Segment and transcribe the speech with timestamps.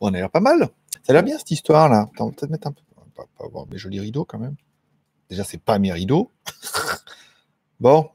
[0.00, 0.68] on a l'air pas mal.
[1.02, 2.08] Ça a l'air bien cette histoire-là.
[2.18, 2.80] On va peut-être mettre un peu.
[2.96, 4.56] On va pas avoir des jolis rideaux quand même.
[5.30, 6.30] Déjà, c'est pas mes rideaux.
[7.80, 8.08] bon.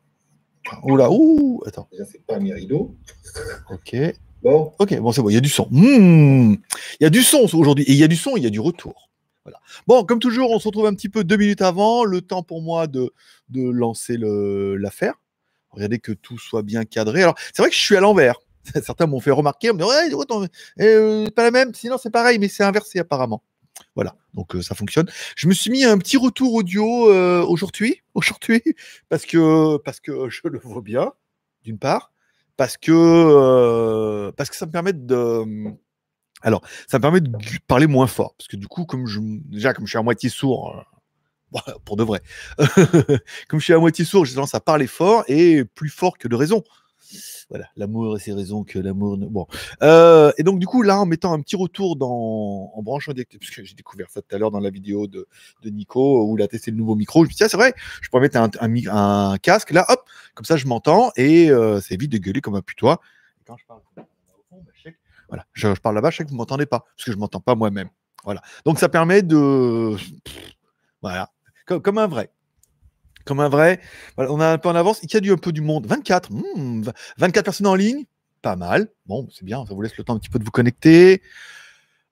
[0.83, 1.87] Oula, ouh, attends.
[1.91, 2.95] Déjà, c'est pas mes rideaux.
[3.69, 3.95] Ok.
[4.41, 4.73] Bon.
[4.79, 5.67] Ok, bon, c'est bon, il y a du son.
[5.69, 6.55] Hmm.
[6.99, 7.83] Il y a du son aujourd'hui.
[7.85, 9.09] Et il y a du son, il y a du retour.
[9.45, 9.59] Voilà.
[9.85, 12.03] Bon, comme toujours, on se retrouve un petit peu deux minutes avant.
[12.03, 13.13] Le temps pour moi de,
[13.49, 15.13] de lancer l'affaire.
[15.71, 17.21] Regardez que tout soit bien cadré.
[17.21, 18.39] Alors, c'est vrai que je suis à l'envers.
[18.83, 20.49] Certains m'ont fait remarquer, on me dit, ouais,
[20.81, 23.43] euh, pas la même, sinon c'est pareil, mais c'est inversé apparemment.
[23.95, 25.09] Voilà, donc euh, ça fonctionne.
[25.35, 28.61] Je me suis mis un petit retour audio euh, aujourd'hui, aujourd'hui,
[29.09, 31.13] parce que parce que je le vois bien,
[31.63, 32.11] d'une part,
[32.57, 35.73] parce que parce que ça me permet de
[36.41, 37.31] alors ça me permet de
[37.67, 40.29] parler moins fort, parce que du coup, comme je déjà comme je suis à moitié
[40.29, 40.85] sourd.
[41.85, 42.21] pour de vrai.
[43.47, 46.27] comme je suis à moitié sourd, j'ai tendance à parler fort et plus fort que
[46.27, 46.63] de raison.
[47.49, 49.17] Voilà, l'amour et ses raisons que l'amour.
[49.17, 49.27] Ne...
[49.27, 49.47] Bon.
[49.81, 53.25] Euh, et donc, du coup, là, en mettant un petit retour dans, en branchant des.
[53.25, 55.27] Parce que j'ai découvert ça tout à l'heure dans la vidéo de,
[55.63, 57.23] de Nico où il a testé le nouveau micro.
[57.23, 60.45] Je me suis dit, c'est vrai, je pourrais mettre un, un, casque là, hop, comme
[60.45, 62.99] ça, je m'entends et euh, ça évite de gueuler comme un putois.
[63.41, 63.81] Et quand je parle
[65.27, 67.21] voilà, je, parle là-bas, je sais que vous ne m'entendez pas parce que je ne
[67.21, 67.89] m'entends pas moi-même.
[68.23, 68.41] Voilà.
[68.65, 69.95] Donc, ça permet de.
[71.01, 71.29] Voilà.
[71.65, 72.31] Comme un vrai
[73.25, 73.79] comme un vrai.
[74.17, 74.99] on a un peu en avance.
[75.03, 75.85] Il y a du un peu du monde.
[75.85, 76.29] 24.
[76.31, 78.05] 24 hmm, personnes en ligne.
[78.41, 78.89] Pas mal.
[79.05, 79.65] Bon, c'est bien.
[79.65, 81.21] Ça vous laisse le temps un petit peu de vous connecter.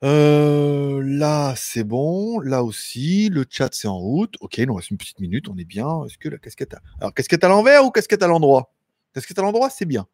[0.03, 2.39] Euh, là, c'est bon.
[2.39, 4.36] Là aussi, le chat, c'est en route.
[4.41, 5.47] Ok, il nous reste une petite minute.
[5.49, 6.05] On est bien.
[6.05, 6.81] Est-ce que la casquette a...
[6.99, 8.73] Alors, casquette à l'envers ou casquette à l'endroit?
[9.14, 10.05] Casquette à l'endroit, c'est bien.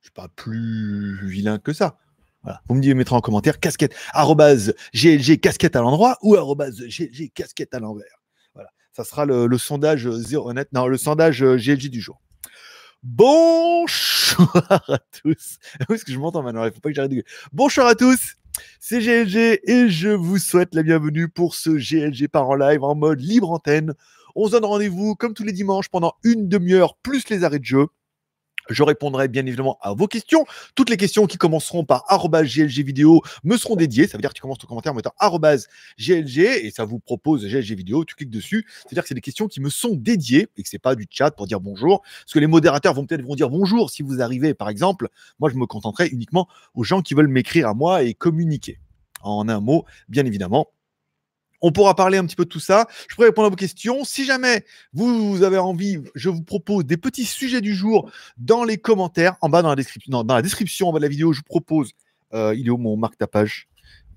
[0.00, 1.98] Je suis pas plus vilain que ça.
[2.42, 2.62] Voilà.
[2.68, 3.96] Vous me dites, mettrez en commentaire casquette,
[4.94, 8.17] GLG casquette à l'endroit ou GLG casquette à l'envers.
[8.98, 12.20] Ça sera le, sondage zéro le sondage GLG du jour.
[13.04, 15.58] Bonjour à tous.
[15.88, 17.22] Est-ce que je m'entends maintenant Il faut pas que j'arrête de...
[17.52, 18.34] Bonjour à tous.
[18.80, 22.96] C'est GLG et je vous souhaite la bienvenue pour ce GLG par en live en
[22.96, 23.94] mode libre antenne.
[24.34, 27.64] On se donne rendez-vous comme tous les dimanches pendant une demi-heure plus les arrêts de
[27.64, 27.86] jeu.
[28.68, 30.44] Je répondrai bien évidemment à vos questions.
[30.74, 34.06] Toutes les questions qui commenceront par GLG vidéo me seront dédiées.
[34.06, 35.14] Ça veut dire que tu commences ton commentaire en mettant
[35.98, 38.04] GLG et ça vous propose GLG vidéo.
[38.04, 38.66] Tu cliques dessus.
[38.82, 41.30] C'est-à-dire que c'est des questions qui me sont dédiées et que c'est pas du chat
[41.30, 42.02] pour dire bonjour.
[42.02, 45.08] Parce que les modérateurs vont peut-être dire bonjour si vous arrivez, par exemple.
[45.38, 48.78] Moi, je me contenterai uniquement aux gens qui veulent m'écrire à moi et communiquer.
[49.22, 50.68] En un mot, bien évidemment,
[51.60, 52.86] on pourra parler un petit peu de tout ça.
[53.08, 54.04] Je pourrais répondre à vos questions.
[54.04, 58.78] Si jamais vous avez envie, je vous propose des petits sujets du jour dans les
[58.78, 60.22] commentaires, en bas dans la description.
[60.24, 61.92] dans la description en bas de la vidéo, je vous propose.
[62.34, 63.68] Euh, il est où mon marque tapage?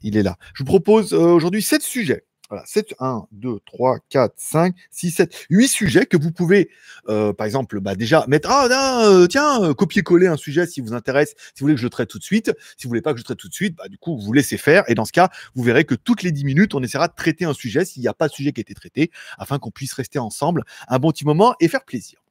[0.03, 0.37] Il est là.
[0.53, 2.25] Je vous propose euh, aujourd'hui sept sujets.
[2.51, 6.69] Voilà, 7, 1, 2, 3, 4, 5, 6, 7, 8 sujets que vous pouvez,
[7.07, 8.67] euh, par exemple, bah, déjà mettre, ah,
[9.07, 11.89] euh, tiens, euh, copier-coller un sujet si vous intéresse, si vous voulez que je le
[11.89, 12.51] traite tout de suite.
[12.75, 14.57] Si vous voulez pas que je traite tout de suite, bah, du coup, vous laissez
[14.57, 14.83] faire.
[14.89, 17.45] Et dans ce cas, vous verrez que toutes les 10 minutes, on essaiera de traiter
[17.45, 19.93] un sujet s'il n'y a pas de sujet qui a été traité, afin qu'on puisse
[19.93, 22.21] rester ensemble un bon petit moment et faire plaisir.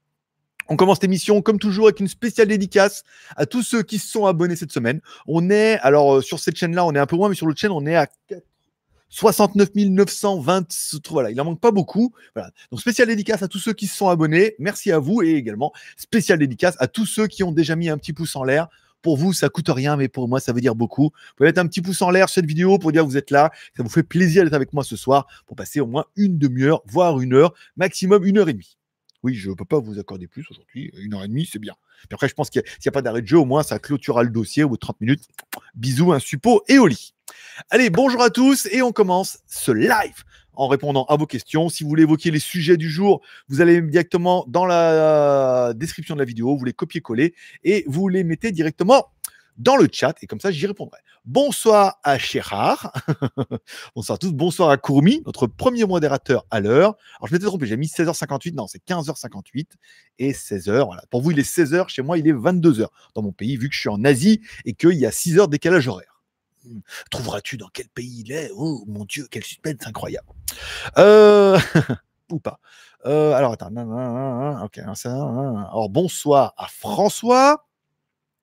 [0.69, 3.05] On commence cette émission comme toujours avec une spéciale dédicace
[3.37, 5.01] à tous ceux qui se sont abonnés cette semaine.
[5.27, 7.73] On est, alors sur cette chaîne-là, on est un peu moins, mais sur l'autre chaîne,
[7.73, 8.07] on est à
[9.11, 11.01] 69 920.
[11.11, 12.13] Voilà, il en manque pas beaucoup.
[12.35, 12.51] Voilà.
[12.71, 14.55] Donc, spécial dédicace à tous ceux qui se sont abonnés.
[14.59, 17.99] Merci à vous et également spécial dédicace à tous ceux qui ont déjà mis un
[17.99, 18.69] petit pouce en l'air.
[19.03, 21.05] Pour vous, ça coûte rien, mais pour moi, ça veut dire beaucoup.
[21.05, 23.17] Vous pouvez mettre un petit pouce en l'air sur cette vidéo pour dire que vous
[23.17, 23.51] êtes là.
[23.77, 26.83] Ça vous fait plaisir d'être avec moi ce soir pour passer au moins une demi-heure,
[26.87, 28.77] voire une heure, maximum une heure et demie.
[29.23, 30.91] Oui, je ne peux pas vous accorder plus aujourd'hui.
[30.99, 31.75] Une heure et demie, c'est bien.
[32.09, 34.23] Puis après, je pense qu'il n'y a, pas d'arrêt de jeu, au moins, ça clôturera
[34.23, 35.29] le dossier au bout de 30 minutes.
[35.75, 37.15] Bisous, un suppôt et au lit.
[37.69, 41.69] Allez, bonjour à tous et on commence ce live en répondant à vos questions.
[41.69, 46.21] Si vous voulez évoquer les sujets du jour, vous allez directement dans la description de
[46.21, 49.07] la vidéo, vous les copiez-coller et vous les mettez directement
[49.61, 50.99] dans le chat et comme ça j'y répondrai.
[51.27, 52.93] Bonsoir à Chérard,
[53.95, 56.97] bonsoir à tous, bonsoir à Courmi, notre premier modérateur à l'heure.
[57.19, 59.67] Alors je m'étais trompé, j'ai mis 16h58, non c'est 15h58
[60.19, 60.85] et 16h.
[60.87, 61.03] Voilà.
[61.11, 63.75] Pour vous il est 16h, chez moi il est 22h dans mon pays vu que
[63.75, 66.23] je suis en Asie et qu'il y a 6 heures décalage horaire.
[66.65, 66.81] Hmm.
[67.11, 68.51] Trouveras-tu dans quel pays il est?
[68.55, 70.29] Oh mon Dieu, quel suspense incroyable.
[70.97, 71.59] Euh...
[72.33, 72.61] Ou pas.
[73.07, 73.71] Euh, alors attends.
[74.65, 74.79] Ok.
[74.79, 77.67] Alors bonsoir à François.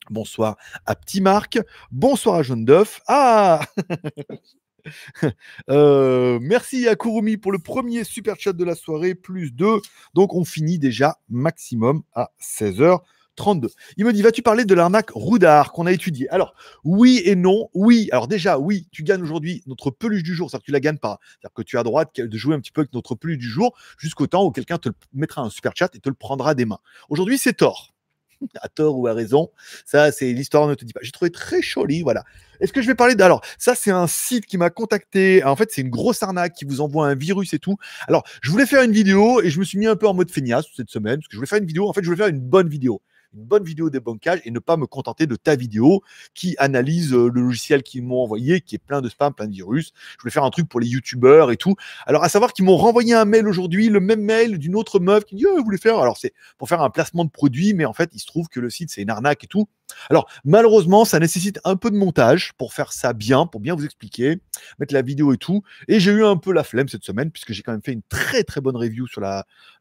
[0.10, 1.60] Bonsoir à Petit Marc.
[1.92, 3.02] Bonsoir à Jaune d'œuf.
[3.08, 3.62] Ah
[5.70, 9.82] euh, Merci à Kurumi pour le premier super chat de la soirée, plus 2.
[10.14, 13.00] Donc on finit déjà maximum à 16h.
[13.38, 13.70] 32.
[13.98, 17.70] Il me dit, vas-tu parler de l'arnaque Roudard qu'on a étudié Alors, oui et non.
[17.74, 20.80] Oui, alors déjà, oui, tu gagnes aujourd'hui notre peluche du jour, c'est-à-dire que tu la
[20.80, 21.20] gagnes pas.
[21.22, 23.78] C'est-à-dire que tu as droit de jouer un petit peu avec notre peluche du jour
[24.00, 26.80] jusqu'au temps où quelqu'un te mettra un super chat et te le prendra des mains.
[27.10, 27.94] Aujourd'hui, c'est tort.
[28.62, 29.50] à tort ou à raison.
[29.86, 31.00] Ça, c'est l'histoire ne te dit pas.
[31.04, 32.24] J'ai trouvé très joli, voilà.
[32.60, 33.22] Est-ce que je vais parler d'...
[33.22, 35.44] Alors, ça, c'est un site qui m'a contacté.
[35.44, 37.78] En fait, c'est une grosse arnaque qui vous envoie un virus et tout.
[38.08, 40.32] Alors, je voulais faire une vidéo et je me suis mis un peu en mode
[40.32, 41.88] feignasse cette semaine parce que je voulais faire une vidéo.
[41.88, 43.02] En fait, je voulais faire une bonne vidéo
[43.34, 46.02] une bonne vidéo débankage et ne pas me contenter de ta vidéo
[46.34, 49.54] qui analyse euh, le logiciel qu'ils m'ont envoyé, qui est plein de spam, plein de
[49.54, 49.94] virus.
[50.18, 51.76] Je voulais faire un truc pour les youtubeurs et tout.
[52.06, 55.26] Alors, à savoir qu'ils m'ont renvoyé un mail aujourd'hui, le même mail d'une autre meuf
[55.26, 56.00] qui dit oh, vous voulez faire?
[56.00, 58.60] Alors, c'est pour faire un placement de produit, mais en fait, il se trouve que
[58.60, 59.68] le site, c'est une arnaque et tout.
[60.10, 63.86] Alors, malheureusement, ça nécessite un peu de montage pour faire ça bien, pour bien vous
[63.86, 64.40] expliquer,
[64.80, 65.64] mettre la vidéo et tout.
[65.88, 68.04] Et j'ai eu un peu la flemme cette semaine, puisque j'ai quand même fait une
[68.04, 69.22] très très bonne review sur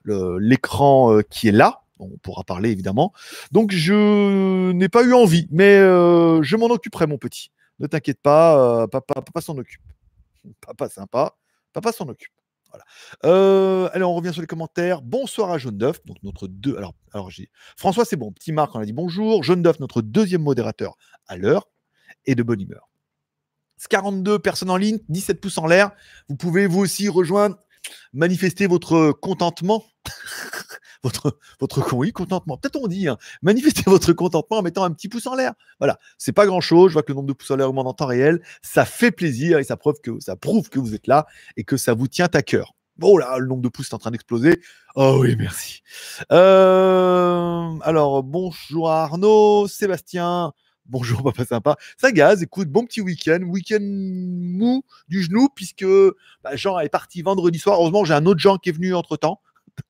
[0.05, 3.13] l'écran euh, qui est là on pourra parler évidemment.
[3.53, 7.51] Donc je n'ai pas eu envie, mais euh, je m'en occuperai, mon petit.
[7.79, 9.83] Ne t'inquiète pas, euh, papa, s'en occupe.
[10.61, 11.35] Papa sympa,
[11.73, 12.33] papa s'en occupe.
[12.71, 12.85] Voilà.
[13.25, 15.03] Euh, allez, on revient sur les commentaires.
[15.03, 16.77] Bonsoir à Jaune d'œuf, notre deux.
[16.77, 18.31] Alors, alors j'ai François, c'est bon.
[18.33, 19.43] Petit Marc, on a dit bonjour.
[19.43, 20.97] Jaune d'œuf, notre deuxième modérateur
[21.27, 21.69] à l'heure
[22.27, 22.89] et de bonne humeur.
[23.91, 25.91] 42 personnes en ligne, 17 pouces en l'air.
[26.29, 27.57] Vous pouvez vous aussi rejoindre,
[28.13, 29.85] manifester votre contentement
[31.03, 31.39] votre,
[31.95, 32.57] oui, contentement.
[32.57, 35.53] Peut-être on dit, hein, manifestez votre contentement en mettant un petit pouce en l'air.
[35.79, 36.91] Voilà, c'est pas grand-chose.
[36.91, 38.43] Je vois que le nombre de pouces en l'air augmente en temps réel.
[38.63, 41.27] Ça fait plaisir et ça prouve, que, ça prouve que vous êtes là
[41.57, 42.75] et que ça vous tient à cœur.
[43.03, 44.61] Oh là, le nombre de pouces est en train d'exploser.
[44.95, 45.83] Oh oui, merci.
[46.33, 50.53] Euh, alors, bonjour Arnaud, Sébastien.
[50.87, 51.77] Bonjour, papa sympa.
[51.99, 55.85] Ça gaz, écoute, bon petit week-end, week-end mou du genou, puisque
[56.43, 57.79] bah, Jean est parti vendredi soir.
[57.79, 59.41] Heureusement, j'ai un autre Jean qui est venu entre temps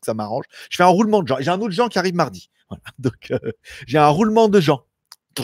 [0.02, 0.44] ça m'arrange.
[0.70, 1.36] Je fais un roulement de gens.
[1.40, 2.50] J'ai un autre gens qui arrive mardi.
[2.98, 3.38] Donc, euh,
[3.86, 4.84] j'ai un roulement de gens.
[5.38, 5.42] Et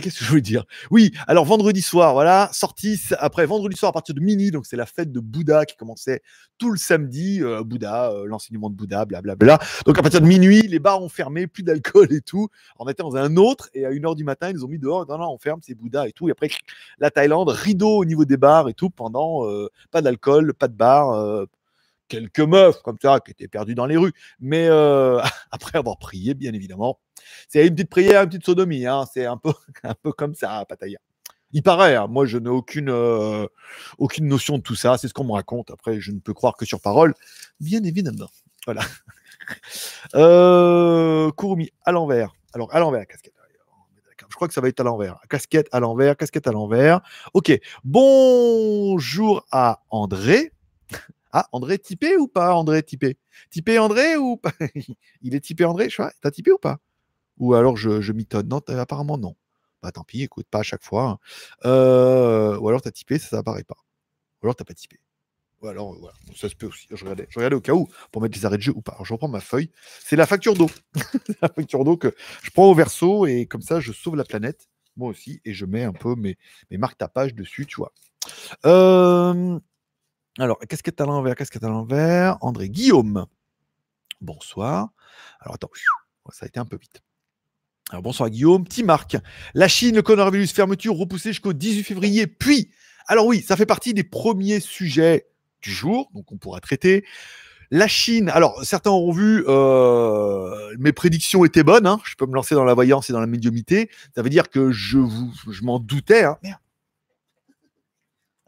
[0.00, 0.64] qu'est-ce que je veux dire?
[0.90, 4.76] Oui, alors vendredi soir, voilà, sortie après vendredi soir à partir de minuit, donc c'est
[4.76, 6.20] la fête de Bouddha qui commençait
[6.58, 7.40] tout le samedi.
[7.64, 9.58] Bouddha, l'enseignement de Bouddha, blablabla.
[9.86, 12.48] Donc à partir de minuit, les bars ont fermé, plus d'alcool et tout.
[12.78, 15.06] On était dans un autre et à 1h du matin, ils ont mis dehors.
[15.08, 16.28] Non, non, on ferme, c'est Bouddha et tout.
[16.28, 16.50] Et après,
[16.98, 19.46] la Thaïlande, rideau au niveau des bars et tout pendant
[19.90, 21.46] pas d'alcool, pas de bar
[22.12, 24.12] quelques meufs comme ça qui étaient perdues dans les rues.
[24.38, 25.20] Mais euh,
[25.50, 27.00] après avoir prié, bien évidemment,
[27.48, 28.86] c'est une petite prière, une petite sodomie.
[28.86, 29.04] Hein.
[29.12, 30.98] C'est un peu, un peu comme ça, Pataya.
[31.54, 32.06] Il paraît, hein.
[32.06, 33.46] moi je n'ai aucune, euh,
[33.98, 35.70] aucune notion de tout ça, c'est ce qu'on me raconte.
[35.70, 37.14] Après, je ne peux croire que sur parole,
[37.60, 38.30] bien évidemment.
[38.64, 38.82] Voilà.
[40.14, 41.30] euh,
[41.84, 42.32] à l'envers.
[42.54, 43.34] Alors, à l'envers, casquette.
[44.30, 45.18] Je crois que ça va être à l'envers.
[45.28, 47.00] Casquette à l'envers, casquette à l'envers.
[47.34, 47.52] Ok.
[47.84, 50.52] Bonjour à André.
[51.32, 53.18] Ah, André typé ou pas André typé
[53.50, 54.52] Typé André ou pas?
[55.22, 56.78] Il est typé André, je T'as typé ou pas?
[57.38, 58.12] Ou alors je, je.
[58.44, 59.36] Non, apparemment non.
[59.82, 61.04] Bah tant pis, écoute, pas à chaque fois.
[61.10, 61.18] Hein.
[61.64, 63.76] Euh, ou alors t'as typé, ça n'apparaît pas.
[64.42, 64.98] Ou alors t'as pas typé.
[65.62, 66.86] Ou alors, voilà, ça se peut aussi.
[66.90, 68.92] Je regardais, je regardais au cas où pour mettre les arrêts de jeu ou pas.
[68.92, 69.70] Alors, je reprends ma feuille.
[70.00, 70.68] C'est la facture d'eau.
[71.42, 74.68] la facture d'eau que je prends au verso et comme ça, je sauve la planète,
[74.96, 76.36] moi aussi, et je mets un peu mes,
[76.70, 77.92] mes marques tapage dessus, tu vois.
[78.66, 79.58] Euh,
[80.38, 82.38] alors, casquette à l'envers, casquette à l'envers?
[82.40, 83.26] André Guillaume.
[84.22, 84.88] Bonsoir.
[85.40, 85.70] Alors, attends,
[86.30, 87.02] ça a été un peu vite.
[87.90, 88.64] Alors, bonsoir Guillaume.
[88.64, 89.16] Petit Marc.
[89.52, 92.26] La Chine, le coronavirus, fermeture repoussée jusqu'au 18 février.
[92.26, 92.70] Puis,
[93.06, 95.26] alors oui, ça fait partie des premiers sujets
[95.60, 97.04] du jour, donc on pourra traiter.
[97.70, 102.00] La Chine, alors certains auront vu, euh, mes prédictions étaient bonnes, hein.
[102.04, 103.90] je peux me lancer dans la voyance et dans la médiumité.
[104.14, 104.98] Ça veut dire que je,
[105.50, 106.24] je m'en doutais.
[106.24, 106.38] Hein.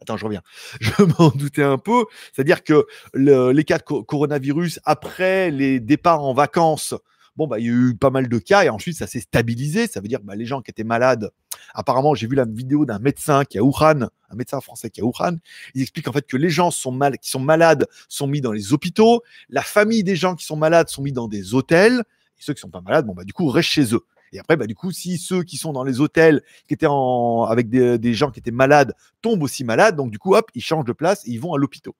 [0.05, 0.43] Attends, je reviens.
[0.79, 2.05] Je m'en doutais un peu.
[2.31, 2.85] C'est-à-dire que
[3.15, 6.93] les cas de coronavirus, après les départs en vacances,
[7.35, 9.87] bon, bah, il y a eu pas mal de cas et ensuite ça s'est stabilisé.
[9.87, 11.31] Ça veut dire que bah, les gens qui étaient malades,
[11.73, 15.05] apparemment, j'ai vu la vidéo d'un médecin qui à Wuhan, un médecin français qui à
[15.05, 15.37] Wuhan.
[15.73, 19.23] Il explique en fait que les gens qui sont malades sont mis dans les hôpitaux.
[19.49, 22.03] La famille des gens qui sont malades sont mis dans des hôtels.
[22.37, 24.05] Et ceux qui sont pas malades, bon, bah, du coup, restent chez eux.
[24.31, 27.43] Et après, bah, du coup, si ceux qui sont dans les hôtels, qui étaient en,
[27.43, 30.85] avec des, gens qui étaient malades, tombent aussi malades, donc du coup, hop, ils changent
[30.85, 31.93] de place et ils vont à l'hôpital.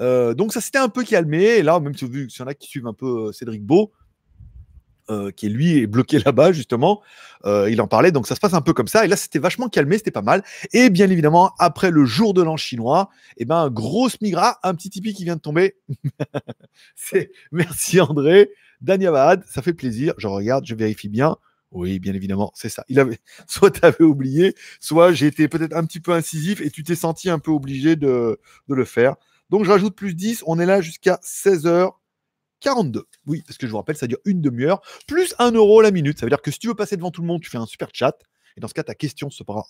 [0.00, 1.42] Euh, donc ça s'était un peu calmé.
[1.42, 3.92] Et là, même si il y en a qui suivent un peu euh, Cédric Beau,
[5.10, 7.02] euh, qui lui est bloqué là-bas justement.
[7.44, 9.04] il en parlait, donc ça se passe un peu comme ça.
[9.04, 10.42] Et là, c'était vachement calmé, c'était pas mal.
[10.72, 14.74] Et bien évidemment, après le jour de l'an chinois, et eh ben grosse migra, un
[14.74, 15.76] petit tipi qui vient de tomber.
[17.52, 20.14] merci André, Daniel ça fait plaisir.
[20.18, 21.36] Je regarde, je vérifie bien.
[21.74, 22.84] Oui, bien évidemment, c'est ça.
[22.88, 26.70] Il avait, soit tu avais oublié, soit j'ai été peut-être un petit peu incisif et
[26.70, 29.16] tu t'es senti un peu obligé de, le faire.
[29.50, 33.02] Donc je rajoute plus 10, on est là jusqu'à 16h42.
[33.26, 36.18] Oui, parce que je vous rappelle, ça dure une demi-heure, plus 1 euro la minute.
[36.18, 37.66] Ça veut dire que si tu veux passer devant tout le monde, tu fais un
[37.66, 38.16] super chat.
[38.56, 39.66] Et dans ce cas, ta question se sera.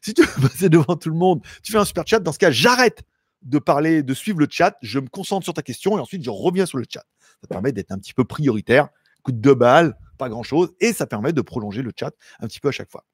[0.00, 2.20] Si tu veux passer devant tout le monde, tu fais un super chat.
[2.20, 3.02] Dans ce cas, j'arrête
[3.42, 6.30] de parler, de suivre le chat, je me concentre sur ta question et ensuite je
[6.30, 7.04] reviens sur le chat.
[7.40, 8.88] Ça permet d'être un petit peu prioritaire.
[9.22, 12.46] Coup de deux balles, pas grand chose, et ça permet de prolonger le chat un
[12.46, 13.04] petit peu à chaque fois.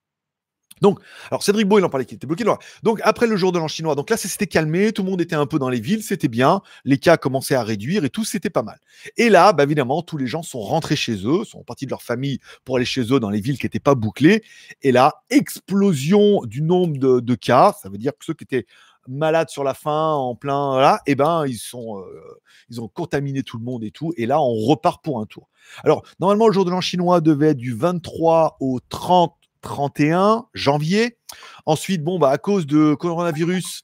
[0.80, 1.00] Donc,
[1.30, 2.44] alors Cédric Beau, il en parlait qu'il était bloqué.
[2.82, 5.20] Donc, après le jour de l'an chinois, donc là, ça s'était calmé, tout le monde
[5.20, 8.24] était un peu dans les villes, c'était bien, les cas commençaient à réduire et tout,
[8.24, 8.78] c'était pas mal.
[9.16, 12.02] Et là, bah, évidemment, tous les gens sont rentrés chez eux, sont partis de leur
[12.02, 14.44] famille pour aller chez eux dans les villes qui n'étaient pas bouclées.
[14.82, 18.66] Et là, explosion du nombre de, cas, ça veut dire que ceux qui étaient
[19.08, 23.42] malades sur la fin, en plein là, eh ben ils sont, euh, ils ont contaminé
[23.42, 24.12] tout le monde et tout.
[24.16, 25.48] Et là, on repart pour un tour.
[25.84, 31.18] Alors normalement, le jour de l'an chinois devait être du 23 au 30 31 janvier.
[31.66, 33.82] Ensuite, bon, bah, à cause de coronavirus,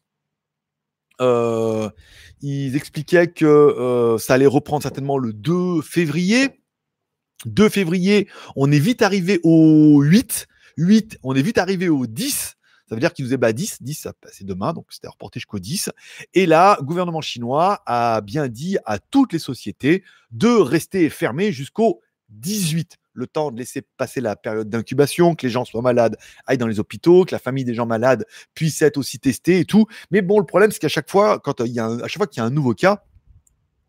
[1.20, 1.90] euh,
[2.40, 6.60] ils expliquaient que euh, ça allait reprendre certainement le 2 février.
[7.46, 10.46] 2 février, on est vite arrivé au 8.
[10.76, 12.53] 8, on est vite arrivé au 10.
[12.88, 15.90] Ça veut dire qu'ils nous bah 10, 10, c'est demain, donc c'était reporté jusqu'au 10.
[16.34, 21.52] Et là, le gouvernement chinois a bien dit à toutes les sociétés de rester fermées
[21.52, 26.16] jusqu'au 18 le temps de laisser passer la période d'incubation, que les gens soient malades,
[26.46, 29.64] aillent dans les hôpitaux, que la famille des gens malades puisse être aussi testée et
[29.64, 29.86] tout.
[30.10, 32.26] Mais bon, le problème, c'est qu'à chaque fois, quand il y a à chaque fois
[32.26, 33.04] qu'il y a un nouveau cas,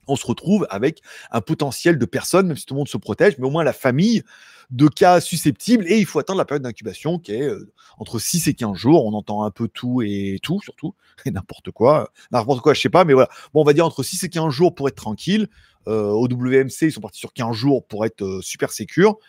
[0.07, 3.37] on se retrouve avec un potentiel de personnes, même si tout le monde se protège,
[3.37, 4.23] mais au moins la famille
[4.71, 5.85] de cas susceptibles.
[5.87, 9.05] Et il faut attendre la période d'incubation qui est euh, entre 6 et 15 jours.
[9.05, 10.95] On entend un peu tout et tout, surtout,
[11.25, 12.11] et n'importe quoi.
[12.31, 13.29] N'importe quoi, je sais pas, mais voilà.
[13.53, 15.47] Bon, on va dire entre 6 et 15 jours pour être tranquille.
[15.87, 19.19] Euh, au WMC, ils sont partis sur 15 jours pour être euh, super sécure.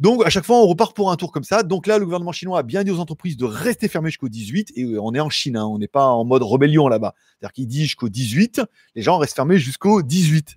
[0.00, 1.62] Donc, à chaque fois, on repart pour un tour comme ça.
[1.62, 4.72] Donc là, le gouvernement chinois a bien dit aux entreprises de rester fermées jusqu'au 18.
[4.76, 5.66] Et euh, on est en Chine, hein.
[5.66, 7.14] on n'est pas en mode rébellion là-bas.
[7.16, 8.62] C'est-à-dire qu'il dit jusqu'au 18,
[8.96, 10.56] les gens restent fermés jusqu'au 18.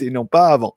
[0.00, 0.76] et non pas avant.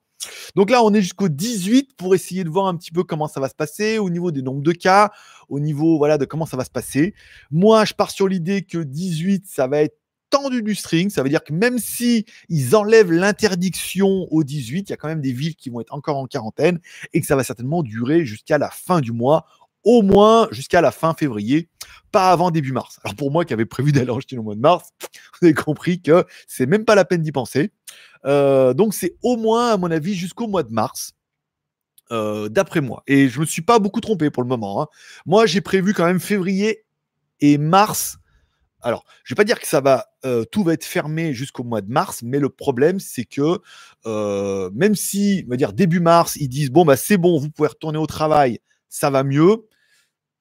[0.54, 3.40] Donc là, on est jusqu'au 18 pour essayer de voir un petit peu comment ça
[3.40, 5.10] va se passer au niveau des nombres de cas,
[5.48, 7.14] au niveau voilà de comment ça va se passer.
[7.50, 9.96] Moi, je pars sur l'idée que 18, ça va être
[10.32, 11.10] tendu du string.
[11.10, 15.08] Ça veut dire que même si ils enlèvent l'interdiction au 18, il y a quand
[15.08, 16.80] même des villes qui vont être encore en quarantaine
[17.12, 19.46] et que ça va certainement durer jusqu'à la fin du mois,
[19.84, 21.68] au moins jusqu'à la fin février,
[22.10, 22.98] pas avant début mars.
[23.04, 24.90] Alors pour moi qui avais prévu d'aller en Chine au mois de mars,
[25.40, 27.70] vous avez compris que c'est même pas la peine d'y penser.
[28.24, 31.12] Euh, donc c'est au moins, à mon avis, jusqu'au mois de mars.
[32.10, 33.02] Euh, d'après moi.
[33.06, 34.82] Et je ne me suis pas beaucoup trompé pour le moment.
[34.82, 34.86] Hein.
[35.24, 36.84] Moi, j'ai prévu quand même février
[37.40, 38.18] et mars
[38.82, 41.64] alors, je ne vais pas dire que ça va, euh, tout va être fermé jusqu'au
[41.64, 43.58] mois de mars, mais le problème, c'est que
[44.06, 47.50] euh, même si, on va dire début mars, ils disent bon bah c'est bon, vous
[47.50, 49.66] pouvez retourner au travail, ça va mieux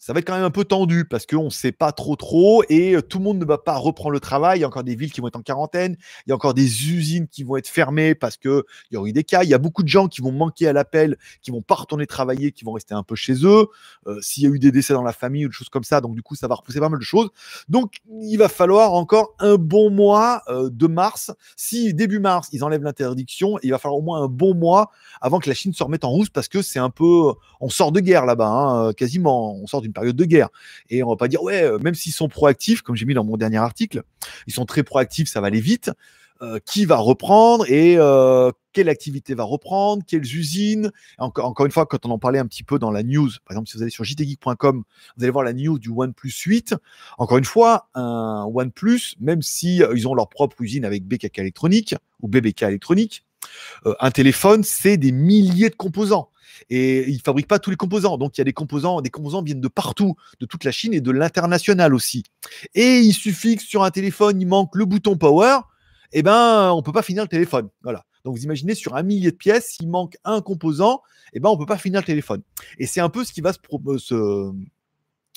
[0.01, 2.63] ça va être quand même un peu tendu parce qu'on ne sait pas trop trop
[2.69, 4.57] et euh, tout le monde ne va pas reprendre le travail.
[4.57, 6.55] Il y a encore des villes qui vont être en quarantaine, il y a encore
[6.55, 9.43] des usines qui vont être fermées parce qu'il y aura eu des cas.
[9.43, 12.07] Il y a beaucoup de gens qui vont manquer à l'appel, qui vont pas retourner
[12.07, 13.67] travailler, qui vont rester un peu chez eux.
[14.07, 16.01] Euh, s'il y a eu des décès dans la famille ou des choses comme ça,
[16.01, 17.29] donc du coup, ça va repousser pas mal de choses.
[17.69, 21.31] Donc, il va falloir encore un bon mois euh, de mars.
[21.55, 24.89] Si début mars, ils enlèvent l'interdiction, il va falloir au moins un bon mois
[25.21, 27.33] avant que la Chine se remette en rousse parce que c'est un peu.
[27.59, 29.53] On sort de guerre là-bas, hein, quasiment.
[29.53, 30.49] On sort période de guerre.
[30.89, 33.23] Et on va pas dire, ouais, euh, même s'ils sont proactifs, comme j'ai mis dans
[33.23, 34.03] mon dernier article,
[34.47, 35.91] ils sont très proactifs, ça va aller vite.
[36.43, 40.91] Euh, qui va reprendre et euh, quelle activité va reprendre, quelles usines.
[41.19, 43.51] Encore, encore une fois, quand on en parlait un petit peu dans la news, par
[43.51, 44.83] exemple, si vous allez sur jtgeek.com,
[45.17, 46.73] vous allez voir la news du OnePlus 8.
[47.19, 51.93] Encore une fois, un OnePlus, même si ils ont leur propre usine avec BKK électronique
[52.23, 53.23] ou BBK électronique,
[53.99, 56.31] un téléphone, c'est des milliers de composants
[56.69, 58.17] et ils fabriquent pas tous les composants.
[58.17, 60.93] Donc il y a des composants, des composants viennent de partout, de toute la Chine
[60.93, 62.23] et de l'international aussi.
[62.75, 65.59] Et il suffit que sur un téléphone, il manque le bouton power,
[66.13, 67.69] et eh ben on peut pas finir le téléphone.
[67.83, 68.05] Voilà.
[68.23, 71.01] Donc vous imaginez sur un millier de pièces, s'il manque un composant,
[71.33, 72.41] et eh ben on peut pas finir le téléphone.
[72.77, 73.59] Et c'est un peu ce qui va se,
[73.97, 74.51] se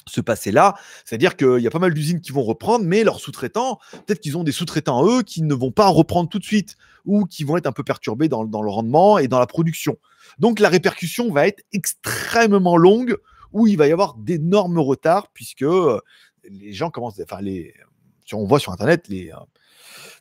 [0.07, 0.75] se passer là.
[1.05, 4.37] C'est-à-dire qu'il y a pas mal d'usines qui vont reprendre, mais leurs sous-traitants, peut-être qu'ils
[4.37, 7.57] ont des sous-traitants eux qui ne vont pas reprendre tout de suite ou qui vont
[7.57, 9.99] être un peu perturbés dans, le rendement et dans la production.
[10.39, 13.17] Donc la répercussion va être extrêmement longue
[13.53, 16.01] où il va y avoir d'énormes retards puisque euh,
[16.49, 17.75] les gens commencent, enfin les,
[18.33, 19.37] on voit sur Internet, les, euh,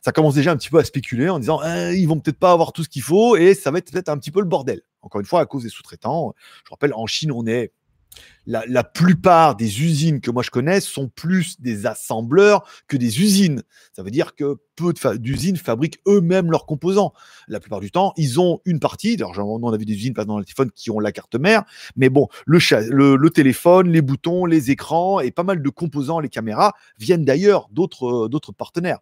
[0.02, 2.52] ça commence déjà un petit peu à spéculer en disant eh, ils vont peut-être pas
[2.52, 4.82] avoir tout ce qu'il faut et ça va être peut-être un petit peu le bordel.
[5.00, 6.34] Encore une fois, à cause des sous-traitants.
[6.64, 7.72] Je rappelle, en Chine, on est
[8.46, 13.62] la, plupart des usines que moi je connais sont plus des assembleurs que des usines.
[13.92, 17.12] Ça veut dire que peu d'usines fabriquent eux-mêmes leurs composants.
[17.48, 19.14] La plupart du temps, ils ont une partie.
[19.14, 21.64] Alors, on a vu des usines, pas dans le téléphone, qui ont la carte mère.
[21.96, 26.74] Mais bon, le, téléphone, les boutons, les écrans et pas mal de composants, les caméras
[26.98, 28.98] viennent d'ailleurs d'autres, d'autres partenaires.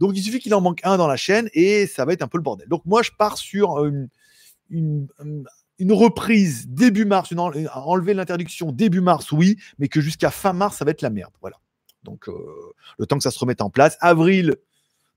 [0.00, 2.28] Donc, il suffit qu'il en manque un dans la chaîne et ça va être un
[2.28, 2.68] peu le bordel.
[2.68, 4.08] Donc, moi, je pars sur une
[4.72, 5.06] une
[5.90, 7.32] reprise début mars,
[7.74, 11.32] enlever l'interdiction début mars, oui, mais que jusqu'à fin mars, ça va être la merde.
[11.40, 11.56] Voilà.
[12.04, 12.34] Donc, euh,
[12.98, 13.96] le temps que ça se remette en place.
[14.00, 14.56] Avril,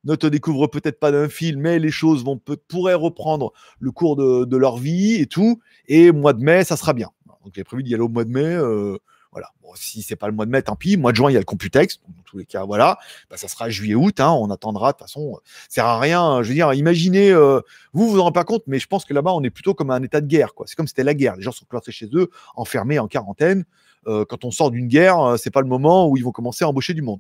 [0.06, 4.16] ne te découvrent peut-être pas d'un fil, mais les choses vont pourraient reprendre le cours
[4.16, 5.60] de, leur vie et tout.
[5.88, 7.10] Et mois de mai, ça sera bien.
[7.44, 8.46] Donc j'ai prévu d'y aller au mois de mai.
[8.46, 8.98] Euh,
[9.36, 9.52] voilà.
[9.62, 10.96] Bon, si c'est pas le mois de mai, tant pis.
[10.96, 12.00] Mois de juin, il y a le Computex.
[12.08, 12.98] Dans tous les cas, voilà.
[13.30, 14.22] Bah, ça sera juillet-août.
[14.22, 14.94] Hein, on attendra.
[14.94, 16.42] De toute façon, ça sert à rien.
[16.42, 17.60] Je veux dire, imaginez, euh,
[17.92, 19.92] vous vous en rendez pas compte, mais je pense que là-bas, on est plutôt comme
[19.92, 20.52] un état de guerre.
[20.68, 21.36] C'est comme c'était la guerre.
[21.36, 23.66] Les gens sont cloîtrés chez eux, enfermés en quarantaine.
[24.08, 26.64] Euh, quand on sort d'une guerre, euh, c'est pas le moment où ils vont commencer
[26.64, 27.20] à embaucher du monde.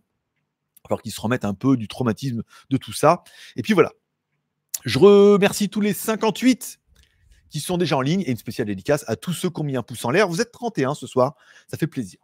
[0.89, 3.25] Alors qu'ils se remettent un peu du traumatisme de tout ça.
[3.57, 3.91] Et puis voilà.
[4.85, 6.79] Je remercie tous les 58
[7.59, 9.83] sont déjà en ligne et une spéciale dédicace à tous ceux qui ont mis un
[9.83, 10.27] pouce en l'air.
[10.27, 11.35] Vous êtes 31 ce soir,
[11.67, 12.19] ça fait plaisir.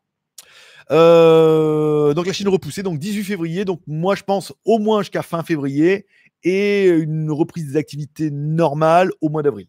[0.90, 3.66] Euh, donc la Chine repoussée, donc 18 février.
[3.66, 6.06] Donc moi je pense au moins jusqu'à fin février
[6.44, 9.68] et une reprise des activités normales au mois d'avril.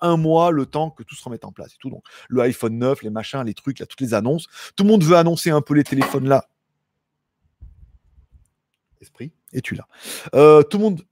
[0.00, 1.90] Un mois, le temps que tout se remette en place et tout.
[1.90, 4.46] Donc le iPhone 9, les machins, les trucs, là, toutes les annonces.
[4.76, 6.48] Tout le monde veut annoncer un peu les téléphones là.
[9.00, 9.88] Esprit, es-tu là?
[10.34, 11.02] Euh, Tout le monde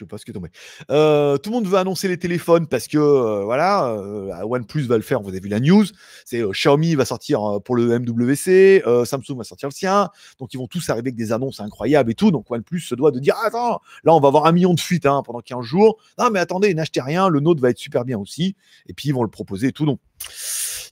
[0.00, 0.48] je sais pas ce qui est tombé.
[0.90, 4.96] Euh, tout le monde veut annoncer les téléphones parce que euh, voilà, euh, OnePlus va
[4.96, 5.20] le faire.
[5.20, 5.84] Vous avez vu la news.
[6.24, 10.08] C'est Xiaomi va sortir pour le MWC, Samsung va sortir le sien.
[10.38, 12.30] Donc ils vont tous arriver avec des annonces incroyables et tout.
[12.30, 15.06] Donc OnePlus se doit de dire attends, là on va avoir un million de fuites
[15.06, 15.98] hein, pendant 15 jours.
[16.18, 17.28] Non mais attendez, n'achetez rien.
[17.28, 18.56] Le Note va être super bien aussi.
[18.86, 19.84] Et puis ils vont le proposer et tout.
[19.84, 20.00] Donc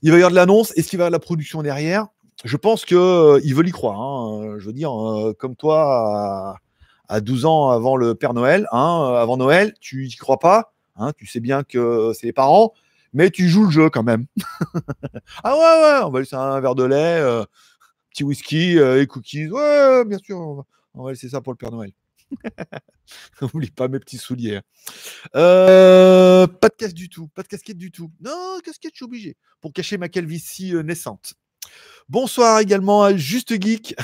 [0.03, 0.71] il va y avoir de l'annonce.
[0.77, 2.07] Est-ce qu'il va y avoir la production derrière?
[2.45, 3.99] Je pense que ils veulent y croire.
[3.99, 4.55] Hein.
[4.59, 4.93] Je veux dire,
[5.39, 6.55] comme toi
[7.09, 10.73] à 12 ans avant le Père Noël, hein, euh, avant Noël, tu n'y crois pas,
[10.95, 12.73] hein, tu sais bien que c'est les parents,
[13.13, 14.27] mais tu joues le jeu quand même.
[15.43, 17.43] ah ouais, ouais, on va laisser un verre de lait, euh,
[18.11, 19.49] petit whisky euh, et cookies.
[19.49, 21.91] Ouais, bien sûr, on va, laisser ça pour le Père Noël.
[23.41, 24.57] N'oublie pas mes petits souliers.
[24.57, 24.61] Hein.
[25.33, 28.11] pas de casque du tout, pas de casquette du tout.
[28.21, 31.33] Non, casquette, je suis obligé pour cacher ma calvitie naissante.
[32.09, 33.95] Bonsoir également à Juste Geek.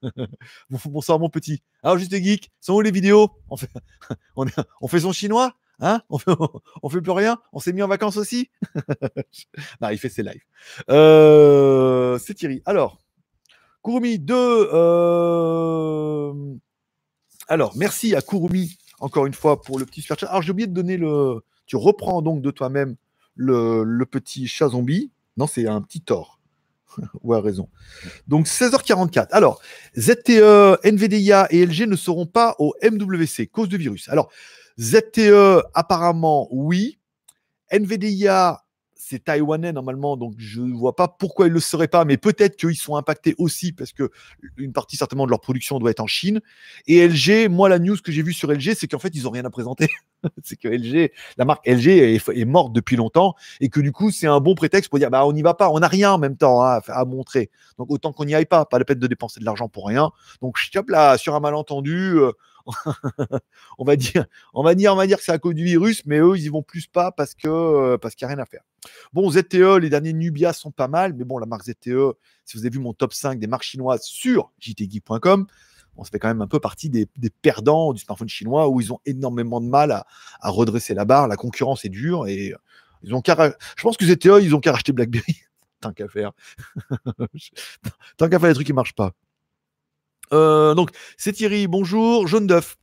[0.86, 1.62] Bonsoir mon petit.
[1.82, 3.30] Alors Juste Geek, sont où les vidéos?
[3.50, 3.68] On fait,
[4.80, 6.00] on, fait son chinois Hein?
[6.08, 6.32] On fait,
[6.90, 7.38] fait plus rien?
[7.52, 8.48] On s'est mis en vacances aussi?
[9.82, 10.40] Non, il fait ses lives.
[10.88, 12.62] Euh, c'est Thierry.
[12.64, 12.98] Alors,
[13.84, 14.34] Kurumi 2.
[14.72, 16.32] Euh,
[17.48, 20.28] alors, merci à Kurumi, encore une fois, pour le petit super chat.
[20.28, 21.44] Alors, j'ai oublié de donner le...
[21.66, 22.96] Tu reprends donc de toi-même
[23.34, 25.10] le petit chat zombie.
[25.36, 26.38] Non, c'est un petit tort.
[27.22, 27.68] ouais, raison.
[28.26, 29.28] Donc 16h44.
[29.30, 29.60] Alors,
[29.98, 34.08] ZTE, NVDIA et LG ne seront pas au MWC, cause de virus.
[34.08, 34.30] Alors,
[34.80, 36.98] ZTE, apparemment, oui.
[37.70, 38.61] NVDIA,
[39.04, 42.16] c'est taïwanais normalement, donc je ne vois pas pourquoi ils ne le seraient pas, mais
[42.16, 44.10] peut-être qu'ils sont impactés aussi parce que
[44.56, 46.40] une partie certainement de leur production doit être en Chine.
[46.86, 49.30] Et LG, moi la news que j'ai vue sur LG, c'est qu'en fait ils n'ont
[49.30, 49.88] rien à présenter.
[50.44, 54.28] c'est que LG, la marque LG est, morte depuis longtemps et que du coup c'est
[54.28, 56.36] un bon prétexte pour dire bah on n'y va pas, on n'a rien en même
[56.36, 57.50] temps hein, à, montrer.
[57.78, 60.12] Donc autant qu'on n'y aille pas, pas la peine de dépenser de l'argent pour rien.
[60.42, 62.18] Donc hop là sur un malentendu.
[62.18, 62.32] Euh,
[63.78, 66.04] on va dire, on va dire, on va dire que c'est à cause du virus,
[66.06, 68.42] mais eux, ils y vont plus pas parce que euh, parce qu'il n'y a rien
[68.42, 68.62] à faire.
[69.12, 72.60] Bon, ZTE, les derniers Nubia sont pas mal, mais bon, la marque ZTE, si vous
[72.60, 75.46] avez vu mon top 5 des marques chinoises sur jtgeek.com,
[75.96, 77.06] on se fait quand même un peu partie des,
[77.42, 80.04] perdants du smartphone chinois où ils ont énormément de mal à,
[80.50, 81.28] redresser la barre.
[81.28, 82.54] La concurrence est dure et
[83.02, 85.42] ils ont Je pense que ZTE, ils ont qu'à racheter BlackBerry.
[85.80, 86.32] Tant qu'à faire.
[88.16, 89.12] Tant qu'à faire des trucs qui marchent pas.
[90.32, 92.26] Euh, donc, c'est Thierry, bonjour.
[92.26, 92.78] Jaune d'œuf.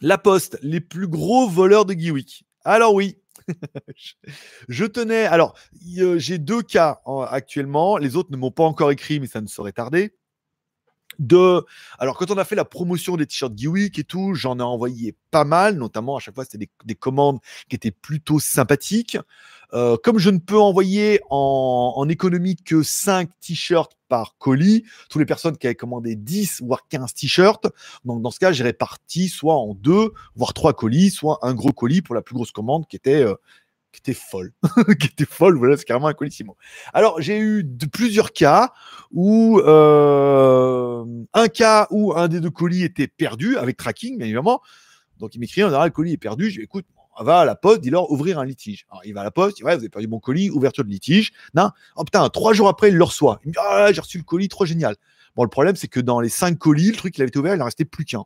[0.00, 2.44] La Poste, les plus gros voleurs de Geewick.
[2.64, 3.18] Alors oui,
[4.68, 5.26] je tenais.
[5.26, 5.54] Alors,
[6.16, 7.96] j'ai deux cas actuellement.
[7.98, 10.14] Les autres ne m'ont pas encore écrit, mais ça ne saurait tarder.
[11.20, 11.64] De...
[11.98, 15.14] Alors, quand on a fait la promotion des t-shirts Geewick et tout, j'en ai envoyé
[15.30, 19.16] pas mal, notamment à chaque fois, c'était des, commandes qui étaient plutôt sympathiques.
[19.74, 25.26] Euh, comme je ne peux envoyer en, économie que 5 t-shirts par colis, toutes les
[25.26, 27.66] personnes qui avaient commandé 10 voire 15 t-shirts,
[28.04, 31.72] donc dans ce cas, j'ai réparti soit en deux, voire trois colis, soit un gros
[31.72, 33.34] colis pour la plus grosse commande qui était euh,
[33.90, 34.52] qui était folle,
[35.00, 36.56] qui était folle, voilà, c'est carrément un colissimo.
[36.92, 38.72] Alors, j'ai eu de, plusieurs cas
[39.12, 44.60] où euh, un cas où un des deux colis était perdu avec tracking, bien évidemment.
[45.18, 46.50] Donc, il m'écrit, le colis est perdu.
[46.50, 46.86] Je dis, écoute,
[47.20, 48.86] va à la poste, dis-leur ouvrir un litige.
[48.90, 50.84] Alors, il va à la poste, il dit, ouais, vous avez perdu mon colis, ouverture
[50.84, 51.32] de litige.
[51.54, 53.40] Non, oh putain, trois jours après, il le reçoit.
[53.44, 54.96] Il me dit, ah, j'ai reçu le colis, trop génial.
[55.36, 57.62] Bon, le problème, c'est que dans les cinq colis, le truc, il avait ouvert, il
[57.62, 58.24] en restait plus qu'un.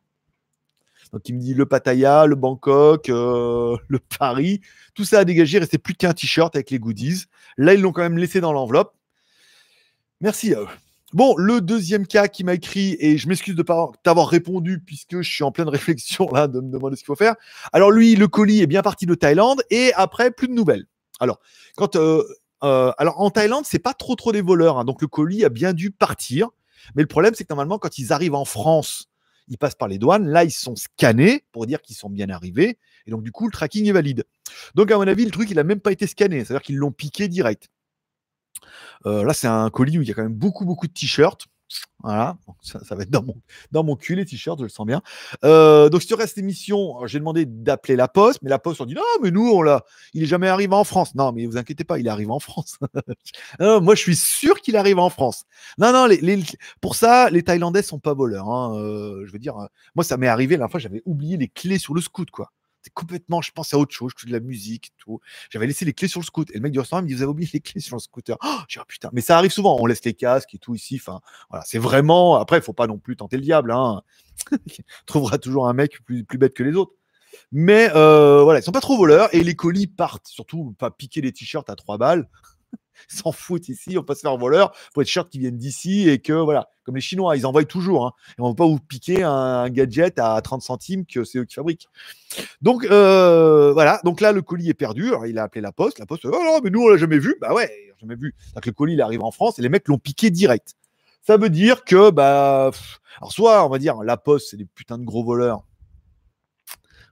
[1.12, 4.60] Donc il me dit le Pattaya, le Bangkok, euh, le Paris,
[4.94, 7.24] tout ça a dégagé, il restait plus qu'un t-shirt avec les goodies.
[7.56, 8.94] Là, ils l'ont quand même laissé dans l'enveloppe.
[10.20, 10.68] Merci à eux.
[11.14, 13.64] Bon, le deuxième cas qui m'a écrit, et je m'excuse de
[14.02, 17.16] t'avoir répondu puisque je suis en pleine réflexion là de me demander ce qu'il faut
[17.16, 17.34] faire.
[17.72, 20.86] Alors lui, le colis est bien parti de Thaïlande et après, plus de nouvelles.
[21.20, 21.40] Alors,
[21.76, 22.22] quand, euh,
[22.62, 24.84] euh, alors en Thaïlande, c'est pas trop trop des voleurs, hein.
[24.84, 26.48] donc le colis a bien dû partir.
[26.94, 29.08] Mais le problème, c'est que normalement, quand ils arrivent en France
[29.48, 30.28] ils passent par les douanes.
[30.28, 32.78] Là, ils sont scannés pour dire qu'ils sont bien arrivés.
[33.06, 34.24] Et donc, du coup, le tracking est valide.
[34.74, 36.44] Donc, à mon avis, le truc, il n'a même pas été scanné.
[36.44, 37.68] C'est-à-dire qu'ils l'ont piqué direct.
[39.06, 41.46] Euh, là, c'est un colis où il y a quand même beaucoup, beaucoup de t-shirts.
[42.02, 43.34] Voilà, ça, va être dans mon,
[43.72, 45.02] dans mon cul, les t-shirts, je le sens bien.
[45.44, 48.86] Euh, donc, si tu restes émission, j'ai demandé d'appeler la Poste, mais la Poste, on
[48.86, 51.14] dit non, mais nous, on l'a, il est jamais arrivé en France.
[51.14, 52.78] Non, mais vous inquiétez pas, il est arrivé en France.
[53.60, 55.44] moi, je suis sûr qu'il arrive en France.
[55.76, 56.08] Non, non,
[56.80, 58.48] pour ça, les Thaïlandais sont pas voleurs.
[58.48, 58.78] Hein.
[58.78, 59.56] Euh, je veux dire,
[59.94, 62.52] moi, ça m'est arrivé la fois, j'avais oublié les clés sur le scoot, quoi
[62.94, 65.20] complètement, je pense à autre chose, je de la musique, tout.
[65.50, 66.54] J'avais laissé les clés sur le scooter.
[66.54, 68.36] Et le mec du restaurant me dit Vous avez oublié les clés sur le scooter.
[68.44, 69.76] Oh, j'ai dit, putain, mais ça arrive souvent.
[69.80, 70.96] On laisse les casques et tout ici.
[71.00, 72.36] Enfin, voilà, c'est vraiment.
[72.36, 73.72] Après, il faut pas non plus tenter le diable.
[73.72, 74.02] Hein.
[75.06, 76.92] trouvera toujours un mec plus, bête que les autres.
[77.52, 81.20] Mais euh, voilà, ils sont pas trop voleurs et les colis partent, surtout pas piquer
[81.20, 82.28] les t-shirts à trois balles
[83.08, 86.18] s'en foutent ici, on peut se faire voleur pour être t-shirts qui viennent d'ici et
[86.18, 88.06] que voilà, comme les Chinois, ils envoient toujours.
[88.06, 91.44] Hein, on ne va pas vous piquer un, gadget à 30 centimes que c'est eux
[91.44, 91.88] qui fabriquent.
[92.62, 95.12] Donc euh, voilà, donc là le colis est perdu.
[95.26, 97.36] Il a appelé la poste, la poste, oh non, mais nous on l'a jamais vu.
[97.40, 98.34] Bah ouais, jamais vu.
[98.54, 100.74] Donc le colis il arrive en France et les mecs l'ont piqué direct.
[101.22, 102.70] Ça veut dire que bah,
[103.18, 105.64] alors soit on va dire la poste c'est des putains de gros voleurs.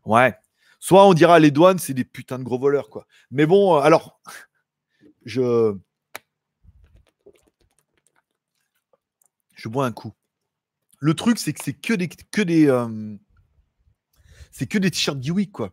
[0.07, 0.35] Ouais.
[0.79, 3.07] Soit on dira les douanes c'est des putains de gros voleurs quoi.
[3.31, 4.21] Mais bon, euh, alors
[5.27, 5.77] je
[9.69, 10.13] bois un coup.
[10.99, 13.17] Le truc, c'est que c'est que des, que des, euh,
[14.51, 15.73] c'est que des t-shirts Geewick, quoi.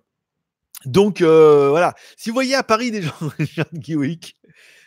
[0.85, 4.35] Donc euh, voilà, si vous voyez à Paris des gens t-shirts Geewick,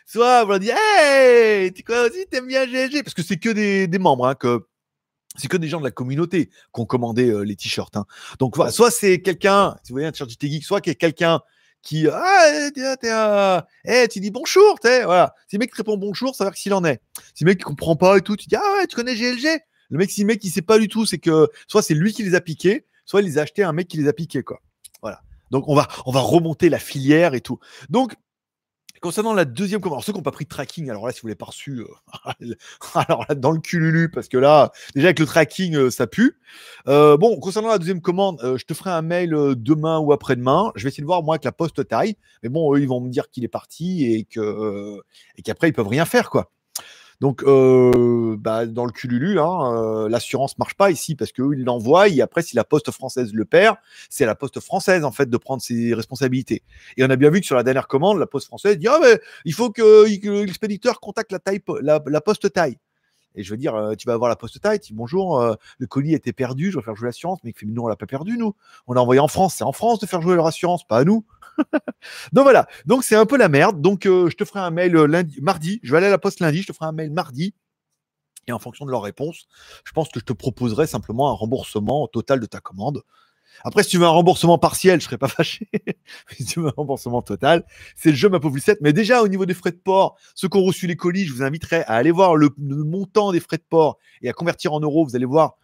[0.05, 3.49] soit vous leur dites Hey, tu quoi aussi, t'aimes bien GLG Parce que c'est que
[3.49, 4.67] des, des membres, hein, que
[5.35, 7.95] c'est que des gens de la communauté qui ont commandé euh, les t-shirts.
[7.97, 8.05] Hein.
[8.39, 11.41] Donc voilà, soit c'est quelqu'un, si vous voyez un t-shirt JT Geek, soit quelqu'un
[11.81, 13.63] qui ah t'es, un...
[13.85, 15.33] Eh, tu dis bonjour t'es voilà.
[15.47, 17.01] Si le mec te répond bonjour ça veut dire s'il en est.
[17.33, 19.59] Si le mec ne comprend pas et tout tu dis ah ouais tu connais GLG
[19.89, 22.13] le mec si le mec il sait pas du tout c'est que soit c'est lui
[22.13, 24.13] qui les a piqués soit il les a achetés à un mec qui les a
[24.13, 24.59] piqués quoi.
[25.01, 25.21] Voilà.
[25.51, 27.59] Donc on va on va remonter la filière et tout.
[27.89, 28.15] Donc
[29.01, 31.21] Concernant la deuxième commande, alors ceux qui n'ont pas pris de tracking, alors là, si
[31.21, 32.55] vous ne l'avez pas reçu, euh,
[32.95, 36.39] alors là, dans le cululu, parce que là, déjà avec le tracking, euh, ça pue.
[36.87, 40.71] Euh, bon, concernant la deuxième commande, je te ferai un mail demain ou après-demain.
[40.75, 42.15] Je vais essayer de voir, moi, avec la poste taille.
[42.43, 44.97] Mais bon, eux, ils vont me dire qu'il est parti et que
[45.43, 46.51] qu'après, ils peuvent rien faire, quoi.
[47.19, 52.07] Donc, euh, bah, dans le cululu, hein, euh, l'assurance marche pas ici parce qu'ils l'envoient.
[52.09, 53.77] Et après, si la poste française le perd,
[54.09, 56.63] c'est à la poste française en fait de prendre ses responsabilités.
[56.95, 58.99] Et on a bien vu que sur la dernière commande, la poste française dit ah
[59.01, 60.05] mais il faut que,
[60.43, 62.77] l'expéditeur contacte la taille, la poste taille.
[63.37, 66.13] Et je veux dire, tu vas avoir la poste taille, tu dis bonjour, le colis
[66.13, 67.39] était perdu, je vais faire jouer l'assurance.
[67.43, 68.55] Mais nous, on l'a pas perdu, nous.
[68.87, 69.55] On l'a envoyé en France.
[69.55, 71.25] C'est en France de faire jouer leur assurance, pas à nous.
[72.33, 72.67] donc voilà.
[72.85, 73.81] Donc c'est un peu la merde.
[73.81, 75.79] Donc je te ferai un mail lundi, mardi.
[75.83, 76.61] Je vais aller à la poste lundi.
[76.63, 77.53] Je te ferai un mail mardi.
[78.47, 79.47] Et en fonction de leur réponse,
[79.83, 83.03] je pense que je te proposerai simplement un remboursement total de ta commande.
[83.63, 85.69] Après, si tu veux un remboursement partiel, je serais pas fâché.
[86.31, 87.65] si tu veux un remboursement total,
[87.95, 90.57] c'est le jeu ma pauvre Mais déjà, au niveau des frais de port, ceux qui
[90.57, 93.65] ont reçu les colis, je vous inviterai à aller voir le, montant des frais de
[93.67, 95.05] port et à convertir en euros.
[95.05, 95.55] Vous allez voir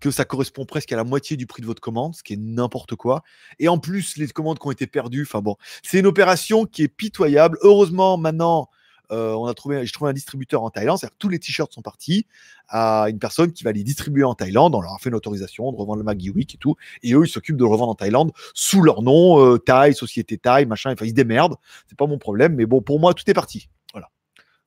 [0.00, 2.38] que ça correspond presque à la moitié du prix de votre commande, ce qui est
[2.38, 3.22] n'importe quoi.
[3.58, 6.82] Et en plus, les commandes qui ont été perdues, enfin bon, c'est une opération qui
[6.82, 7.58] est pitoyable.
[7.62, 8.68] Heureusement, maintenant,
[9.12, 11.82] euh, on a trouvé, j'ai trouvé un distributeur en Thaïlande, c'est-à-dire tous les t-shirts sont
[11.82, 12.26] partis
[12.68, 14.74] à une personne qui va les distribuer en Thaïlande.
[14.74, 16.76] On leur a fait une autorisation de revendre le Maggie Week et tout.
[17.02, 20.66] Et eux, ils s'occupent de revendre en Thaïlande sous leur nom, euh, Thaï, Société Thaï,
[20.66, 20.92] machin.
[20.92, 21.56] Enfin, ils se démerdent.
[21.88, 22.54] C'est pas mon problème.
[22.54, 23.68] Mais bon, pour moi, tout est parti.
[23.92, 24.08] Voilà.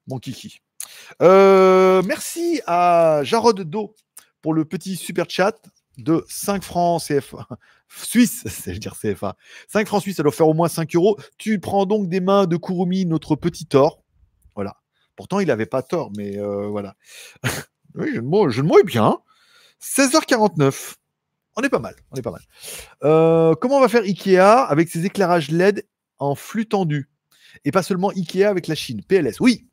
[0.08, 0.62] Mon kiki.
[1.22, 3.96] Euh, merci à Jarod Do
[4.42, 5.56] pour le petit super chat
[5.98, 7.48] de 5 francs CFA.
[7.90, 9.36] Suisse, c'est dire CFA.
[9.68, 11.18] 5 francs ça doit faire au moins 5 euros.
[11.38, 13.99] Tu prends donc des mains de Kurumi, notre petit or.
[15.20, 16.96] Pourtant, il n'avait pas tort, mais euh, voilà.
[17.96, 19.18] oui, je est bien.
[19.82, 20.94] 16h49.
[21.58, 21.94] On est pas mal.
[22.12, 22.42] On est pas mal.
[23.04, 25.86] Euh, comment on va faire Ikea avec ses éclairages LED
[26.20, 27.10] en flux tendu?
[27.66, 29.02] Et pas seulement Ikea avec la Chine.
[29.04, 29.42] PLS.
[29.42, 29.68] Oui,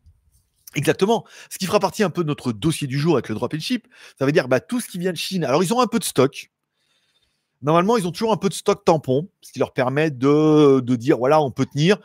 [0.75, 1.25] Exactement.
[1.49, 3.61] Ce qui fera partie un peu de notre dossier du jour avec le drop and
[3.61, 3.87] ship,
[4.19, 5.45] ça veut dire bah, tout ce qui vient de Chine.
[5.45, 6.51] Alors, ils ont un peu de stock.
[7.63, 10.97] Normalement, ils ont toujours un peu de stock tampon, ce qui leur permet de, de
[10.97, 11.99] dire voilà, on peut tenir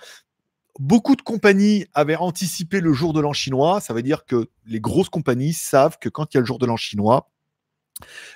[0.81, 3.79] beaucoup de compagnies avaient anticipé le jour de l'an chinois.
[3.81, 6.57] Ça veut dire que les grosses compagnies savent que quand il y a le jour
[6.57, 7.29] de l'an chinois,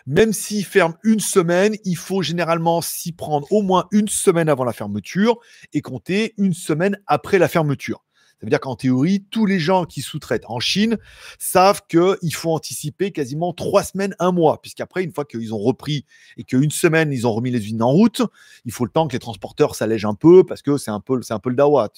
[0.06, 4.64] même s'ils ferment une semaine, il faut généralement s'y prendre au moins une semaine avant
[4.64, 5.40] la fermeture
[5.74, 8.06] et compter une semaine après la fermeture.
[8.40, 10.98] Ça veut dire qu'en théorie, tous les gens qui sous-traitent en Chine
[11.40, 16.06] savent qu'il faut anticiper quasiment trois semaines, un mois, puisqu'après, une fois qu'ils ont repris
[16.38, 18.22] et qu'une semaine, ils ont remis les usines en route,
[18.66, 21.24] il faut le temps que les transporteurs s'allègent un peu parce que c'est un peu,
[21.24, 21.90] c'est un peu le dawat.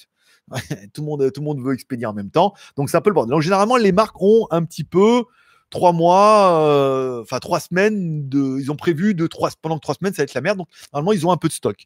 [0.92, 2.54] Tout, le monde, veut expédier en même temps.
[2.76, 3.40] Donc, c'est un peu le bordel.
[3.40, 5.24] Généralement, les marques ont un petit peu
[5.70, 10.14] trois mois, euh, enfin trois semaines, de, ils ont prévu de trois, pendant trois semaines,
[10.14, 10.58] ça va être la merde.
[10.58, 11.76] Donc, normalement, ils ont un peu de stock.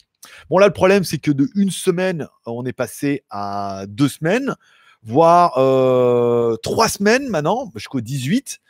[0.50, 4.54] Bon, là, le problème, c'est que de une semaine, on est passé à deux semaines,
[5.04, 8.60] voire euh, trois semaines maintenant, jusqu'au 18.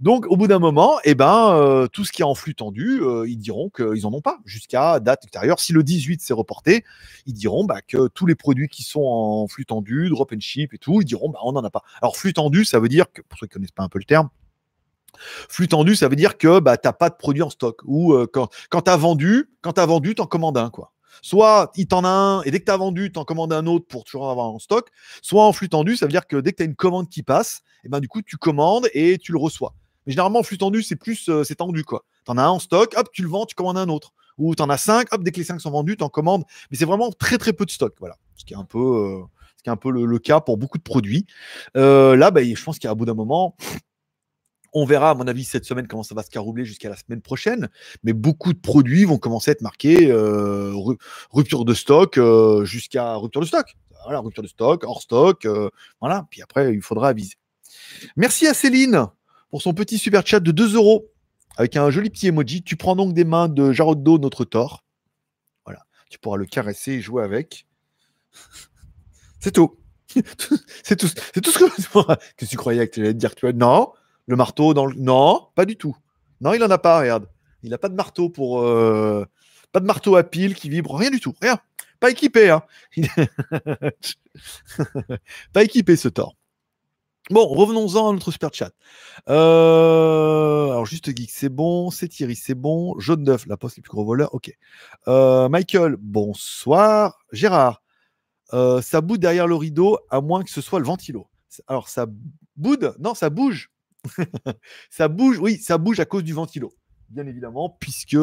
[0.00, 3.00] Donc, au bout d'un moment, eh ben, euh, tout ce qui est en flux tendu,
[3.02, 5.58] euh, ils diront qu'ils n'en ont pas jusqu'à date ultérieure.
[5.58, 6.84] Si le 18 s'est reporté,
[7.26, 10.72] ils diront bah, que tous les produits qui sont en flux tendu, drop and ship
[10.72, 11.82] et tout, ils diront bah, on n'en a pas.
[12.00, 13.98] Alors, flux tendu, ça veut dire que, pour ceux qui ne connaissent pas un peu
[13.98, 14.28] le terme,
[15.48, 17.80] Flux tendu, ça veut dire que bah, tu n'as pas de produit en stock.
[17.86, 20.70] Ou quand, quand tu as vendu, quand tu as vendu, tu en commandes un.
[20.70, 20.92] Quoi.
[21.22, 23.66] Soit il t'en a un et dès que tu as vendu, tu en commandes un
[23.66, 24.88] autre pour toujours avoir en stock.
[25.22, 27.22] Soit en flux tendu, ça veut dire que dès que tu as une commande qui
[27.22, 29.74] passe, et eh ben, du coup, tu commandes et tu le reçois.
[30.06, 31.84] Mais généralement, en flux tendu, c'est plus euh, c'est tendu.
[31.84, 31.96] Tu
[32.30, 34.12] en as un en stock, hop, tu le vends, tu commandes un autre.
[34.36, 36.44] Ou tu en as cinq, hop, dès que les cinq sont vendus, tu en commandes.
[36.70, 37.94] Mais c'est vraiment très très peu de stock.
[38.00, 38.16] Voilà.
[38.36, 39.24] Ce qui est un peu, euh,
[39.68, 41.26] un peu le, cas pour beaucoup de produits.
[41.76, 43.56] Euh, là, bah, je pense qu'à bout d'un moment,
[44.80, 47.20] on verra, à mon avis, cette semaine comment ça va se caroubler jusqu'à la semaine
[47.20, 47.68] prochaine.
[48.02, 50.12] Mais beaucoup de produits vont commencer à être marqués
[51.30, 52.18] rupture de stock
[52.64, 53.76] jusqu'à rupture de stock.
[54.04, 55.46] Voilà, rupture de stock, hors stock.
[56.00, 56.26] voilà.
[56.30, 57.34] Puis après, il faudra aviser.
[58.16, 59.06] Merci à Céline
[59.50, 61.10] pour son petit super chat de 2 euros
[61.56, 62.62] avec un joli petit emoji.
[62.62, 64.84] Tu prends donc des mains de Jaroddo, notre Thor.
[65.64, 67.66] Voilà, tu pourras le caresser et jouer avec.
[69.40, 69.76] C'est tout.
[70.82, 73.34] c'est tout, c'est tout ce que, que tu croyais que tu allais te dire.
[73.34, 73.52] Tu vois.
[73.52, 73.92] Non,
[74.28, 74.94] le marteau dans le.
[74.94, 75.96] Non, pas du tout.
[76.40, 77.26] Non, il en a pas, regarde.
[77.62, 78.60] Il n'a pas de marteau pour.
[78.60, 79.24] Euh,
[79.72, 81.34] pas de marteau à pile qui vibre, rien du tout.
[81.40, 81.58] Rien.
[81.98, 82.62] Pas équipé, hein.
[85.52, 86.36] pas équipé ce Thor.
[87.30, 88.70] Bon, revenons-en à notre super chat.
[89.28, 91.90] Euh, alors, juste geek, c'est bon.
[91.90, 92.98] C'est Thierry, c'est bon.
[92.98, 94.32] Jaune d'œuf, la poste les plus gros voleurs.
[94.34, 94.54] Ok.
[95.08, 97.18] Euh, Michael, bonsoir.
[97.32, 97.82] Gérard,
[98.52, 101.28] ça boude derrière le rideau, à moins que ce soit le ventilo.
[101.66, 102.06] Alors, ça
[102.56, 103.70] boude Non, ça bouge.
[104.90, 106.72] ça bouge, oui, ça bouge à cause du ventilo.
[107.08, 108.18] Bien évidemment, puisque,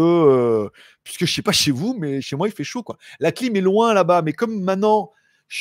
[1.04, 2.84] puisque je sais pas chez vous, mais chez moi, il fait chaud.
[2.84, 2.98] quoi.
[3.20, 5.12] La clim est loin là-bas, mais comme maintenant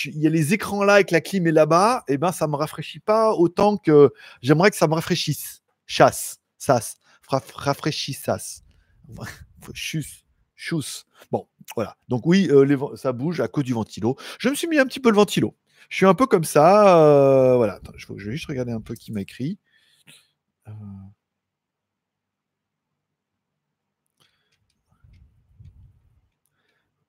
[0.07, 2.33] il y a les écrans là et que la clim est là-bas, et eh ben
[2.33, 5.63] ça me rafraîchit pas autant que j'aimerais que ça me rafraîchisse.
[5.87, 6.97] Chasse, sas,
[7.29, 8.63] rafraîchissas.
[9.75, 10.25] Chus,
[10.55, 11.07] chus.
[11.31, 11.97] Bon, voilà.
[12.09, 14.17] Donc oui, euh, ça bouge à cause du ventilo.
[14.39, 15.57] Je me suis mis un petit peu le ventilo.
[15.89, 16.99] Je suis un peu comme ça.
[16.99, 17.81] Euh, voilà.
[17.97, 19.59] je, vais juste regarder un peu qui m'a écrit.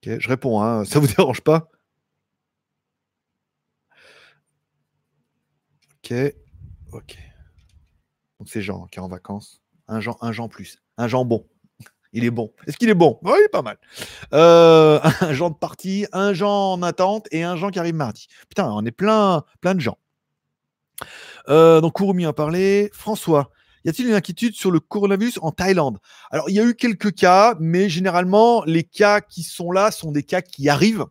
[0.06, 0.62] Je réponds.
[0.62, 0.86] Hein.
[0.86, 1.70] Ça vous dérange pas?
[6.04, 6.14] Ok.
[6.92, 7.18] Ok.
[8.40, 9.62] Donc c'est Jean qui est en vacances.
[9.88, 10.82] Un Jean, un Jean plus.
[10.98, 11.48] Un Jean bon.
[12.14, 12.54] Il est bon.
[12.66, 13.20] Est-ce qu'il est bon?
[13.24, 13.78] Oui, pas mal.
[14.34, 18.28] Euh, un Jean de partie, un Jean en attente et un Jean qui arrive mardi.
[18.48, 19.98] Putain, on est plein, plein de gens.
[21.50, 22.90] Euh, donc Kurumi a parlé.
[22.94, 23.52] François,
[23.84, 26.00] y a-t-il une inquiétude sur le coronavirus en Thaïlande?
[26.32, 30.12] Alors, il y a eu quelques cas, mais généralement, les cas qui sont là sont
[30.12, 31.06] des cas qui arrivent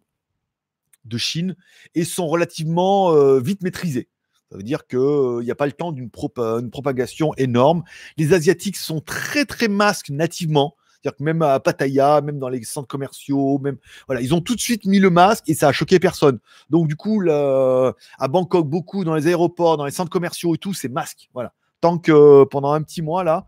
[1.04, 1.56] de Chine
[1.94, 4.08] et sont relativement euh, vite maîtrisés.
[4.50, 7.82] Ça veut dire qu'il n'y a pas le temps d'une propagation énorme.
[8.16, 10.76] Les Asiatiques sont très, très masques nativement.
[11.04, 14.54] C'est-à-dire que même à Pattaya, même dans les centres commerciaux, même voilà, ils ont tout
[14.54, 16.38] de suite mis le masque et ça a choqué personne.
[16.70, 20.72] Donc du coup, à Bangkok, beaucoup dans les aéroports, dans les centres commerciaux et tout,
[20.72, 21.28] c'est masque.
[21.34, 21.52] Voilà.
[21.82, 23.44] Tant que pendant un petit mois là,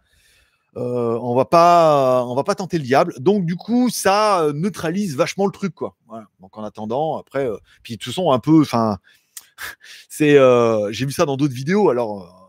[0.76, 3.14] euh, on va pas, va pas tenter le diable.
[3.20, 5.96] Donc du coup, ça neutralise vachement le truc quoi.
[6.40, 8.98] Donc en attendant, après, euh, puis de toute façon un peu, enfin
[10.10, 11.88] c'est, euh, j'ai vu ça dans d'autres vidéos.
[11.88, 12.45] Alors,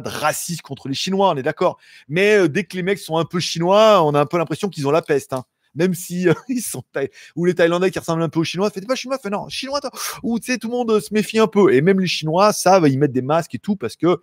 [0.00, 1.78] de racisme contre les Chinois, on est d'accord.
[2.08, 4.68] Mais euh, dès que les mecs sont un peu chinois, on a un peu l'impression
[4.68, 5.32] qu'ils ont la peste.
[5.32, 5.44] Hein.
[5.74, 6.82] Même si euh, ils sont
[7.36, 9.80] ou les Thaïlandais qui ressemblent un peu aux Chinois, fait pas chinois, fait non, chinois,
[10.22, 11.72] ou tu sais, tout le monde se méfie un peu.
[11.72, 14.20] Et même les Chinois savent, ils mettre des masques et tout parce que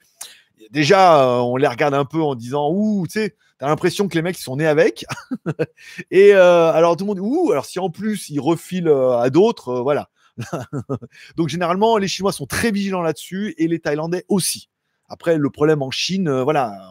[0.70, 4.22] déjà, on les regarde un peu en disant, ouh, tu sais, t'as l'impression que les
[4.22, 5.06] mecs sont nés avec.
[6.12, 10.10] et alors tout le monde, ouh, alors si en plus ils refilent à d'autres, voilà.
[11.36, 14.70] Donc généralement, les Chinois sont très vigilants là-dessus et les Thaïlandais aussi.
[15.12, 16.90] Après, le problème en Chine, euh, voilà,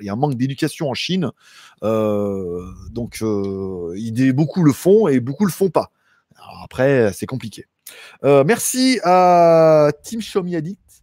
[0.00, 1.32] il y a un manque d'éducation en Chine.
[1.82, 5.90] Euh, donc, euh, beaucoup le font et beaucoup le font pas.
[6.62, 7.66] après, c'est compliqué.
[8.22, 11.02] merci à Addict.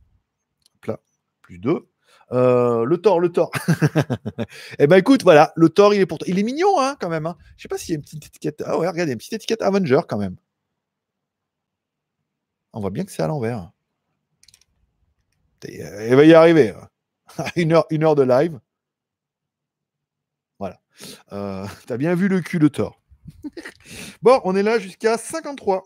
[0.88, 1.00] Là,
[1.42, 1.88] plus deux.
[2.32, 3.52] le Thor, le Thor.
[4.80, 7.26] eh ben écoute, voilà, le Thor, il est pour Il est mignon, hein, quand même.
[7.26, 7.36] Hein.
[7.58, 8.64] Je sais pas s'il y a une petite étiquette.
[8.66, 10.38] Ah ouais, regardez, une petite étiquette Avenger quand même.
[12.72, 13.75] On voit bien que c'est à l'envers.
[15.70, 16.70] Il va y arriver.
[16.70, 16.90] Hein.
[17.56, 18.60] une, heure, une heure de live.
[20.60, 20.80] Voilà.
[21.34, 23.02] Euh, T'as bien vu le cul de Thor.
[24.22, 25.84] bon, on est là jusqu'à 53.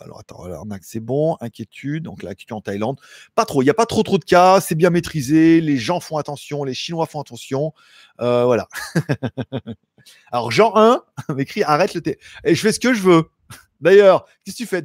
[0.03, 2.05] Alors attends, alors, on a que c'est bon, inquiétude.
[2.05, 3.01] Donc là, en Thaïlande,
[3.35, 3.63] pas trop.
[3.63, 5.61] Il n'y a pas trop trop de cas, c'est bien maîtrisé.
[5.61, 7.73] Les gens font attention, les Chinois font attention.
[8.21, 8.69] Euh, voilà.
[10.33, 11.05] alors Jean 1
[11.35, 12.19] m'écrit arrête le thé.
[12.45, 13.31] Et je fais ce que je veux.
[13.81, 14.83] D'ailleurs, qu'est-ce que tu fais?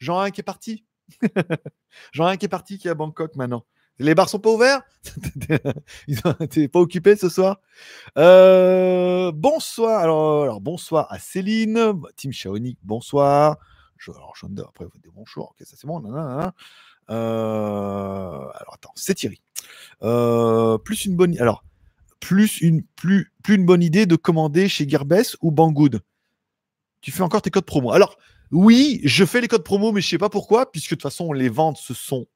[0.00, 0.84] Jean 1 qui est parti?
[2.12, 3.64] Jean 1 qui est parti, qui est à Bangkok maintenant.
[4.02, 4.82] Les bars sont pas ouverts?
[6.50, 7.60] T'es pas occupé ce soir?
[8.18, 10.00] Euh, Bonsoir.
[10.00, 11.94] Alors, alors, bonsoir à Céline.
[12.16, 13.58] Team Shaonik, bonsoir.
[13.98, 15.50] Je, alors, d'Or, après, vous dites bonjour.
[15.50, 16.02] Ok, ça c'est bon.
[16.04, 16.52] Euh,
[17.10, 19.40] alors, attends, c'est Thierry.
[20.02, 21.38] Euh, plus une bonne.
[21.38, 21.64] Alors,
[22.18, 26.00] plus une, plus une bonne idée de commander chez Gearbest ou Banggood?
[27.02, 27.92] Tu fais encore tes codes promo.
[27.92, 28.16] Alors,
[28.50, 31.32] oui, je fais les codes promo, mais je sais pas pourquoi, puisque de toute façon,
[31.32, 32.26] les ventes se sont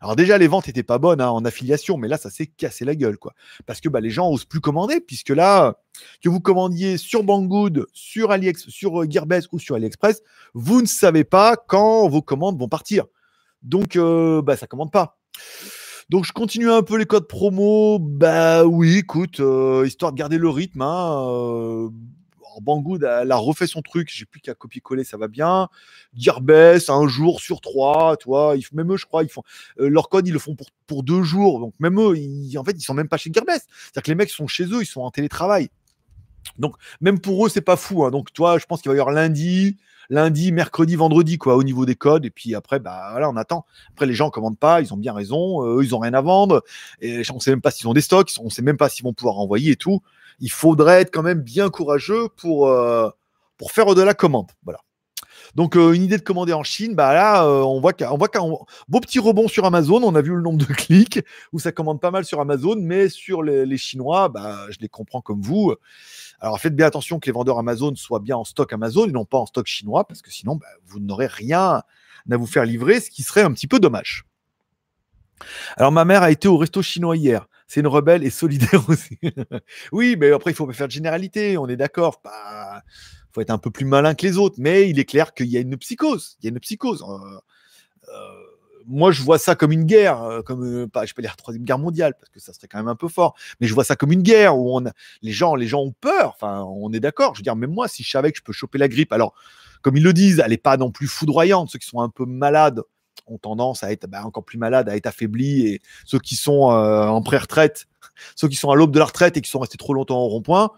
[0.00, 2.84] alors déjà, les ventes étaient pas bonnes hein, en affiliation, mais là, ça s'est cassé
[2.84, 3.34] la gueule, quoi.
[3.66, 5.78] Parce que bah, les gens osent plus commander, puisque là,
[6.22, 10.22] que vous commandiez sur Banggood, sur AliEx, sur euh, Gearbest ou sur AliExpress,
[10.54, 13.06] vous ne savez pas quand vos commandes vont partir.
[13.62, 15.18] Donc, euh, bah, ça commande pas.
[16.08, 17.98] Donc, je continue un peu les codes promo.
[18.00, 20.82] Bah oui, écoute, euh, histoire de garder le rythme.
[20.82, 21.88] Hein, euh,
[22.50, 24.10] alors, Banggood, elle a refait son truc.
[24.12, 25.68] J'ai plus qu'à copier-coller, ça va bien.
[26.16, 28.56] Gearbest, un jour sur trois, tu vois.
[28.72, 29.42] Même eux, je crois, ils font
[29.78, 31.60] euh, leur code, ils le font pour, deux jours.
[31.60, 32.16] Donc même eux,
[32.58, 33.68] en fait, ils sont même pas chez Gearbest.
[33.70, 35.70] C'est-à-dire que les mecs sont chez eux, ils sont en télétravail.
[36.58, 38.04] Donc même pour eux, c'est pas fou.
[38.04, 38.10] hein.
[38.10, 39.76] Donc toi, je pense qu'il va y avoir lundi,
[40.10, 42.26] lundi, mercredi, vendredi, quoi, au niveau des codes.
[42.26, 43.64] Et puis après, bah voilà, on attend.
[43.92, 45.64] Après, les gens commandent pas, ils ont bien raison.
[45.64, 46.62] euh, eux, ils ont rien à vendre.
[47.00, 49.14] Et on sait même pas s'ils ont des stocks, on sait même pas s'ils vont
[49.14, 50.02] pouvoir envoyer et tout.
[50.40, 53.08] Il faudrait être quand même bien courageux pour euh,
[53.56, 54.50] pour faire de la commande.
[54.64, 54.80] Voilà.
[55.54, 58.16] Donc euh, une idée de commander en Chine, bah là euh, on voit qu'un on
[58.16, 58.42] voit qu'un
[58.88, 60.02] beau petit rebond sur Amazon.
[60.02, 61.20] On a vu le nombre de clics
[61.52, 65.20] où ça commande pas mal sur Amazon, mais sur les, Chinois, bah je les comprends
[65.20, 65.74] comme vous.
[66.40, 69.24] Alors faites bien attention que les vendeurs Amazon soient bien en stock Amazon et non
[69.24, 71.82] pas en stock chinois, parce que sinon bah, vous n'aurez rien
[72.30, 74.24] à vous faire livrer, ce qui serait un petit peu dommage.
[75.76, 77.46] Alors ma mère a été au resto chinois hier.
[77.66, 79.18] C'est une rebelle et solidaire aussi.
[79.92, 81.56] oui, mais après il faut pas faire de généralité.
[81.56, 82.20] On est d'accord.
[82.20, 82.82] Pas
[83.32, 85.56] faut être un peu plus malin que les autres, mais il est clair qu'il y
[85.56, 86.36] a une psychose.
[86.40, 87.02] Il y a une psychose.
[87.02, 87.38] Euh,
[88.08, 88.34] euh,
[88.86, 91.64] moi, je vois ça comme une guerre, euh, comme euh, pas, je peux dire troisième
[91.64, 93.34] guerre mondiale, parce que ça serait quand même un peu fort.
[93.60, 94.84] Mais je vois ça comme une guerre où on
[95.22, 96.32] les gens, les gens ont peur.
[96.34, 97.34] Enfin, on est d'accord.
[97.34, 99.34] Je veux dire, même moi, si je savais que je peux choper la grippe, alors
[99.82, 101.70] comme ils le disent, elle n'est pas non plus foudroyante.
[101.70, 102.82] Ceux qui sont un peu malades
[103.26, 106.62] ont tendance à être bah, encore plus malades, à être affaiblis, et ceux qui sont
[106.62, 107.86] en pré-retraite,
[108.34, 110.26] ceux qui sont à l'aube de la retraite et qui sont restés trop longtemps au
[110.26, 110.70] rond-point,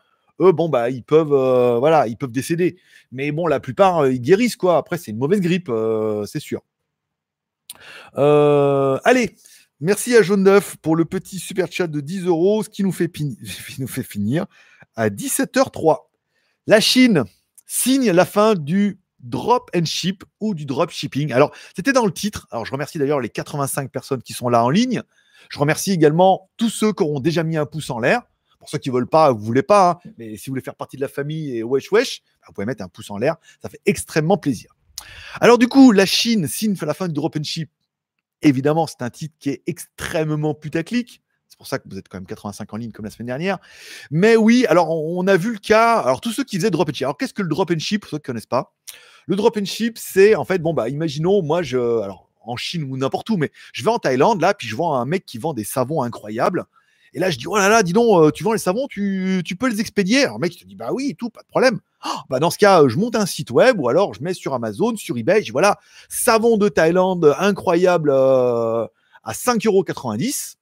[0.42, 2.76] eux, bon, bah, ils peuvent, euh, voilà, ils peuvent décéder.
[3.10, 4.76] Mais bon, la plupart, euh, ils guérissent, quoi.
[4.76, 6.62] Après, c'est une mauvaise grippe, euh, c'est sûr.
[8.14, 9.34] Allez,
[9.80, 12.92] merci à Jaune Neuf pour le petit super chat de 10 euros, ce qui nous
[12.92, 13.10] fait,
[13.78, 14.46] nous fait finir
[14.96, 15.98] à 17h03.
[16.66, 17.24] La Chine
[17.66, 21.32] signe la fin du drop and ship ou du drop shipping.
[21.32, 22.46] Alors, c'était dans le titre.
[22.50, 25.02] Alors, je remercie d'ailleurs les 85 personnes qui sont là en ligne.
[25.48, 28.22] Je remercie également tous ceux qui auront déjà mis un pouce en l'air.
[28.62, 30.94] Pour ceux qui veulent pas, vous voulez pas, hein, mais si vous voulez faire partie
[30.94, 33.34] de la famille et wesh wesh, bah, vous pouvez mettre un pouce en l'air.
[33.60, 34.76] Ça fait extrêmement plaisir.
[35.40, 37.72] Alors, du coup, la Chine signe la fin du drop and ship.
[38.40, 41.22] Évidemment, c'est un titre qui est extrêmement putaclic.
[41.48, 43.58] C'est pour ça que vous êtes quand même 85 en ligne comme la semaine dernière.
[44.12, 45.98] Mais oui, alors on on a vu le cas.
[45.98, 47.02] Alors tous ceux qui faisaient drop and ship.
[47.02, 48.76] Alors qu'est-ce que le drop and ship pour ceux qui ne connaissent pas?
[49.26, 52.84] Le drop and ship, c'est en fait bon bah imaginons moi je alors en Chine
[52.84, 55.38] ou n'importe où, mais je vais en Thaïlande là, puis je vois un mec qui
[55.38, 56.64] vend des savons incroyables.
[57.14, 59.42] Et là je dis oh là là, dis donc, euh, tu vends les savons, tu,
[59.58, 60.24] peux les expédier.
[60.24, 61.78] Alors le mec il te dit bah oui, tout, pas de problème.
[62.06, 64.34] Oh, bah dans ce cas, euh, je monte un site web ou alors je mets
[64.34, 68.86] sur Amazon, sur eBay, je dis voilà, savon de Thaïlande incroyable euh,
[69.24, 70.56] à 5,90€,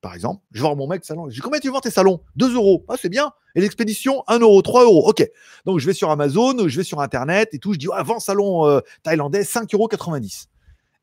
[0.00, 0.42] par exemple.
[0.52, 1.28] Je voir mon mec salon.
[1.28, 2.20] Je dis combien tu vends tes salons?
[2.36, 2.84] 2 euros.
[2.88, 3.32] Ah, c'est bien.
[3.54, 5.08] Et l'expédition 1 euro, 3 euros.
[5.08, 5.28] Ok.
[5.66, 7.74] Donc je vais sur Amazon, je vais sur Internet et tout.
[7.74, 10.46] Je dis ah, vends salon euh, thaïlandais 5,90€.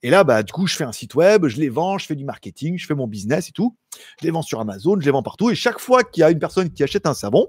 [0.04, 2.16] Et là, bah, du coup, je fais un site web, je les vends, je fais
[2.16, 3.76] du marketing, je fais mon business et tout.
[4.20, 5.50] Je les vends sur Amazon, je les vends partout.
[5.50, 7.48] Et chaque fois qu'il y a une personne qui achète un savon,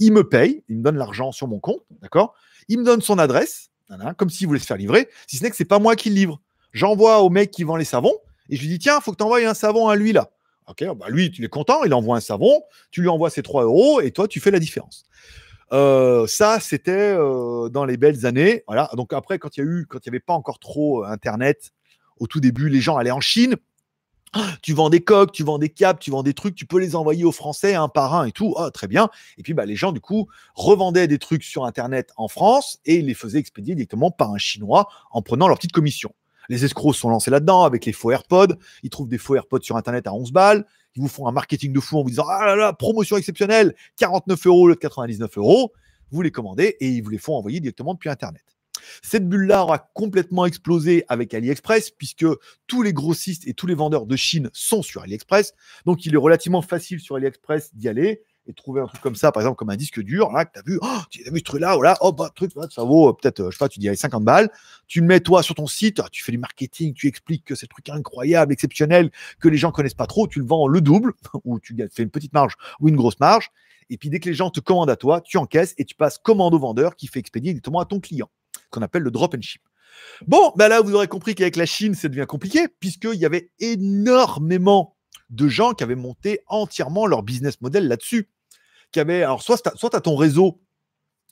[0.00, 2.34] il me paye, il me donne l'argent sur mon compte, d'accord?
[2.68, 3.70] Il me donne son adresse,
[4.18, 6.16] comme s'il voulait se faire livrer, si ce n'est que c'est pas moi qui le
[6.16, 6.40] livre.
[6.72, 8.14] J'envoie au mec qui vend les savons
[8.48, 10.30] et je lui dis tiens, faut que tu envoies un savon à lui là.
[10.66, 13.64] Ok, bah lui, tu es content, il envoie un savon, tu lui envoies ses 3
[13.64, 15.04] euros et toi, tu fais la différence.
[15.72, 18.64] Euh, ça, c'était euh, dans les belles années.
[18.66, 18.90] Voilà.
[18.96, 21.72] Donc après, il quand il n'y avait pas encore trop euh, Internet,
[22.18, 23.56] au tout début, les gens allaient en Chine.
[24.62, 26.96] Tu vends des coques, tu vends des câbles, tu vends des trucs, tu peux les
[26.96, 28.54] envoyer aux Français un par un et tout.
[28.58, 29.08] Ah, très bien.
[29.38, 32.96] Et puis, bah, les gens, du coup, revendaient des trucs sur Internet en France et
[32.96, 36.12] ils les faisaient expédier directement par un Chinois en prenant leur petite commission.
[36.48, 38.56] Les escrocs sont lancés là-dedans avec les faux AirPods.
[38.82, 40.66] Ils trouvent des faux AirPods sur Internet à 11 balles.
[40.96, 43.74] Ils vous font un marketing de fou en vous disant Ah là là, promotion exceptionnelle,
[43.96, 45.72] 49 euros de 99 euros.
[46.10, 48.53] vous les commandez et ils vous les font envoyer directement depuis Internet.
[49.02, 52.26] Cette bulle-là aura complètement explosé avec AliExpress, puisque
[52.66, 55.54] tous les grossistes et tous les vendeurs de Chine sont sur AliExpress.
[55.86, 59.32] Donc, il est relativement facile sur AliExpress d'y aller et trouver un truc comme ça,
[59.32, 61.38] par exemple, comme un disque dur, là, que tu as vu, oh, tu as vu
[61.38, 63.78] ce truc-là, voilà, oh, bah, truc, ça vaut euh, peut-être, euh, je sais pas, tu
[63.78, 64.50] dirais 50 balles.
[64.86, 67.66] Tu le mets, toi, sur ton site, tu fais du marketing, tu expliques que c'est
[67.66, 69.10] un truc incroyable, exceptionnel,
[69.40, 71.14] que les gens connaissent pas trop, tu le vends le double,
[71.44, 73.50] ou tu fais une petite marge ou une grosse marge.
[73.90, 76.18] Et puis, dès que les gens te commandent à toi, tu encaisses et tu passes
[76.18, 78.30] commande au vendeur qui fait expédier directement à ton client
[78.74, 79.62] qu'on appelle le drop and ship.
[80.26, 83.50] Bon, ben là, vous aurez compris qu'avec la Chine, ça devient compliqué, puisqu'il y avait
[83.58, 84.96] énormément
[85.30, 88.28] de gens qui avaient monté entièrement leur business model là-dessus.
[88.92, 90.60] Qui avaient, alors, soit tu as, ton réseau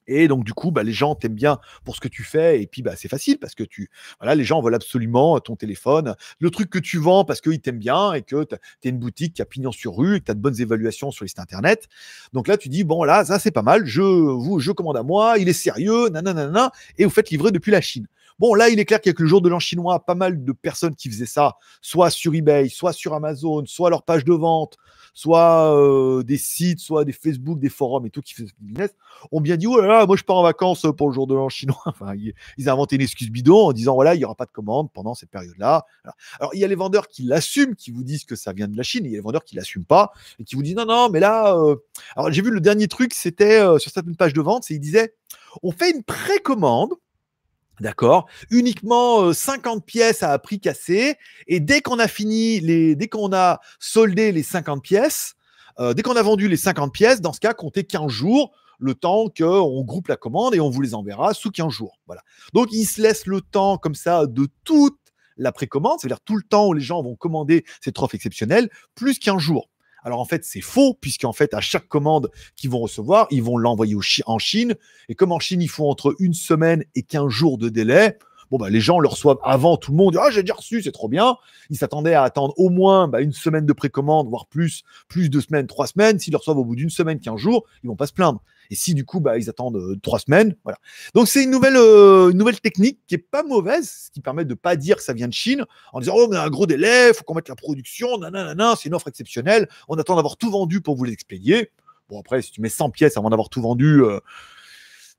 [0.07, 2.63] et donc, du coup, bah, les gens t'aiment bien pour ce que tu fais.
[2.63, 3.91] Et puis, bah, c'est facile parce que tu,
[4.21, 7.79] voilà, les gens veulent absolument ton téléphone, le truc que tu vends parce qu'ils t'aiment
[7.79, 10.31] bien et que tu es une boutique qui a pignon sur rue et que tu
[10.31, 11.89] as de bonnes évaluations sur les sites internet.
[12.33, 13.87] Donc là, tu dis, bon, là, ça, c'est pas mal.
[13.87, 17.71] Je, vous, je commande à moi, il est sérieux, nanana, et vous faites livrer depuis
[17.73, 18.07] la Chine.
[18.39, 20.97] Bon, là, il est clair que le jour de l'an chinois, pas mal de personnes
[20.97, 24.79] qui faisaient ça, soit sur eBay, soit sur Amazon, soit leur page de vente,
[25.15, 28.91] soit des sites, soit des Facebook, des forums et tout qui faisaient ce business,
[29.31, 31.35] ont bien dit, oh là là, moi je pars en vacances pour le jour de
[31.35, 31.77] l'an chinois.
[31.87, 34.51] Enfin, ils, ont inventé une excuse bidon en disant, voilà, il n'y aura pas de
[34.51, 35.85] commande pendant cette période-là.
[36.41, 38.77] Alors, il y a les vendeurs qui l'assument, qui vous disent que ça vient de
[38.77, 40.87] la Chine, il y a les vendeurs qui l'assument pas et qui vous disent, non,
[40.87, 41.55] non, mais là,
[42.17, 45.15] alors j'ai vu le dernier truc, c'était sur certaines pages de vente, c'est ils disaient,
[45.63, 46.93] on fait une précommande
[47.81, 51.16] D'accord Uniquement 50 pièces à prix cassé.
[51.47, 55.35] Et dès qu'on a fini, les, dès qu'on a soldé les 50 pièces,
[55.79, 58.53] dès qu'on a vendu les 50 pièces, dans ce cas, comptez 15 jours,
[58.83, 61.99] le temps qu'on groupe la commande et on vous les enverra sous 15 jours.
[62.07, 62.23] Voilà.
[62.53, 64.99] Donc, il se laisse le temps comme ça de toute
[65.37, 69.18] la précommande, c'est-à-dire tout le temps où les gens vont commander cette offre exceptionnelle, plus
[69.18, 69.68] 15 jours.
[70.05, 73.57] Alors en fait, c'est faux, puisqu'en fait, à chaque commande qu'ils vont recevoir, ils vont
[73.57, 73.97] l'envoyer
[74.27, 74.75] en Chine.
[75.09, 78.19] Et comme en Chine, il faut entre une semaine et 15 jours de délai,
[78.53, 80.17] bon, bah, les gens le reçoivent avant tout le monde.
[80.21, 81.37] Ah, j'ai déjà reçu, c'est trop bien.
[81.71, 85.41] Ils s'attendaient à attendre au moins bah, une semaine de précommande, voire plus, plus de
[85.41, 86.19] semaines, trois semaines.
[86.19, 88.43] S'ils le reçoivent au bout d'une semaine, 15 jours, ils vont pas se plaindre.
[88.71, 90.79] Et si du coup, bah, ils attendent euh, trois semaines, voilà.
[91.15, 94.45] Donc c'est une nouvelle, euh, une nouvelle technique qui est pas mauvaise, ce qui permet
[94.45, 96.67] de pas dire que ça vient de Chine, en disant oh, on a un gros
[96.67, 100.51] délai, faut qu'on mette la production, nanana, c'est une offre exceptionnelle, on attend d'avoir tout
[100.51, 101.71] vendu pour vous l'expédier.
[102.09, 104.21] Bon après, si tu mets 100 pièces avant d'avoir tout vendu, euh,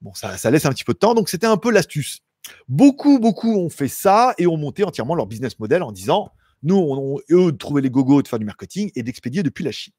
[0.02, 1.14] bon ça laisse un petit peu de temps.
[1.14, 2.23] Donc c'était un peu l'astuce.
[2.68, 6.32] Beaucoup, beaucoup ont fait ça et ont monté entièrement leur business model en disant
[6.64, 9.94] nous, eux, de trouver les gogos, de faire du marketing et d'expédier depuis la Chine.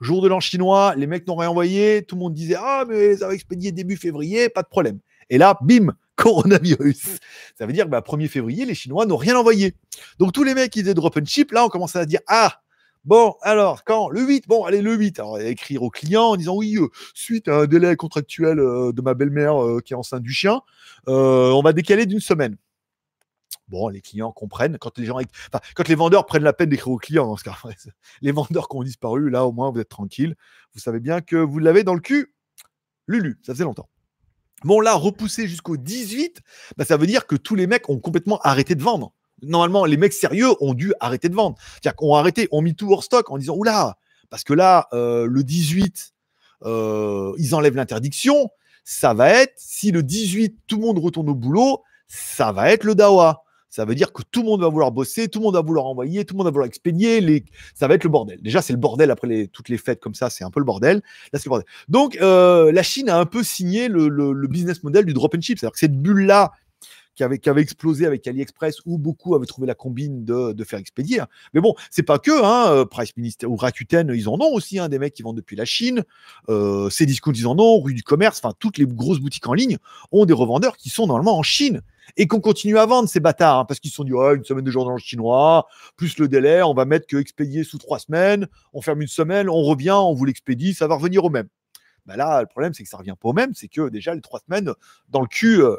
[0.00, 3.16] Jour de l'an chinois, les mecs n'ont rien envoyé, tout le monde disait Ah, mais
[3.16, 4.98] ça va expédier début février, pas de problème.
[5.30, 7.18] Et là, bim, coronavirus.
[7.56, 9.74] Ça veut dire que bah, 1er février, les Chinois n'ont rien envoyé.
[10.18, 12.60] Donc tous les mecs qui disaient drop and ship, là, on commence à dire Ah,
[13.04, 15.18] Bon, alors, quand Le 8, bon, allez, le 8.
[15.20, 19.00] Alors, écrire au client en disant oui, euh, suite à un délai contractuel euh, de
[19.02, 20.60] ma belle-mère euh, qui est enceinte du chien,
[21.06, 22.56] on va décaler d'une semaine.
[23.68, 24.78] Bon, les clients comprennent.
[24.78, 27.44] Quand les gens, enfin, quand les vendeurs prennent la peine d'écrire aux clients, dans ce
[28.22, 30.36] les vendeurs qui ont disparu, là, au moins, vous êtes tranquille.
[30.74, 32.34] Vous savez bien que vous l'avez dans le cul.
[33.06, 33.88] Lulu, ça faisait longtemps.
[34.64, 36.40] Bon, là, repousser jusqu'au 18,
[36.76, 39.12] bah, ça veut dire que tous les mecs ont complètement arrêté de vendre.
[39.42, 41.56] Normalement, les mecs sérieux ont dû arrêter de vendre.
[41.72, 43.96] C'est-à-dire qu'on a arrêté, ont mis tout hors stock en disant Oula,
[44.30, 46.12] parce que là, euh, le 18,
[46.64, 48.50] euh, ils enlèvent l'interdiction.
[48.84, 52.84] Ça va être, si le 18, tout le monde retourne au boulot, ça va être
[52.84, 53.42] le Dawa.
[53.70, 55.84] Ça veut dire que tout le monde va vouloir bosser, tout le monde va vouloir
[55.84, 57.44] envoyer, tout le monde va vouloir expédier.
[57.74, 58.40] Ça va être le bordel.
[58.40, 61.02] Déjà, c'est le bordel après toutes les fêtes comme ça, c'est un peu le bordel.
[61.32, 61.68] Là, c'est le bordel.
[61.86, 65.42] Donc, euh, la Chine a un peu signé le, le business model du drop and
[65.42, 65.58] ship.
[65.58, 66.52] C'est-à-dire que cette bulle-là
[67.18, 70.78] qui avait, qui avait explosé avec AliExpress où beaucoup avaient trouvé la combine de, faire
[70.78, 71.20] expédier.
[71.52, 74.78] Mais bon, c'est pas que, hein, euh, Price Minister ou Rakuten, ils en ont aussi,
[74.78, 76.04] hein, des mecs qui vendent depuis la Chine.
[76.48, 79.78] Euh, Cdiscount, ils en ont, rue du commerce, enfin, toutes les grosses boutiques en ligne
[80.12, 81.82] ont des revendeurs qui sont normalement en Chine
[82.16, 84.44] et qu'on continue à vendre ces bâtards hein, parce qu'ils se sont dit oh, une
[84.44, 85.66] semaine de journal chinois
[85.96, 89.50] plus le délai on va mettre que expédier sous trois semaines on ferme une semaine
[89.50, 91.48] on revient on vous l'expédie ça va revenir au même
[92.06, 94.22] bah là le problème c'est que ça revient pas au même c'est que déjà les
[94.22, 94.72] trois semaines
[95.10, 95.76] dans le cul euh,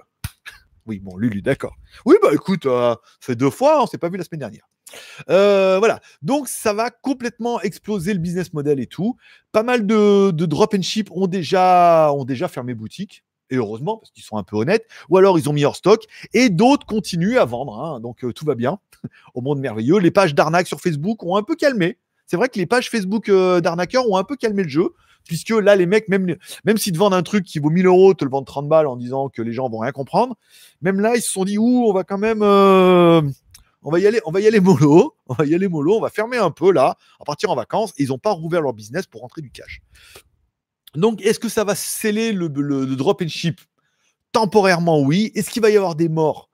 [0.90, 1.76] oui, bon, Lulu, d'accord.
[2.04, 4.68] Oui, bah écoute, euh, fait deux fois, on s'est pas vu la semaine dernière.
[5.30, 9.16] Euh, voilà, donc ça va complètement exploser le business model et tout.
[9.52, 13.24] Pas mal de, drop and ship ont déjà, ont déjà fermé boutique.
[13.52, 16.06] Et heureusement, parce qu'ils sont un peu honnêtes, ou alors ils ont mis hors stock,
[16.34, 18.00] et d'autres continuent à vendre, hein.
[18.00, 18.80] donc euh, tout va bien,
[19.36, 20.00] au monde merveilleux.
[20.00, 22.00] Les pages d'arnaque sur Facebook ont un peu calmé.
[22.26, 24.94] C'est vrai que les pages Facebook d'arnaqueurs ont un peu calmé le jeu
[25.30, 28.16] puisque là, les mecs, même, même s'ils te vendent un truc qui vaut 1000 euros,
[28.16, 30.36] te le vendent 30 balles en disant que les gens vont rien comprendre,
[30.82, 33.22] même là, ils se sont dit, ouh, on va quand même, euh,
[33.84, 36.02] on va y aller, on va y aller mollo, on va y aller mollo, on
[36.02, 38.74] va fermer un peu là, à partir en vacances, et ils n'ont pas rouvert leur
[38.74, 39.82] business pour rentrer du cash.
[40.96, 43.62] Donc, est-ce que ça va sceller le, le drop and ship?
[44.32, 45.32] Temporairement, oui.
[45.36, 46.49] Est-ce qu'il va y avoir des morts?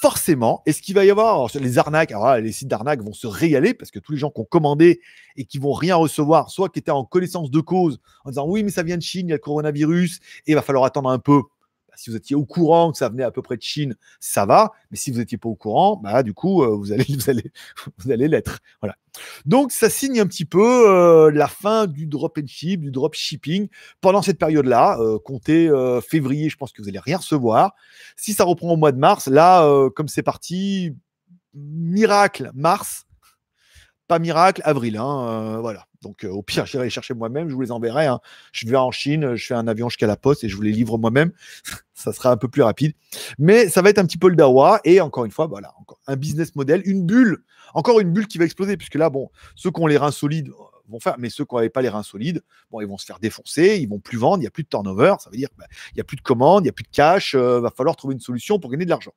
[0.00, 3.74] Forcément, est-ce qu'il va y avoir les arnaques Alors les sites d'arnaques vont se régaler
[3.74, 5.00] parce que tous les gens qui ont commandé
[5.36, 8.62] et qui vont rien recevoir, soit qui étaient en connaissance de cause en disant oui,
[8.62, 11.08] mais ça vient de Chine, il y a le coronavirus et il va falloir attendre
[11.10, 11.42] un peu.
[11.94, 14.46] Bah, si vous étiez au courant que ça venait à peu près de Chine, ça
[14.46, 14.72] va.
[14.90, 17.52] Mais si vous n'étiez pas au courant, bah, du coup, euh, vous allez, vous allez,
[17.98, 18.58] vous allez l'être.
[18.80, 18.96] Voilà.
[19.46, 23.14] Donc, ça signe un petit peu euh, la fin du drop and ship, du drop
[23.14, 23.68] shipping
[24.00, 24.98] pendant cette période-là.
[24.98, 25.70] Euh, comptez
[26.06, 27.74] février, je pense que vous allez rien recevoir.
[28.16, 30.96] Si ça reprend au mois de mars, là, comme c'est parti,
[31.54, 33.06] miracle, mars,
[34.06, 34.96] pas miracle, avril.
[34.96, 35.86] Hein, voilà.
[36.02, 38.06] Donc, euh, au pire, j'irai les chercher moi-même, je vous les enverrai.
[38.06, 38.20] Hein.
[38.52, 40.72] Je vais en Chine, je fais un avion jusqu'à la poste et je vous les
[40.72, 41.32] livre moi-même.
[41.94, 42.92] ça sera un peu plus rapide.
[43.38, 44.80] Mais ça va être un petit peu le dawa.
[44.84, 47.42] Et encore une fois, voilà, encore un business model, une bulle,
[47.72, 48.76] encore une bulle qui va exploser.
[48.76, 51.54] Puisque là, bon, ceux qui ont les reins solides euh, vont faire, mais ceux qui
[51.54, 54.38] n'avaient pas les reins solides, bon, ils vont se faire défoncer, ils vont plus vendre,
[54.38, 55.14] il n'y a plus de turnover.
[55.20, 56.94] Ça veut dire qu'il bah, n'y a plus de commandes, il n'y a plus de
[56.94, 57.32] cash.
[57.32, 59.14] Il euh, va falloir trouver une solution pour gagner de l'argent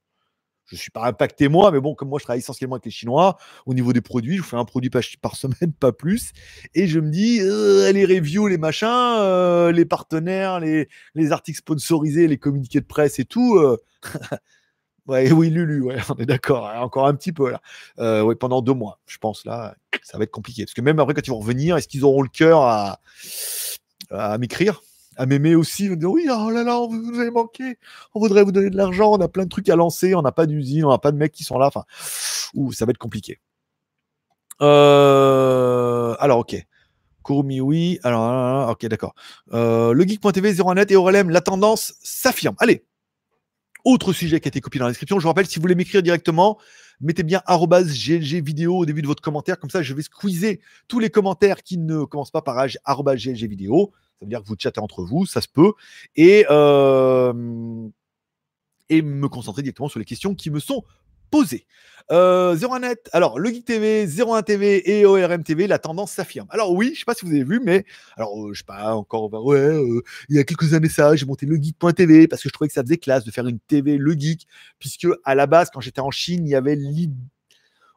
[0.67, 2.91] je ne suis pas impacté moi, mais bon, comme moi je travaille essentiellement avec les
[2.91, 5.03] Chinois, au niveau des produits, je fais un produit par,
[5.35, 6.31] semaine, pas plus.
[6.75, 11.59] Et je me dis, euh, les reviews, les machins, euh, les partenaires, les, les, articles
[11.59, 13.55] sponsorisés, les communiqués de presse et tout.
[13.55, 13.77] Euh,
[15.07, 17.61] oui, Lulu, on est d'accord, hein, encore un petit peu là.
[18.35, 20.65] pendant deux mois, je pense là, ça va être compliqué.
[20.65, 22.61] Parce que même après, quand ils vont revenir, est-ce qu'ils auront le cœur
[24.11, 24.81] à m'écrire?
[25.17, 27.77] À m'aimer aussi, dire oui, oh là là, vous, avez manqué,
[28.13, 30.31] on voudrait vous donner de l'argent, on a plein de trucs à lancer, on n'a
[30.31, 31.83] pas d'usine, on n'a pas de mecs qui sont là, enfin,
[32.53, 33.39] ouh, ça va être compliqué.
[34.61, 36.55] Euh, alors, ok.
[37.23, 37.99] Kurumi, oui.
[38.03, 39.13] Alors, ok, d'accord.
[39.53, 42.55] Euh, le geek.tv, 01net et Aurelem, la tendance s'affirme.
[42.59, 42.85] Allez,
[43.83, 45.19] autre sujet qui a été copié dans la description.
[45.19, 46.57] Je vous rappelle, si vous voulez m'écrire directement,
[47.01, 49.59] mettez bien GLG vidéo au début de votre commentaire.
[49.59, 53.93] Comme ça, je vais squeezer tous les commentaires qui ne commencent pas par GLG vidéo.
[54.19, 55.73] Ça veut dire que vous chattez entre vous, ça se peut.
[56.15, 57.33] Et, euh,
[58.89, 60.83] et me concentrer directement sur les questions qui me sont
[61.29, 61.65] posées.
[62.09, 66.47] Euh, 01net, alors le Geek TV, 01 TV et ORM TV, la tendance s'affirme.
[66.51, 68.95] Alors oui, je sais pas si vous avez vu, mais alors euh, je sais pas
[68.95, 72.47] encore, ouais, euh, il y a quelques années ça, j'ai monté le Geek.tv parce que
[72.47, 74.47] je trouvais que ça faisait classe de faire une TV le Geek,
[74.79, 77.13] puisque à la base quand j'étais en Chine, il y avait l'idée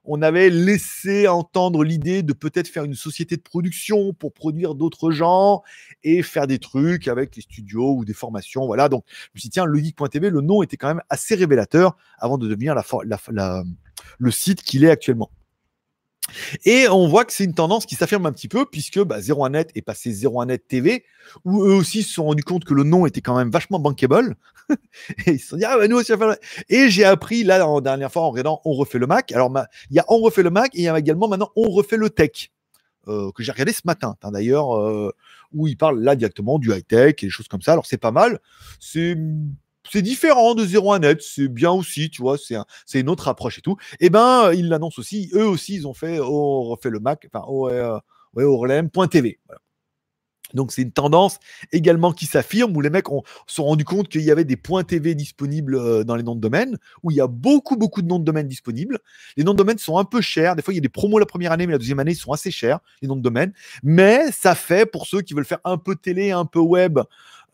[0.04, 5.10] on avait laissé entendre l'idée de peut-être faire une société de production pour produire d'autres
[5.10, 5.62] gens
[6.02, 8.66] et faire des trucs avec les studios ou des formations.
[8.66, 8.88] Voilà.
[8.88, 12.48] Donc, je me suis dit, tiens, le nom était quand même assez révélateur avant de
[12.48, 12.74] devenir
[14.18, 15.30] le site qu'il est actuellement.
[16.64, 19.68] Et on voit que c'est une tendance qui s'affirme un petit peu, puisque bah, 01net
[19.74, 21.04] est passé 01net TV,
[21.44, 24.36] où eux aussi se sont rendus compte que le nom était quand même vachement bankable.
[25.26, 26.12] et ils se sont dit, ah bah nous aussi,
[26.68, 29.32] Et j'ai appris, là, en dernière fois, en regardant On refait le Mac.
[29.32, 29.52] Alors,
[29.90, 31.96] il y a On refait le Mac et il y a également maintenant On refait
[31.96, 32.50] le Tech.
[33.08, 35.10] Euh, que j'ai regardé ce matin, d'ailleurs, euh,
[35.52, 37.72] où il parle là directement du high-tech et des choses comme ça.
[37.72, 38.40] Alors c'est pas mal.
[38.78, 39.16] C'est
[39.90, 43.62] c'est différent de 01 net, c'est bien aussi, tu vois, c'est une autre approche et
[43.62, 43.76] tout.
[44.00, 47.26] Et eh ben, ils l'annoncent aussi, eux aussi, ils ont fait, on refait le Mac,
[47.32, 47.98] enfin, euh,
[48.34, 49.40] ouais, Orlem.tv.
[49.46, 49.60] Voilà.
[50.54, 51.38] Donc c'est une tendance
[51.72, 54.56] également qui s'affirme où les mecs ont, se sont rendus compte qu'il y avait des
[54.56, 58.02] points TV disponibles euh, dans les noms de domaine, où il y a beaucoup beaucoup
[58.02, 58.98] de noms de domaine disponibles.
[59.36, 60.56] Les noms de domaine sont un peu chers.
[60.56, 62.16] Des fois il y a des promos la première année, mais la deuxième année ils
[62.16, 63.52] sont assez chers les noms de domaine.
[63.82, 66.98] Mais ça fait pour ceux qui veulent faire un peu télé, un peu web,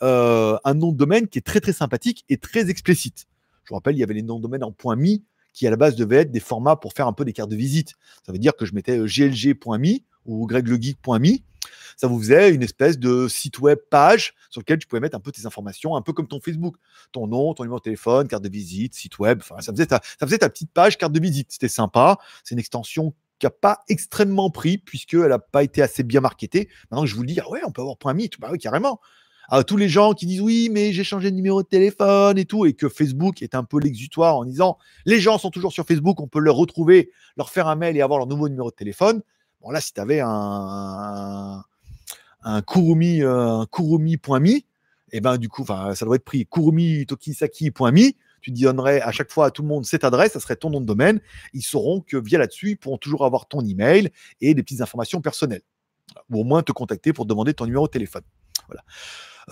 [0.03, 3.26] euh, un nom de domaine qui est très très sympathique et très explicite.
[3.64, 5.70] Je vous rappelle, il y avait les noms de domaine en point .mi qui à
[5.70, 7.94] la base devaient être des formats pour faire un peu des cartes de visite.
[8.26, 11.42] Ça veut dire que je mettais euh, glg.mi ou greglegeek.mi.
[11.97, 15.20] Ça vous faisait une espèce de site web page sur lequel tu pouvais mettre un
[15.20, 16.76] peu tes informations, un peu comme ton Facebook.
[17.11, 19.38] Ton nom, ton numéro de téléphone, carte de visite, site web.
[19.40, 20.01] Enfin, ça faisait ta,
[20.51, 21.51] petite page carte de visite.
[21.51, 22.18] C'était sympa.
[22.44, 26.68] C'est une extension qui n'a pas extrêmement pris puisqu'elle n'a pas été assez bien marketée.
[26.90, 29.01] Maintenant je vous le dis, ah ouais, on peut avoir point .mi, bah oui, carrément
[29.66, 32.66] tous les gens qui disent oui, mais j'ai changé de numéro de téléphone et tout,
[32.66, 36.20] et que Facebook est un peu l'exutoire en disant les gens sont toujours sur Facebook,
[36.20, 39.22] on peut leur retrouver, leur faire un mail et avoir leur nouveau numéro de téléphone.
[39.61, 41.62] Bon, là, si tu avais un,
[42.42, 44.49] un Kurumi, euh, un Kurumi.me,
[45.12, 48.12] et eh ben du coup, ça doit être pris Kurumi Tokisaki.me.
[48.40, 50.80] Tu donnerais à chaque fois à tout le monde cette adresse, ça serait ton nom
[50.80, 51.20] de domaine.
[51.53, 55.20] Ils sauront que via là-dessus, ils pourront toujours avoir ton email et des petites informations
[55.20, 55.62] personnelles.
[56.30, 58.22] Ou au moins te contacter pour demander ton numéro de téléphone.
[58.66, 58.82] Voilà.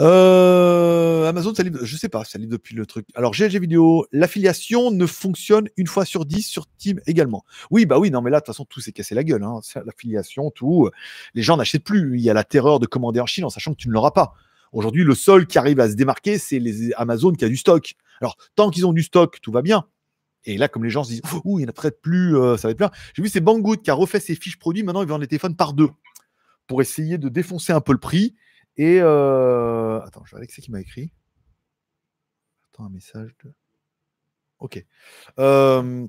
[0.00, 3.06] Euh, Amazon, ça livre, je sais pas, ça livre depuis le truc.
[3.14, 7.44] Alors, GLG vidéo, l'affiliation ne fonctionne une fois sur dix sur Team également.
[7.70, 9.44] Oui, bah oui, non, mais là, de toute façon, tout s'est cassé la gueule.
[9.44, 9.60] Hein.
[9.86, 10.90] L'affiliation, tout.
[11.34, 12.18] Les gens n'achètent plus.
[12.18, 14.10] Il y a la terreur de commander en Chine en sachant que tu ne l'auras
[14.10, 14.34] pas.
[14.72, 17.94] Aujourd'hui, le seul qui arrive à se démarquer, c'est les Amazon qui a du stock.
[18.20, 19.84] Alors, tant qu'ils ont du stock, tout va bien.
[20.46, 22.56] Et là, comme les gens se disent, ouh, il y en a peut-être plus, euh,
[22.56, 22.90] ça va être plein.
[23.14, 24.82] J'ai vu, c'est Banggood qui a refait ses fiches produits.
[24.82, 25.90] Maintenant, ils vendent les téléphones par deux
[26.66, 28.34] pour essayer de défoncer un peu le prix
[28.76, 31.12] Et euh, attends, je vais qui m'a écrit.
[32.72, 33.52] Attends, un message de.
[34.58, 34.84] Ok.
[35.38, 36.06] Euh,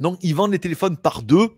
[0.00, 1.50] donc, ils vendent les téléphones par deux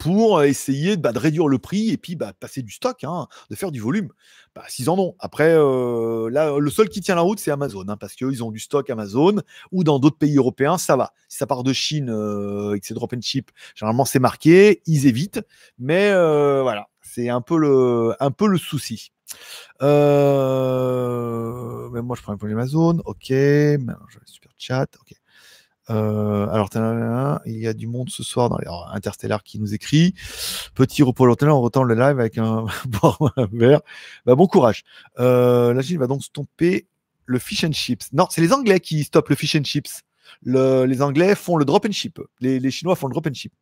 [0.00, 3.54] pour essayer bah, de réduire le prix et puis bah, passer du stock, hein, de
[3.54, 4.08] faire du volume.
[4.54, 5.14] Bah, S'ils en ont.
[5.18, 8.50] Après, euh, là, le seul qui tient la route, c'est Amazon, hein, parce qu'ils ont
[8.50, 9.36] du stock Amazon,
[9.72, 11.12] ou dans d'autres pays européens, ça va.
[11.28, 14.82] Si ça part de Chine euh, et que c'est drop and ship, généralement c'est marqué,
[14.86, 15.42] ils évitent.
[15.78, 19.12] Mais euh, voilà, c'est un, peu le, un peu le souci.
[19.80, 19.86] mais
[22.02, 23.26] moi, je prends un peu Amazon, ok.
[24.26, 25.14] Super chat, ok.
[25.90, 26.68] Euh, alors,
[27.46, 30.14] il y a du monde ce soir dans les Interstellar qui nous écrit.
[30.74, 32.66] Petit repos l'hôtel, on retend le live avec un
[33.52, 33.80] verre.
[34.24, 34.84] Bah, bon courage.
[35.18, 36.86] Euh, la Chine va donc stopper
[37.26, 38.12] le fish and chips.
[38.12, 40.02] Non, c'est les Anglais qui stoppent le fish and chips.
[40.44, 42.20] les Anglais font le drop and ship.
[42.40, 43.52] Les, Chinois font le drop and ship.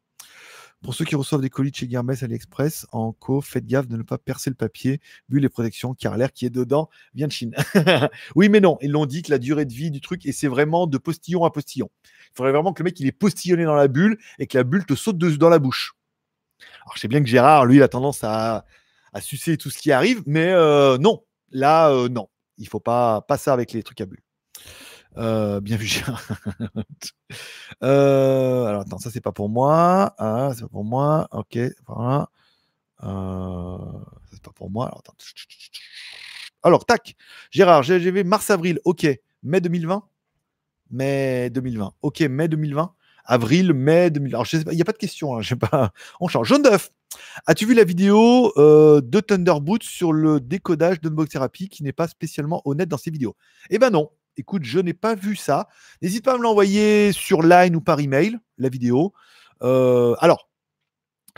[0.82, 3.96] Pour ceux qui reçoivent des colis de chez Hermès AliExpress, en co, faites gaffe de
[3.96, 7.32] ne pas percer le papier, vu les protections, car l'air qui est dedans vient de
[7.32, 7.52] Chine.
[8.36, 10.46] oui, mais non, ils l'ont dit que la durée de vie du truc, et c'est
[10.46, 11.90] vraiment de postillon à postillon.
[12.04, 14.62] Il faudrait vraiment que le mec il est postillonné dans la bulle et que la
[14.62, 15.94] bulle te saute dans la bouche.
[16.82, 18.64] Alors je sais bien que Gérard, lui, il a tendance à,
[19.20, 22.28] sucer tout ce qui arrive, mais euh, non, là, euh, non.
[22.56, 24.22] Il faut pas, ça avec les trucs à bulles.
[25.16, 26.22] Euh, bien vu, Gérard.
[27.80, 30.14] alors attends, ça c'est pas pour moi.
[30.18, 31.28] Ah, c'est pas pour moi.
[31.32, 32.28] Ok, voilà.
[34.30, 35.00] c'est pas pour moi.
[36.62, 37.14] Alors, tac.
[37.50, 38.80] Gérard, GGV mars-avril.
[38.84, 39.06] Ok.
[39.42, 40.08] Mai 2020
[40.90, 41.92] mai 2020.
[42.02, 42.94] Ok, mai 2020.
[43.24, 44.36] Avril, mai 2020.
[44.36, 45.92] Alors, il n'y a pas de question, hein, pas.
[46.20, 46.48] On change.
[46.48, 46.90] Jaune d'œuf.
[47.46, 52.08] As-tu vu la vidéo euh, de Thunderboot sur le décodage d'Unbox Therapy qui n'est pas
[52.08, 53.36] spécialement honnête dans ses vidéos?
[53.70, 54.10] Eh ben non.
[54.38, 55.68] Écoute, je n'ai pas vu ça.
[56.00, 59.12] N'hésite pas à me l'envoyer sur Line ou par email, la vidéo.
[59.62, 60.48] Euh, alors,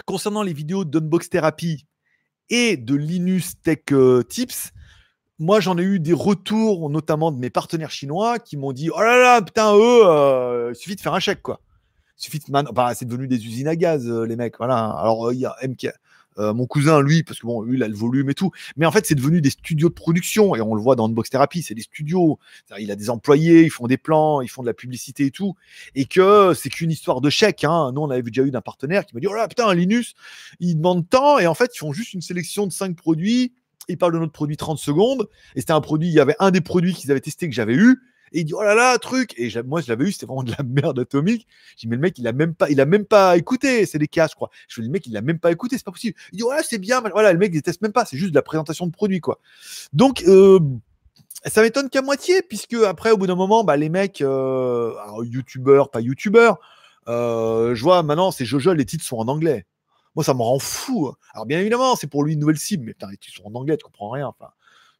[0.04, 1.86] concernant les vidéos d'Unbox Therapy
[2.50, 4.72] et de Linus Tech euh, Tips,
[5.38, 9.00] moi, j'en ai eu des retours, notamment de mes partenaires chinois, qui m'ont dit Oh
[9.00, 11.62] là là, putain, eux, euh, il suffit de faire un chèque, quoi.
[12.18, 12.44] Il suffit de.
[12.94, 14.58] C'est devenu des usines à gaz, les mecs.
[14.58, 14.90] Voilà.
[14.90, 15.88] Alors, il y a MK.
[16.38, 18.50] Mon cousin, lui, parce que bon, lui, il a le volume et tout.
[18.76, 20.54] Mais en fait, c'est devenu des studios de production.
[20.56, 22.38] Et on le voit dans Unbox Therapy, c'est des studios.
[22.78, 25.54] Il a des employés, ils font des plans, ils font de la publicité et tout.
[25.94, 27.64] Et que c'est qu'une histoire de chèque.
[27.64, 27.92] Hein.
[27.94, 30.14] Nous, on avait déjà eu d'un partenaire qui m'a dit Oh là, putain, Linus,
[30.60, 31.38] il demande tant.
[31.38, 33.52] Et en fait, ils font juste une sélection de cinq produits
[33.90, 36.50] il parle de notre produit 30 secondes, et c'était un produit, il y avait un
[36.50, 38.00] des produits qu'ils avaient testé que j'avais eu,
[38.32, 40.52] et il dit oh là là truc et moi je l'avais eu c'était vraiment de
[40.56, 41.46] la merde atomique
[41.78, 44.08] dis mais le mec il a même pas il a même pas écouté c'est des
[44.08, 46.16] cas je crois je dis le mec il a même pas écouté c'est pas possible
[46.32, 48.36] il dit ouais c'est bien voilà le mec il déteste même pas c'est juste de
[48.36, 49.40] la présentation de produit quoi
[49.92, 50.60] donc euh,
[51.46, 54.92] ça m'étonne qu'à moitié puisque après au bout d'un moment bah, les mecs euh,
[55.24, 56.58] youtubeurs pas youtubeurs
[57.08, 59.66] euh, je vois maintenant c'est Jojo les titres sont en anglais
[60.16, 61.08] moi, ça me rend fou.
[61.08, 61.16] Hein.
[61.34, 63.76] Alors, bien évidemment, c'est pour lui une nouvelle cible, mais putain, ils sont en anglais,
[63.76, 64.26] tu comprends rien.
[64.26, 64.50] Enfin,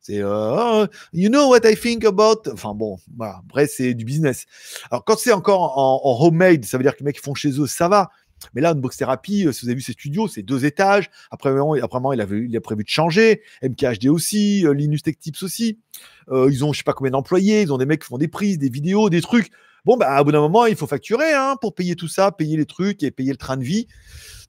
[0.01, 2.43] c'est euh, oh, you know what I think about.
[2.53, 3.43] Enfin bon, voilà.
[3.47, 4.47] Bref, c'est du business.
[4.91, 7.67] Alors quand c'est encore en, homemade, ça veut dire que les mecs font chez eux,
[7.67, 8.11] ça va.
[8.55, 11.11] Mais là, Unbox Therapy, euh, si vous avez vu ses studios, c'est deux étages.
[11.31, 11.51] Après,
[11.83, 13.43] après il, avait, il a prévu de changer.
[13.63, 15.79] MKHD aussi, euh, Linus Tech Tips aussi.
[16.31, 17.63] ils ont je sais pas combien d'employés.
[17.63, 19.51] Ils ont des mecs qui font des prises, des vidéos, des trucs.
[19.85, 22.57] Bon, bah, à bout d'un moment, il faut facturer hein, pour payer tout ça, payer
[22.57, 23.87] les trucs et payer le train de vie.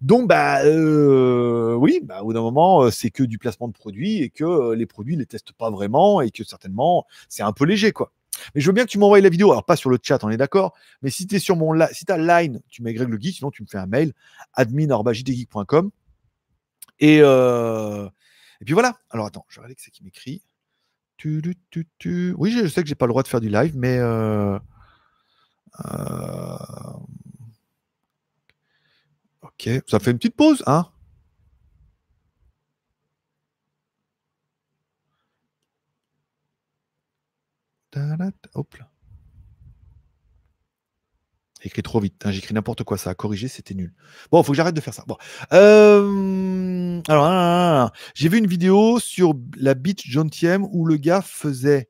[0.01, 3.73] Donc, bah, euh, oui, bah, au bout d'un moment, euh, c'est que du placement de
[3.73, 7.43] produits et que euh, les produits ne les testent pas vraiment et que certainement, c'est
[7.43, 8.11] un peu léger, quoi.
[8.55, 9.51] Mais je veux bien que tu m'envoies la vidéo.
[9.51, 10.73] Alors, pas sur le chat, on est d'accord.
[11.03, 13.61] Mais si tu es sur mon si as line, tu mets le Geek, sinon tu
[13.61, 14.13] me fais un mail
[14.53, 15.91] admin.jtgeek.com.
[16.99, 18.97] Et, et puis voilà.
[19.11, 20.41] Alors, attends, je vais c'est qui m'écrit.
[21.23, 23.99] Oui, je sais que j'ai pas le droit de faire du live, mais.
[29.41, 30.87] Ok, ça fait une petite pause, hein
[41.63, 42.25] écrit trop vite.
[42.25, 42.97] Hein, J'écris n'importe quoi.
[42.97, 43.93] Ça a corrigé, c'était nul.
[44.31, 45.05] Bon, il faut que j'arrête de faire ça.
[45.53, 51.89] Euh, alors, j'ai vu une vidéo sur la beach Tiem où le gars faisait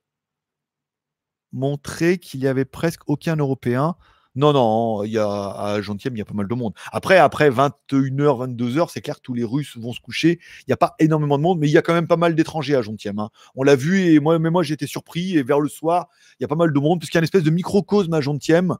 [1.53, 3.95] montrer qu'il y avait presque aucun Européen
[4.35, 6.73] non, non, il y a, à il y a pas mal de monde.
[6.93, 10.39] Après, après 21h, 22h, c'est clair tous les Russes vont se coucher.
[10.61, 12.33] Il n'y a pas énormément de monde, mais il y a quand même pas mal
[12.33, 13.19] d'étrangers à Gentième.
[13.19, 13.29] Hein.
[13.55, 15.37] On l'a vu et moi, mais moi, j'ai été surpris.
[15.37, 16.07] Et vers le soir,
[16.39, 18.21] il y a pas mal de monde, puisqu'il y a une espèce de microcosme à
[18.21, 18.77] Gentième,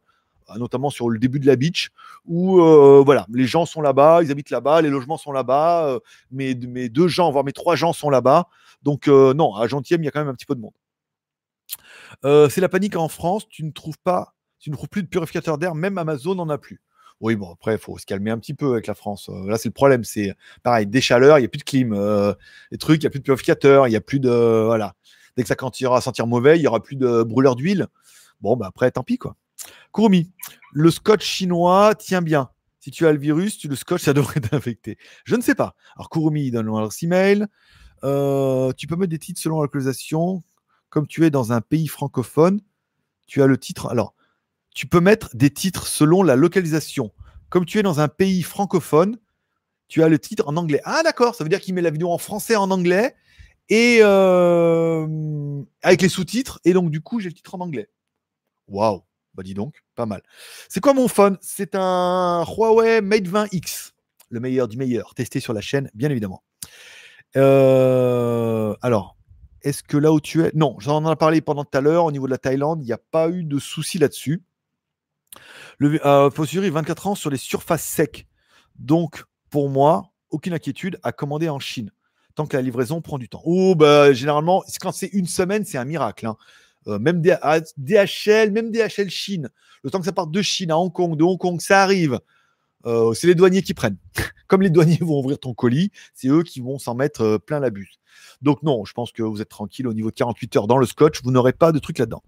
[0.52, 1.90] euh, notamment sur le début de la beach,
[2.26, 6.00] où euh, voilà, les gens sont là-bas, ils habitent là-bas, les logements sont là-bas, euh,
[6.32, 8.48] mes, deux gens, voire mes trois gens sont là-bas.
[8.84, 10.72] Donc, non, à Gentième, il y a quand même un petit peu de monde.
[12.24, 13.48] C'est la panique en France.
[13.50, 16.58] Tu ne trouves pas tu ne trouves plus de purificateur d'air, même Amazon n'en a
[16.58, 16.82] plus.
[17.20, 19.30] Oui, bon, après, il faut se calmer un petit peu avec la France.
[19.46, 20.04] Là, c'est le problème.
[20.04, 20.34] C'est
[20.64, 21.94] pareil, des chaleurs, il n'y a plus de clim.
[22.72, 24.64] les trucs, il n'y a plus de purificateur, il n'y a plus de.
[24.66, 24.96] Voilà.
[25.36, 27.88] Dès que ça continuera à sentir mauvais, il n'y aura plus de brûleur d'huile.
[28.42, 29.36] Bon, bah après, tant pis, quoi.
[29.94, 30.32] Kurumi,
[30.74, 32.50] le scotch chinois tient bien.
[32.80, 34.98] Si tu as le virus, tu le scotch, ça devrait t'infecter.
[35.24, 35.76] Je ne sais pas.
[35.96, 37.46] Alors, Kurumi, donne leur email.
[38.02, 40.44] Tu peux mettre des titres selon la localisation.
[40.92, 42.62] Comme tu es dans un pays francophone,
[43.26, 43.88] tu as le titre.
[43.88, 44.14] Alors,
[44.76, 47.12] tu peux mettre des titres selon la localisation.
[47.50, 49.18] Comme tu es dans un pays francophone,
[49.88, 50.82] tu as le titre en anglais.
[50.84, 51.34] Ah, d'accord.
[51.34, 53.16] Ça veut dire qu'il met la vidéo en français, en anglais,
[53.70, 56.60] et euh, avec les sous-titres.
[56.66, 57.90] Et donc, du coup, j'ai le titre en anglais.
[58.68, 59.02] Waouh.
[59.34, 60.22] Bah, dis donc, pas mal.
[60.68, 63.94] C'est quoi mon phone C'est un Huawei Mate 20X.
[64.30, 65.16] Le meilleur du meilleur.
[65.16, 66.44] Testé sur la chaîne, bien évidemment.
[67.38, 69.16] Euh, alors,
[69.64, 70.52] est-ce que là où tu es.
[70.56, 72.06] Non, j'en ai parlé pendant tout à l'heure.
[72.06, 74.44] Au niveau de la Thaïlande, il n'y a pas eu de souci là-dessus.
[75.78, 78.28] Le euh, Fossuri, 24 ans sur les surfaces secs.
[78.78, 81.92] Donc, pour moi, aucune inquiétude à commander en Chine.
[82.36, 83.42] Tant que la livraison prend du temps.
[83.46, 86.26] Oh, bah, généralement, quand c'est une semaine, c'est un miracle.
[86.26, 86.38] hein.
[86.88, 89.50] Euh, même DHL, même DHL Chine.
[89.84, 92.20] Le temps que ça parte de Chine à Hong Kong, de Hong Kong, ça arrive.
[92.86, 93.98] Euh, c'est les douaniers qui prennent.
[94.48, 97.60] Comme les douaniers vont ouvrir ton colis, c'est eux qui vont s'en mettre euh, plein
[97.60, 98.00] la buse.
[98.42, 100.86] Donc non, je pense que vous êtes tranquille au niveau de 48 heures dans le
[100.86, 102.24] scotch, vous n'aurez pas de truc là-dedans.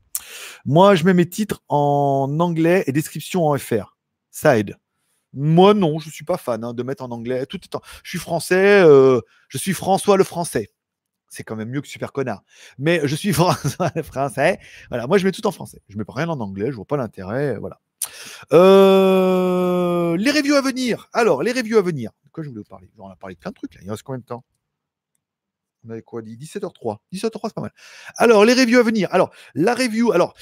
[0.65, 3.97] Moi, je mets mes titres en anglais et description en FR.
[4.31, 4.77] Ça aide.
[5.33, 7.45] Moi, non, je suis pas fan hein, de mettre en anglais.
[7.47, 10.71] Tout est en- Je suis français, euh, je suis François le français.
[11.27, 12.43] C'est quand même mieux que super connard.
[12.77, 14.59] Mais je suis François le français.
[14.89, 15.81] Voilà, moi je mets tout en français.
[15.89, 17.57] Je mets pas rien en anglais, je vois pas l'intérêt.
[17.57, 17.79] Voilà.
[18.51, 21.09] Euh, les reviews à venir.
[21.13, 22.11] Alors, les reviews à venir.
[22.25, 22.89] De quoi je voulais vous parler?
[22.97, 23.81] On a parlé de plein de trucs là.
[23.83, 24.43] Il reste combien de temps?
[25.85, 26.21] On avait quoi?
[26.21, 26.97] Dit 17h03.
[27.13, 27.73] 17h03, c'est pas mal.
[28.17, 29.09] Alors, les reviews à venir.
[29.11, 30.11] Alors, la review.
[30.11, 30.33] Alors,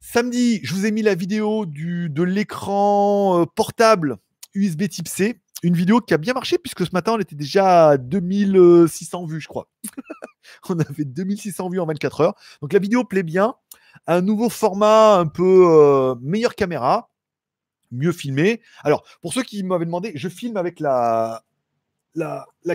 [0.00, 4.18] samedi, je vous ai mis la vidéo du, de l'écran euh, portable
[4.54, 5.40] USB type C.
[5.62, 9.40] Une vidéo qui a bien marché puisque ce matin, on était déjà à 2600 vues,
[9.40, 9.68] je crois.
[10.68, 12.34] on avait 2600 vues en 24 heures.
[12.60, 13.54] Donc, la vidéo plaît bien.
[14.06, 17.10] Un nouveau format, un peu euh, meilleure caméra,
[17.90, 18.60] mieux filmé.
[18.82, 21.42] Alors, pour ceux qui m'avaient demandé, je filme avec la,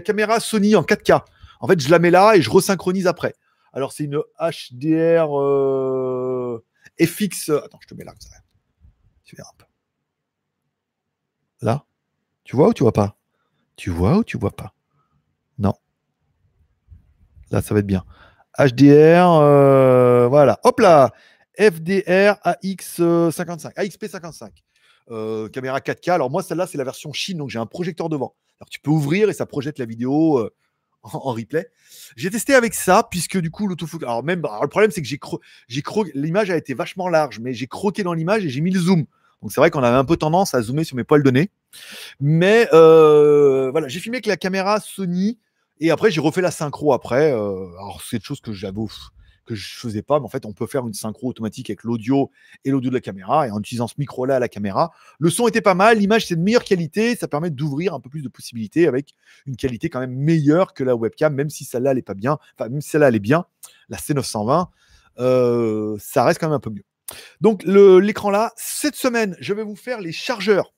[0.04, 1.24] caméra Sony en 4K.
[1.60, 3.36] En fait, je la mets là et je resynchronise après.
[3.74, 6.64] Alors, c'est une HDR euh,
[7.00, 7.50] FX.
[7.50, 8.14] Attends, je te mets là.
[9.24, 9.66] Tu verras un peu.
[11.62, 11.86] Là?
[12.44, 13.18] Tu vois ou tu vois pas?
[13.76, 14.74] Tu vois ou tu vois pas?
[15.60, 15.74] Non.
[17.52, 18.06] Là, ça va être bien.
[18.60, 20.60] HDR, euh, voilà.
[20.64, 21.12] Hop là
[21.58, 24.50] FDR AX55, AXP55.
[25.12, 26.12] Euh, caméra 4K.
[26.12, 28.36] Alors moi, celle-là, c'est la version Chine, donc j'ai un projecteur devant.
[28.60, 30.54] Alors tu peux ouvrir et ça projette la vidéo euh,
[31.04, 31.68] en, replay.
[32.18, 34.08] J'ai testé avec ça, puisque du coup, l'autofocus.
[34.08, 35.40] Alors même, le problème, c'est que j'ai cro...
[35.68, 36.06] j'ai cro...
[36.14, 39.06] l'image a été vachement large, mais j'ai croqué dans l'image et j'ai mis le zoom.
[39.42, 41.50] Donc c'est vrai qu'on avait un peu tendance à zoomer sur mes poils de nez.
[42.20, 45.40] Mais euh, voilà, j'ai filmé avec la caméra Sony
[45.80, 47.32] et après j'ai refait la synchro après.
[47.32, 48.92] Euh, alors c'est une chose que j'avoue
[49.46, 52.30] que je faisais pas, mais en fait on peut faire une synchro automatique avec l'audio
[52.66, 54.92] et l'audio de la caméra et en utilisant ce micro là à la caméra.
[55.18, 58.10] Le son était pas mal, l'image c'est de meilleure qualité, ça permet d'ouvrir un peu
[58.10, 59.16] plus de possibilités avec
[59.48, 62.38] une qualité quand même meilleure que la webcam, même si celle-là elle est pas bien,
[62.58, 63.46] enfin même si celle-là elle est bien,
[63.90, 64.68] la C920,
[65.20, 66.86] euh, ça reste quand même un peu mieux.
[67.42, 70.74] Donc l'écran là, cette semaine, je vais vous faire les chargeurs.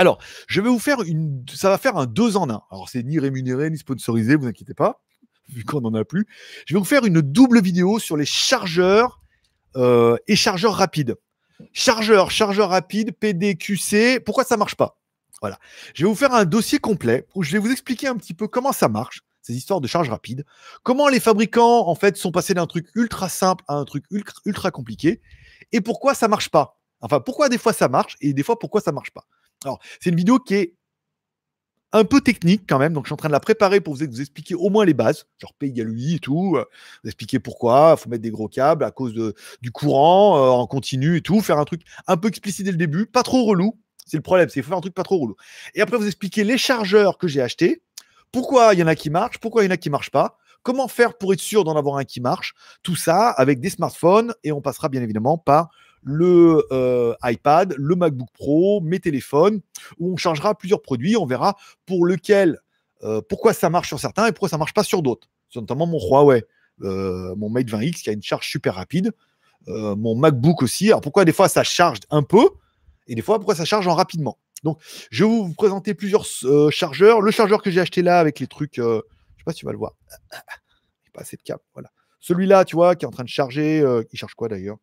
[0.00, 2.62] Alors, je vais vous faire une, ça va faire un deux en un.
[2.70, 5.02] Alors c'est ni rémunéré ni sponsorisé, vous inquiétez pas,
[5.50, 6.26] vu qu'on n'en a plus.
[6.64, 9.20] Je vais vous faire une double vidéo sur les chargeurs
[9.76, 11.16] euh, et chargeurs rapides.
[11.74, 14.98] Chargeur, chargeur rapide, PDQC, pourquoi ça marche pas?
[15.42, 15.58] Voilà.
[15.92, 18.48] Je vais vous faire un dossier complet où je vais vous expliquer un petit peu
[18.48, 20.46] comment ça marche, ces histoires de charge rapide,
[20.82, 24.40] comment les fabricants en fait sont passés d'un truc ultra simple à un truc ultra,
[24.46, 25.20] ultra compliqué
[25.72, 26.80] et pourquoi ça marche pas?
[27.02, 29.26] Enfin, pourquoi des fois ça marche et des fois pourquoi ça marche pas?
[29.64, 30.74] Alors, c'est une vidéo qui est
[31.92, 34.02] un peu technique quand même, donc je suis en train de la préparer pour vous,
[34.02, 36.64] expliquer au moins les bases, genre P égale UI et tout, euh,
[37.02, 39.12] vous expliquer pourquoi, il faut mettre des gros câbles à cause
[39.60, 42.76] du courant euh, en continu et tout, faire un truc un peu explicite dès le
[42.76, 45.36] début, pas trop relou, c'est le problème, c'est faut faire un truc pas trop relou.
[45.74, 47.82] Et après vous expliquer les chargeurs que j'ai achetés,
[48.30, 50.38] pourquoi il y en a qui marchent, pourquoi il y en a qui marchent pas,
[50.62, 54.32] comment faire pour être sûr d'en avoir un qui marche, tout ça avec des smartphones,
[54.44, 55.70] et on passera bien évidemment par
[56.02, 59.60] le euh, iPad, le MacBook Pro, mes téléphones,
[59.98, 62.58] où on chargera plusieurs produits, on verra pour lequel,
[63.02, 65.28] euh, pourquoi ça marche sur certains et pourquoi ça marche pas sur d'autres.
[65.48, 66.44] Sur notamment mon Huawei,
[66.82, 69.12] euh, mon Mate 20X qui a une charge super rapide,
[69.66, 70.86] mon MacBook aussi.
[70.86, 72.48] Alors pourquoi des fois ça charge un peu
[73.06, 74.38] et des fois pourquoi ça charge en rapidement.
[74.64, 74.80] Donc
[75.10, 76.24] je vais vous présenter plusieurs
[76.70, 77.20] chargeurs.
[77.20, 79.72] Le chargeur que j'ai acheté là avec les trucs, je sais pas si tu vas
[79.72, 79.92] le voir.
[81.12, 81.90] Pas assez de câble, voilà.
[82.20, 84.78] Celui-là, tu vois, qui est en train de charger, il charge quoi d'ailleurs?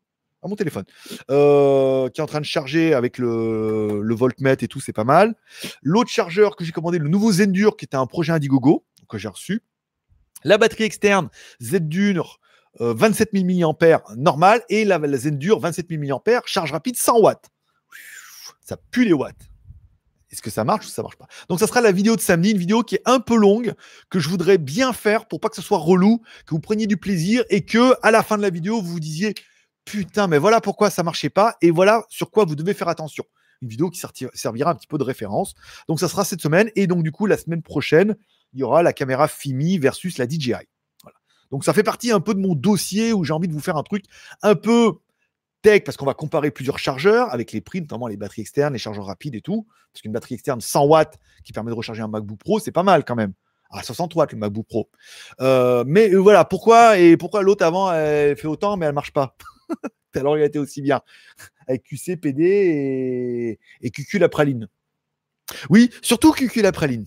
[0.48, 0.86] Mon téléphone,
[1.30, 5.04] euh, qui est en train de charger avec le, le voltmètre et tout, c'est pas
[5.04, 5.36] mal.
[5.82, 9.28] L'autre chargeur que j'ai commandé, le nouveau Zendur, qui était un projet Indiegogo, que j'ai
[9.28, 9.62] reçu.
[10.44, 11.30] La batterie externe
[11.62, 12.40] Z-Dur,
[12.80, 17.50] 27 000 mAh normal, et la, la Zendur, 27 000 mAh, charge rapide 100 watts.
[18.62, 19.50] Ça pue les watts.
[20.32, 21.28] Est-ce que ça marche ou ça marche pas?
[21.48, 23.74] Donc ça sera la vidéo de samedi, une vidéo qui est un peu longue,
[24.10, 26.98] que je voudrais bien faire pour pas que ce soit relou, que vous preniez du
[26.98, 29.34] plaisir et que à la fin de la vidéo vous vous disiez
[29.88, 33.24] putain mais voilà pourquoi ça marchait pas et voilà sur quoi vous devez faire attention.
[33.62, 34.00] Une vidéo qui
[34.34, 35.56] servira un petit peu de référence.
[35.88, 38.18] Donc ça sera cette semaine et donc du coup la semaine prochaine
[38.54, 40.54] il y aura la caméra Fimi versus la DJI.
[41.52, 43.78] Donc ça fait partie un peu de mon dossier où j'ai envie de vous faire
[43.78, 44.04] un truc
[44.42, 44.92] un peu
[45.62, 48.80] tech parce qu'on va comparer plusieurs chargeurs avec les prix, notamment les batteries externes, les
[48.80, 49.66] chargeurs rapides et tout.
[49.94, 52.84] Parce qu'une batterie externe 100 watts qui permet de recharger un MacBook Pro, c'est pas
[52.84, 53.32] mal quand même.
[53.70, 54.90] À 60 watts le MacBook Pro.
[55.40, 59.14] Euh, mais euh, voilà, pourquoi et pourquoi l'autre avant elle fait autant mais elle marche
[59.14, 59.36] pas?
[60.16, 61.02] Alors il a été aussi bien
[61.68, 64.68] avec QC, PD et, QQ la praline.
[65.70, 67.06] Oui, surtout QQ la praline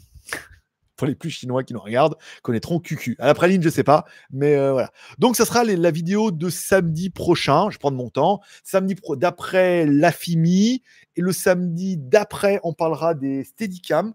[0.96, 3.16] pour les plus chinois qui nous regardent, connaîtront QQ.
[3.18, 4.84] À la praline, je sais pas, mais euh.
[5.18, 7.70] Donc, ça sera la vidéo de samedi prochain.
[7.70, 8.40] Je prends de mon temps.
[8.64, 10.82] Samedi pro d'après la FIMI.
[11.16, 14.14] Et le samedi d'après, on parlera des Steadicam.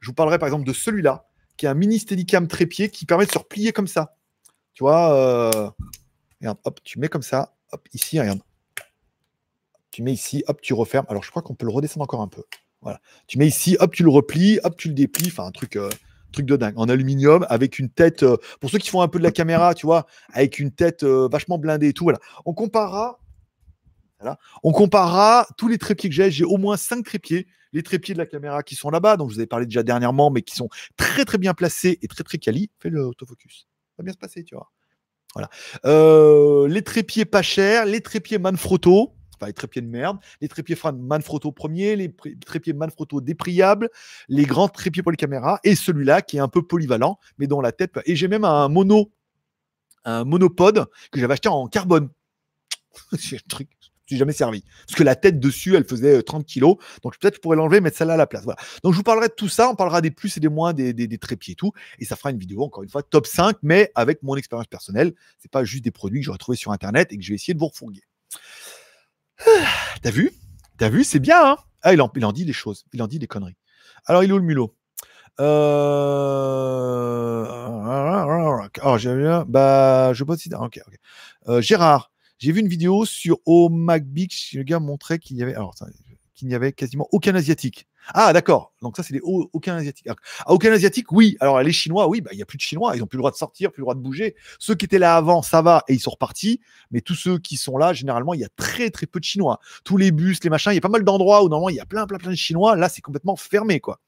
[0.00, 1.26] Je vous parlerai par exemple de celui-là,
[1.56, 4.16] qui est un mini Steadicam trépied qui permet de se replier comme ça.
[4.72, 5.70] Tu vois, euh...
[6.64, 7.54] hop, tu mets comme ça.
[7.72, 8.40] Hop, ici, regarde.
[9.90, 11.06] Tu mets ici, hop, tu refermes.
[11.08, 12.44] Alors, je crois qu'on peut le redescendre encore un peu.
[12.80, 13.00] Voilà.
[13.26, 15.28] Tu mets ici, hop, tu le replies, hop, tu le déplies.
[15.28, 15.76] Enfin, un truc.
[15.76, 15.90] Euh,
[16.32, 19.18] truc de dingue, en aluminium, avec une tête, euh, pour ceux qui font un peu
[19.18, 22.04] de la caméra, tu vois, avec une tête euh, vachement blindée et tout.
[22.04, 22.18] Voilà.
[22.44, 23.20] On comparera,
[24.20, 24.38] voilà.
[24.62, 26.30] on comparera tous les trépieds que j'ai.
[26.30, 29.34] J'ai au moins cinq trépieds, les trépieds de la caméra qui sont là-bas, dont je
[29.34, 32.38] vous avais parlé déjà dernièrement, mais qui sont très très bien placés et très très
[32.38, 32.70] quali.
[32.78, 33.66] Fais le autofocus.
[33.96, 34.70] Ça va bien se passer, tu vois.
[35.34, 35.48] Voilà.
[35.84, 39.14] Euh, les trépieds pas chers, les trépieds Manfrotto
[39.46, 42.14] les trépieds de merde, les trépieds Manfrotto premier, les
[42.44, 43.88] trépieds Manfrotto dépriables,
[44.28, 47.60] les grands trépieds pour les caméras, et celui-là qui est un peu polyvalent, mais dont
[47.60, 47.98] la tête.
[48.06, 49.12] Et j'ai même un mono,
[50.04, 52.10] un monopode que j'avais acheté en carbone.
[53.18, 53.68] c'est un truc
[54.10, 54.64] suis jamais servi.
[54.86, 56.76] Parce que la tête dessus, elle faisait 30 euh, kilos.
[57.02, 58.44] Donc peut-être je pourrais l'enlever, mettre celle-là à la place.
[58.44, 58.58] Voilà.
[58.82, 59.70] Donc je vous parlerai de tout ça.
[59.70, 61.72] On parlera des plus et des moins des, trépieds et tout.
[61.98, 65.14] Et ça fera une vidéo, encore une fois, top 5, mais avec mon expérience personnelle.
[65.38, 67.54] C'est pas juste des produits que j'aurais trouvé sur Internet et que je vais essayer
[67.54, 68.02] de vous refourguer.
[70.02, 70.32] T'as vu
[70.78, 72.84] T'as vu C'est bien, hein Ah, il en, dit des choses.
[72.92, 73.56] Il en dit des conneries.
[74.06, 74.74] Alors, il est où le mulot
[75.38, 77.46] euh...
[78.82, 78.96] Oh,
[79.48, 80.80] Bah, je Ok.
[81.48, 82.09] Euh, Gérard,
[82.40, 84.54] j'ai vu une vidéo sur OMACBIX.
[84.54, 85.54] Le gars montrait qu'il y avait.
[85.54, 85.74] Alors,
[86.34, 87.86] qu'il n'y avait quasiment aucun asiatique.
[88.14, 88.72] Ah, d'accord.
[88.80, 90.08] Donc ça, c'est les aucun asiatique.
[90.46, 91.36] Aucun asiatique, oui.
[91.40, 92.96] Alors les Chinois, oui, bah, il n'y a plus de Chinois.
[92.96, 94.34] Ils n'ont plus le droit de sortir, plus le droit de bouger.
[94.58, 96.60] Ceux qui étaient là avant, ça va et ils sont repartis.
[96.90, 99.60] Mais tous ceux qui sont là, généralement, il y a très très peu de Chinois.
[99.84, 101.80] Tous les bus, les machins, il y a pas mal d'endroits où normalement il y
[101.80, 102.74] a plein plein plein de Chinois.
[102.74, 104.00] Là, c'est complètement fermé, quoi.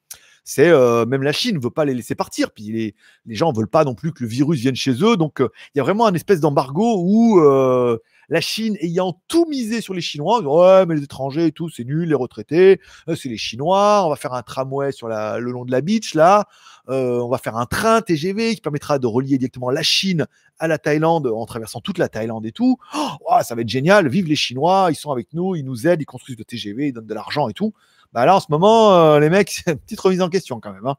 [0.45, 2.51] C'est euh, même la Chine ne veut pas les laisser partir.
[2.51, 2.95] Puis les,
[3.27, 5.17] les gens ne veulent pas non plus que le virus vienne chez eux.
[5.17, 7.99] Donc euh, il y a vraiment un espèce d'embargo où euh,
[8.33, 11.85] la Chine ayant tout misé sur les Chinois, ouais, mais les étrangers et tout, c'est
[11.85, 15.67] nul, les retraités, euh, c'est les Chinois, on va faire un tramway sur le long
[15.67, 16.49] de la beach, là,
[16.89, 20.27] euh, on va faire un train TGV qui permettra de relier directement la Chine
[20.59, 22.79] à la Thaïlande en traversant toute la Thaïlande et tout.
[22.95, 26.01] Oh, ça va être génial, vive les Chinois, ils sont avec nous, ils nous aident,
[26.01, 27.75] ils construisent le TGV, ils donnent de l'argent et tout.
[28.15, 30.87] Bah là, en ce moment, euh, les mecs, petite remise en question quand même.
[30.87, 30.97] Hein.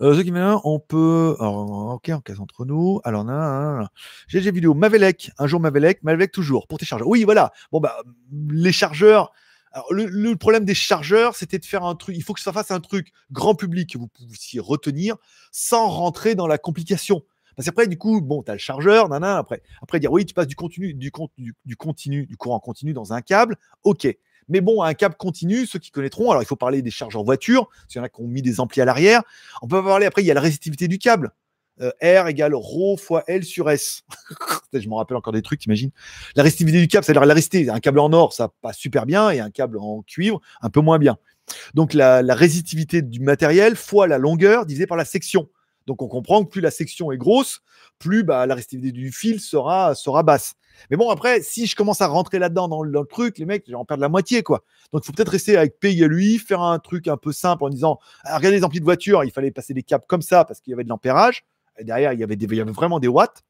[0.00, 1.36] Euh, qui on peut.
[1.38, 3.00] ok, on casse entre nous.
[3.04, 3.24] Alors,
[4.28, 4.74] j'ai GG vidéo.
[4.74, 7.08] Mavelec, un jour Mavelec, Mavelec toujours pour tes chargeurs.
[7.08, 7.52] Oui, voilà.
[7.72, 7.96] Bon, bah,
[8.50, 9.32] les chargeurs.
[9.72, 12.16] Alors, le, problème des chargeurs, c'était de faire un truc.
[12.16, 15.16] Il faut que ça fasse un truc grand public que vous puissiez retenir
[15.50, 17.24] sans rentrer dans la complication.
[17.56, 20.34] Parce qu'après, du coup, bon, tu as le chargeur, nana, après, après dire oui, tu
[20.34, 24.08] passes du continu, du, du, du, continu, du courant continu dans un câble, ok.
[24.48, 27.68] Mais bon, un câble continu, ceux qui connaîtront, alors il faut parler des chargeurs voiture,
[27.88, 29.22] s'il y en a qui ont mis des amplis à l'arrière.
[29.62, 31.32] On peut parler après, il y a la résistivité du câble.
[31.80, 34.02] Euh, R égale ρ fois L sur S.
[34.72, 35.90] je me rappelle encore des trucs, t'imagines
[36.36, 37.70] La résistivité du câble, c'est-à-dire la résistivité.
[37.70, 40.80] Un câble en or, ça passe super bien, et un câble en cuivre, un peu
[40.80, 41.16] moins bien.
[41.74, 45.48] Donc la, la résistivité du matériel fois la longueur divisée par la section.
[45.86, 47.60] Donc on comprend que plus la section est grosse,
[47.98, 50.54] plus bah, la résistivité du fil sera, basse.
[50.90, 53.84] Mais bon, après, si je commence à rentrer là-dedans dans, le truc, les mecs, en
[53.84, 54.64] perdre la moitié, quoi.
[54.92, 57.98] Donc il faut peut-être rester avec lui, faire un truc un peu simple en disant,
[58.24, 60.70] ah, regardez les amplis de voiture, il fallait passer des câbles comme ça parce qu'il
[60.70, 61.44] y avait de l'ampérage.
[61.80, 63.42] Derrière, il y, avait des, il vraiment des watts.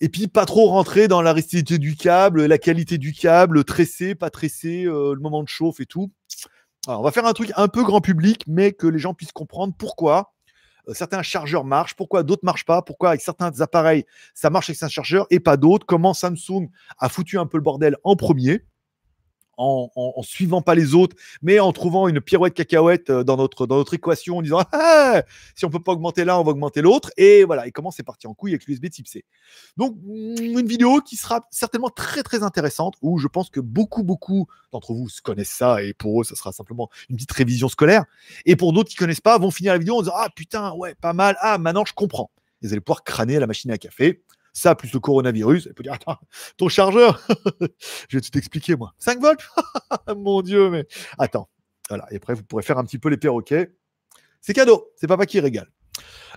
[0.00, 4.14] Et puis pas trop rentrer dans la résistivité du câble, la qualité du câble, tressé,
[4.14, 6.10] pas tressé, euh, le moment de chauffe et tout.
[6.86, 9.32] Alors, on va faire un truc un peu grand public, mais que les gens puissent
[9.32, 10.35] comprendre pourquoi?
[10.92, 14.92] Certains chargeurs marchent, pourquoi d'autres marchent pas, pourquoi avec certains appareils ça marche avec certains
[14.92, 16.68] chargeurs et pas d'autres, comment Samsung
[16.98, 18.62] a foutu un peu le bordel en premier
[19.56, 23.76] en, suivant pas les autres, mais en trouvant une pirouette cacahuète euh, dans notre, dans
[23.76, 25.22] notre équation en disant ah,
[25.54, 27.10] si on peut pas augmenter l'un, on va augmenter l'autre.
[27.16, 29.24] Et voilà, et comment c'est parti en couille avec l'USB type C.
[29.76, 34.02] Donc, mm, une vidéo qui sera certainement très très intéressante où je pense que beaucoup,
[34.02, 38.04] beaucoup d'entre vous connaissent ça et pour eux, ça sera simplement une petite révision scolaire.
[38.44, 40.94] Et pour d'autres qui connaissent pas, vont finir la vidéo en disant ah putain, ouais,
[40.94, 42.30] pas mal, ah maintenant je comprends.
[42.62, 44.22] Vous allez pouvoir crâner la machine à café
[44.56, 45.66] ça plus le coronavirus.
[45.66, 46.18] Elle peut dire Attends,
[46.56, 47.20] ton chargeur,
[48.08, 48.94] je vais tout expliquer, moi.
[48.98, 49.46] 5 volts?
[50.16, 50.86] Mon Dieu, mais
[51.18, 51.50] attends.
[51.88, 52.06] Voilà.
[52.10, 53.70] Et après, vous pourrez faire un petit peu les perroquets.
[54.40, 54.90] C'est cadeau.
[54.96, 55.70] C'est papa qui régale.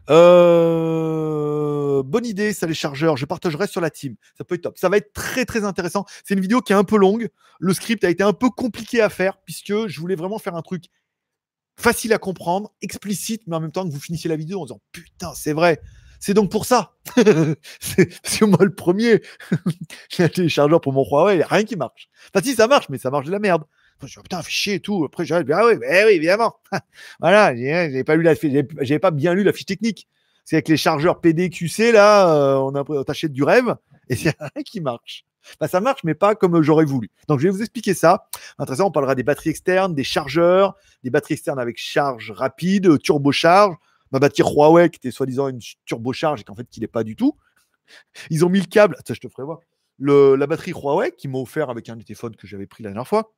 [0.09, 3.15] Euh, bonne idée, ça les chargeurs.
[3.15, 4.15] Je partagerai sur la team.
[4.37, 4.77] Ça peut être top.
[4.77, 6.05] Ça va être très très intéressant.
[6.25, 7.29] C'est une vidéo qui est un peu longue.
[7.59, 10.61] Le script a été un peu compliqué à faire puisque je voulais vraiment faire un
[10.61, 10.85] truc
[11.77, 14.81] facile à comprendre, explicite, mais en même temps que vous finissiez la vidéo en disant
[14.91, 15.79] putain, c'est vrai.
[16.19, 16.95] C'est donc pour ça.
[17.79, 19.21] c'est moi le premier.
[20.09, 22.09] J'ai les chargeurs pour mon Huawei, il n'y a rien qui marche.
[22.33, 23.63] Enfin, si, ça marche, mais ça marche de la merde.
[24.01, 25.03] Je dis, putain, fait chier et tout.
[25.05, 26.55] Après, j'ai ah oui, eh oui, évidemment.
[27.19, 27.53] voilà,
[28.05, 28.33] pas, lu la,
[28.81, 30.07] j'ai pas bien lu la fiche technique.
[30.45, 33.75] C'est avec les chargeurs PDQC, là, euh, on t'achète du rêve
[34.09, 35.25] et c'est rien qui marche.
[35.67, 37.09] Ça marche, mais pas comme j'aurais voulu.
[37.27, 38.27] Donc, je vais vous expliquer ça.
[38.57, 43.75] Intéressant, on parlera des batteries externes, des chargeurs, des batteries externes avec charge rapide, turbocharge,
[44.11, 47.15] ma batterie Huawei qui était soi-disant une turbocharge et qu'en fait qu'il n'est pas du
[47.15, 47.37] tout.
[48.29, 49.59] Ils ont mis le câble, ça je te ferai voir,
[49.99, 53.33] la batterie Huawei qui m'a offert avec un téléphone que j'avais pris la dernière fois,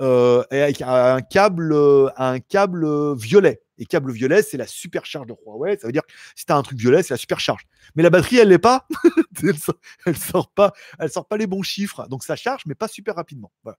[0.00, 1.74] euh, et avec un câble,
[2.16, 3.60] un câble violet.
[3.78, 5.78] Et câble violet, c'est la supercharge de Huawei.
[5.78, 7.66] Ça veut dire que si tu as un truc violet, c'est la supercharge.
[7.94, 8.86] Mais la batterie, elle n'est pas.
[9.42, 9.76] elle, sort,
[10.14, 10.72] sort pas.
[10.98, 12.06] Elle sort pas les bons chiffres.
[12.08, 13.50] Donc ça charge, mais pas super rapidement.
[13.62, 13.78] Voilà.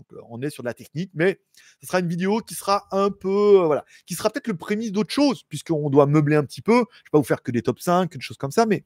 [0.00, 1.40] Donc euh, on est sur de la technique, mais
[1.80, 4.92] ce sera une vidéo qui sera un peu, euh, voilà, qui sera peut-être le prémisse
[4.92, 6.72] d'autre chose, puisqu'on doit meubler un petit peu.
[6.72, 8.84] Je ne vais pas vous faire que des top 5, des choses comme ça, mais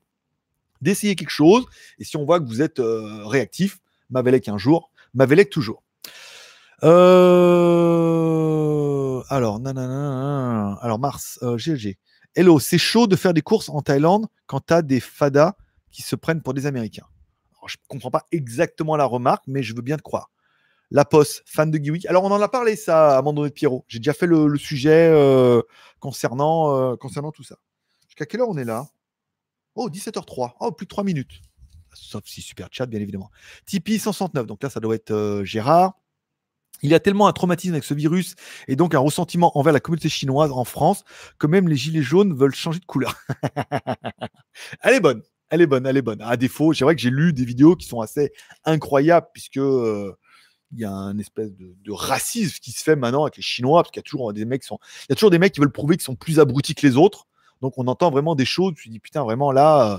[0.81, 1.65] d'essayer quelque chose.
[1.99, 3.79] Et si on voit que vous êtes euh, réactif,
[4.11, 5.83] Mavelec un jour, Mavelec toujours.
[9.31, 11.97] Alors, nanana, alors Mars, GLG.
[12.35, 15.55] Hello, c'est chaud de faire des courses en Thaïlande quand tu as des fadas
[15.91, 17.07] qui se prennent pour des Américains.
[17.67, 20.29] je ne comprends pas exactement la remarque, mais je veux bien te croire.
[20.95, 22.07] La Poste, fan de Guiwi.
[22.07, 23.85] Alors, on en a parlé, ça, à de Pierrot.
[23.89, 25.61] J'ai déjà fait le, sujet euh,
[25.99, 27.57] concernant, euh, concernant tout ça.
[28.07, 28.87] Jusqu'à quelle heure on est là?
[29.75, 30.53] Oh, 17h03.
[30.61, 31.41] Oh, plus de 3 minutes.
[31.95, 33.29] Sauf si super chat, bien évidemment.
[33.67, 34.47] Tipeee 169.
[34.47, 35.95] Donc là, ça doit être euh, Gérard.
[36.83, 38.37] Il y a tellement un traumatisme avec ce virus
[38.69, 41.03] et donc un ressentiment envers la communauté chinoise en France
[41.41, 43.17] que même les gilets jaunes veulent changer de couleur.
[44.81, 46.21] elle est bonne, elle est bonne, elle est bonne.
[46.21, 48.33] À défaut, c'est vrai que j'ai lu des vidéos qui sont assez
[48.65, 49.59] incroyables puisque
[50.73, 53.93] il y a un espèce de, racisme qui se fait maintenant avec les Chinois, parce
[53.93, 54.79] qu'il y a toujours des mecs qui sont,
[55.31, 57.27] des mecs qui veulent prouver qu'ils sont plus abrutis que les autres.
[57.61, 58.75] Donc on entend vraiment des choses.
[58.77, 59.99] Tu dis putain vraiment là, euh,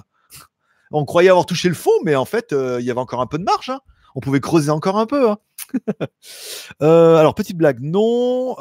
[0.91, 3.27] on croyait avoir touché le fond, mais en fait euh, il y avait encore un
[3.27, 3.69] peu de marge.
[3.69, 3.79] Hein.
[4.15, 5.29] On pouvait creuser encore un peu.
[5.31, 5.37] Hein.
[6.81, 8.55] Euh, alors petite blague, non.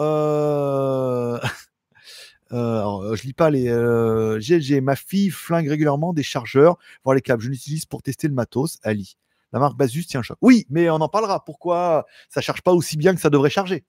[2.50, 4.80] je lis pas les GLG.
[4.80, 7.42] Ma fille flingue régulièrement des chargeurs, voir les câbles.
[7.42, 8.78] Je l'utilise pour tester le matos.
[8.84, 9.16] Ali
[9.54, 10.36] la marque Basus tient choc.
[10.42, 11.44] Oui, mais on en parlera.
[11.44, 13.84] Pourquoi ça charge pas aussi bien que ça devrait charger?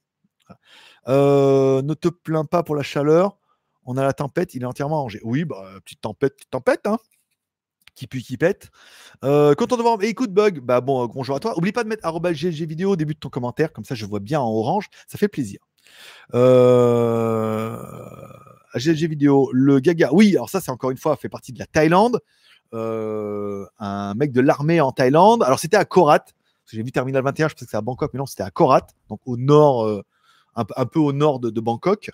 [1.08, 3.40] Euh, Ne te plains pas pour la chaleur.
[3.84, 5.20] On a la tempête, il est entièrement rangé.
[5.24, 6.98] Oui, bah, petite tempête, petite tempête, hein
[7.96, 8.70] qui pue, qui pète.
[9.24, 9.98] Euh, content de voir.
[10.04, 11.58] écoute, Bug, bah bon, euh, bonjour à toi.
[11.58, 14.20] Oublie pas de mettre GG vidéo au début de ton commentaire, comme ça je vois
[14.20, 15.60] bien en orange, ça fait plaisir.
[16.34, 17.78] Euh,
[18.76, 20.10] vidéo, le Gaga.
[20.12, 22.20] Oui, alors ça, c'est encore une fois, fait partie de la Thaïlande.
[22.74, 25.44] Euh, un mec de l'armée en Thaïlande.
[25.44, 26.26] Alors c'était à Korat.
[26.72, 28.88] J'ai vu Terminal 21, je pensais que c'était à Bangkok, mais non, c'était à Korat,
[29.08, 30.04] donc au nord, euh,
[30.56, 32.10] un, peu au nord de, Bangkok.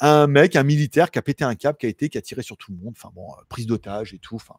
[0.00, 2.42] Un mec, un militaire qui a pété un câble, qui a été, qui a tiré
[2.42, 2.94] sur tout le monde.
[2.96, 4.36] Enfin bon, euh, prise d'otage et tout.
[4.36, 4.54] Enfin,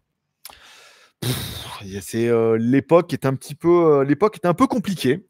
[2.02, 2.30] c'est
[2.60, 5.26] l'époque est un petit peu, l'époque est un peu compliquée.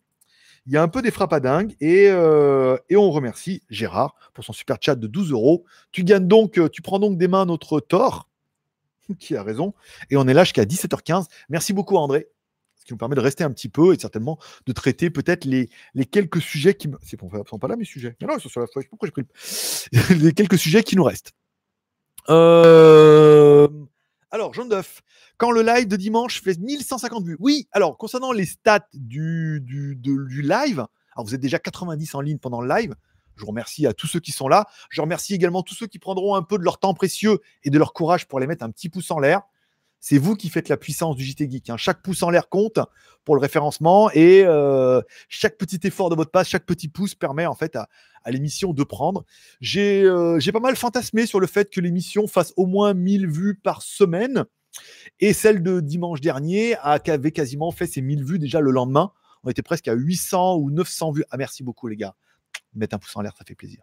[0.66, 4.44] Il y a un peu des frappes à dingue et, et, on remercie Gérard pour
[4.44, 5.66] son super chat de 12 euros.
[5.92, 8.28] Tu gagnes donc, tu prends donc des mains notre Thor
[9.20, 9.74] qui a raison.
[10.10, 11.26] Et on est là jusqu'à 17h15.
[11.50, 12.28] Merci beaucoup, André.
[12.76, 15.70] Ce qui nous permet de rester un petit peu et certainement de traiter peut-être les,
[15.94, 16.98] les quelques sujets qui me.
[17.02, 18.18] C'est ils sont pas là, mes sujets.
[18.22, 18.88] Non, ils sont sur la feuille.
[18.90, 21.32] Pourquoi j'ai pris les quelques sujets qui nous restent.
[22.30, 23.70] Euh,
[24.32, 25.02] alors, Jean Duff,
[25.38, 27.38] quand le live de dimanche fait 1150 vues.
[27.40, 30.86] Oui, alors, concernant les stats du, du, du live,
[31.16, 32.96] alors vous êtes déjà 90 en ligne pendant le live.
[33.36, 34.68] Je remercie à tous ceux qui sont là.
[34.90, 37.78] Je remercie également tous ceux qui prendront un peu de leur temps précieux et de
[37.78, 39.42] leur courage pour les mettre un petit pouce en l'air.
[40.06, 41.70] C'est vous qui faites la puissance du JT Geek.
[41.70, 41.78] Hein.
[41.78, 42.78] Chaque pouce en l'air compte
[43.24, 47.46] pour le référencement et euh, chaque petit effort de votre passe, chaque petit pouce permet
[47.46, 47.88] en fait à,
[48.28, 49.24] l'émission de prendre.
[49.62, 53.28] J'ai euh, j'ai pas mal fantasmé sur le fait que l'émission fasse au moins 1000
[53.28, 54.44] vues par semaine.
[55.22, 59.14] Et celle de dimanche dernier avait quasiment fait ses 1000 vues déjà le lendemain.
[59.46, 61.24] On était presque à 800 ou 900 vues.
[61.30, 62.16] Ah, merci beaucoup, les gars.
[62.76, 63.80] Mettre un pouce en l'air, ça fait plaisir.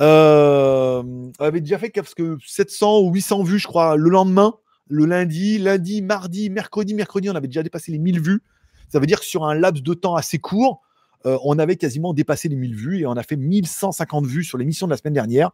[0.00, 1.02] Euh,
[1.38, 4.54] on avait déjà fait parce que 700 ou 800 vues, je crois, le lendemain,
[4.88, 8.42] le lundi, lundi, mardi, mercredi, mercredi, on avait déjà dépassé les 1000 vues.
[8.88, 10.82] Ça veut dire que sur un laps de temps assez court,
[11.26, 14.58] euh, on avait quasiment dépassé les 1000 vues et on a fait 1150 vues sur
[14.58, 15.50] l'émission de la semaine dernière.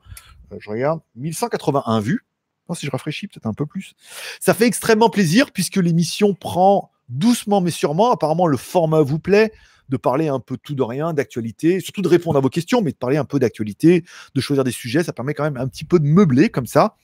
[0.52, 2.24] Euh, je regarde, 1181 vues.
[2.68, 3.94] Non, si je rafraîchis, peut-être un peu plus.
[4.40, 8.10] Ça fait extrêmement plaisir puisque l'émission prend doucement mais sûrement.
[8.10, 9.52] Apparemment, le format vous plaît
[9.88, 12.92] de parler un peu tout de rien, d'actualité, surtout de répondre à vos questions, mais
[12.92, 15.02] de parler un peu d'actualité, de choisir des sujets.
[15.02, 16.96] Ça permet quand même un petit peu de meubler comme ça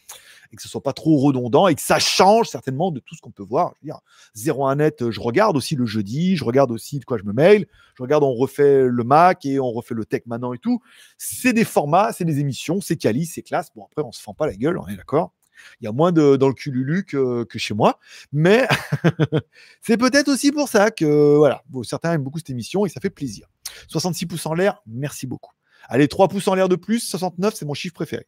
[0.53, 3.21] et que ce soit pas trop redondant et que ça change certainement de tout ce
[3.21, 3.73] qu'on peut voir.
[3.83, 7.17] Je veux dire, 01 net, je regarde aussi le jeudi, je regarde aussi de quoi
[7.17, 7.67] je me mail,
[7.97, 10.81] je regarde, on refait le Mac et on refait le tech maintenant et tout.
[11.17, 13.71] C'est des formats, c'est des émissions, c'est quali, c'est classe.
[13.75, 15.33] Bon, après, on se fend pas la gueule, on est d'accord.
[15.81, 17.99] Il y a moins de dans le cululu que, que chez moi,
[18.33, 18.67] mais
[19.83, 23.11] c'est peut-être aussi pour ça que voilà, certains aiment beaucoup cette émission et ça fait
[23.11, 23.47] plaisir.
[23.89, 25.53] 66 pouces en l'air, merci beaucoup.
[25.89, 28.27] Allez, 3 pouces en l'air de plus, 69, c'est mon chiffre préféré.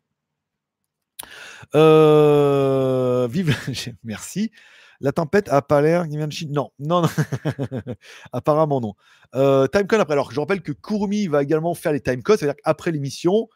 [1.75, 3.57] Euh, vive,
[4.05, 4.51] merci.
[5.01, 6.07] La tempête a pas l'air.
[6.07, 7.09] Non, non, non.
[8.33, 8.95] apparemment non.
[9.35, 10.13] Euh, après.
[10.13, 13.49] Alors, je rappelle que Kurumi va également faire les timecodes, c'est-à-dire qu'après l'émission,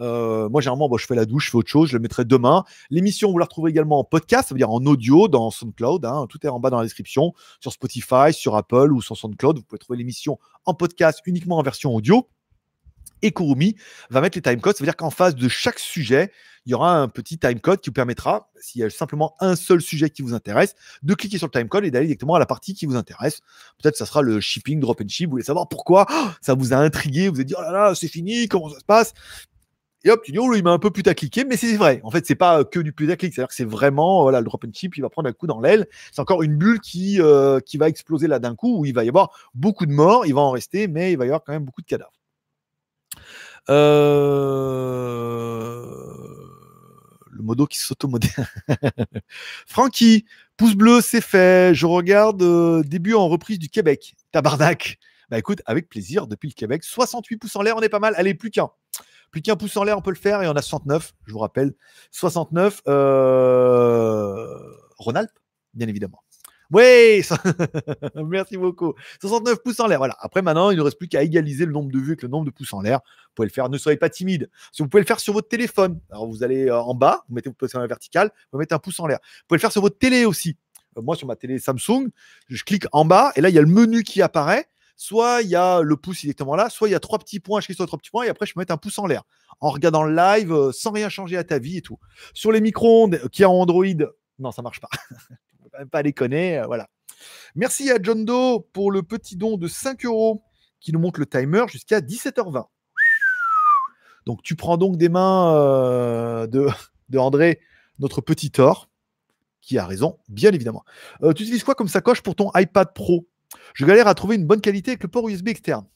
[0.00, 2.64] euh, moi, généralement, je fais la douche, je fais autre chose, je le mettrai demain.
[2.90, 6.04] L'émission, vous la retrouvez également en podcast, ça veut dire en audio dans SoundCloud.
[6.04, 6.26] Hein.
[6.28, 9.58] tout est en bas dans la description, sur Spotify, sur Apple ou sur SoundCloud.
[9.58, 12.28] Vous pouvez trouver l'émission en podcast uniquement en version audio.
[13.22, 13.76] Et Kurumi
[14.10, 14.76] va mettre les timecodes.
[14.76, 16.30] Ça veut dire qu'en face de chaque sujet,
[16.66, 19.80] il y aura un petit timecode qui vous permettra, s'il y a simplement un seul
[19.80, 22.74] sujet qui vous intéresse, de cliquer sur le timecode et d'aller directement à la partie
[22.74, 23.40] qui vous intéresse.
[23.82, 25.26] Peut-être que ça sera le shipping, drop and ship.
[25.26, 26.06] Vous voulez savoir pourquoi?
[26.10, 27.28] Oh, ça vous a intrigué.
[27.28, 29.12] Vous êtes dit, oh là là, c'est fini, comment ça se passe?
[30.04, 32.00] Et hop, tu dis, oh, il m'a un peu putacliqué, mais c'est vrai.
[32.04, 34.72] En fait, c'est pas que du putaclic, c'est-à-dire que c'est vraiment, voilà, le drop and
[34.74, 35.86] chip, il va prendre un coup dans l'aile.
[36.12, 39.02] C'est encore une bulle qui, euh, qui va exploser là d'un coup, où il va
[39.04, 41.52] y avoir beaucoup de morts, il va en rester, mais il va y avoir quand
[41.52, 42.12] même beaucoup de cadavres.
[43.70, 44.20] Euh...
[47.30, 48.54] Le modo qui s'automodère.
[49.66, 50.26] Francky,
[50.58, 51.74] pouce bleu, c'est fait.
[51.74, 54.14] Je regarde euh, début en reprise du Québec.
[54.32, 54.98] Tabarnak.
[55.30, 56.84] Bah écoute, avec plaisir, depuis le Québec.
[56.84, 58.14] 68 pouces en l'air, on est pas mal.
[58.16, 58.70] Allez, plus qu'un.
[59.34, 60.44] Plus qu'un pouce en l'air, on peut le faire.
[60.44, 61.74] Et on a 69, je vous rappelle.
[62.12, 62.82] 69.
[62.86, 64.46] Euh...
[64.96, 65.36] Rhône-Alpes,
[65.74, 66.22] bien évidemment.
[66.70, 67.20] Oui,
[68.14, 68.94] merci beaucoup.
[69.20, 69.98] 69 pouces en l'air.
[69.98, 70.16] Voilà.
[70.20, 72.44] Après, maintenant, il ne reste plus qu'à égaliser le nombre de vues avec le nombre
[72.44, 73.00] de pouces en l'air.
[73.00, 73.68] Vous pouvez le faire.
[73.68, 74.48] Ne soyez pas timide.
[74.70, 77.34] Si vous pouvez le faire sur votre téléphone, alors vous allez euh, en bas, vous
[77.34, 79.18] mettez votre pouce en la verticale, vous mettez un pouce en l'air.
[79.20, 80.56] Vous pouvez le faire sur votre télé aussi.
[80.96, 82.10] Euh, moi, sur ma télé Samsung,
[82.46, 85.48] je clique en bas et là, il y a le menu qui apparaît soit il
[85.48, 87.76] y a le pouce directement là, soit il y a trois petits points, je clique
[87.76, 89.22] sur trois petits points et après je peux mettre un pouce en l'air
[89.60, 91.98] en regardant le live euh, sans rien changer à ta vie et tout.
[92.32, 93.84] Sur les micro-ondes qui a Android,
[94.38, 94.88] non, ça marche pas.
[95.74, 96.88] ne même pas déconner, euh, voilà.
[97.54, 100.42] Merci à John Doe pour le petit don de 5 euros
[100.80, 102.66] qui nous montre le timer jusqu'à 17h20.
[104.26, 106.66] Donc tu prends donc des mains euh, de,
[107.08, 107.60] de André,
[107.98, 108.88] notre petit Thor,
[109.60, 110.84] qui a raison, bien évidemment.
[111.22, 113.26] tu utilises quoi comme sacoche pour ton iPad Pro?
[113.74, 115.86] Je galère à trouver une bonne qualité avec le port USB externe.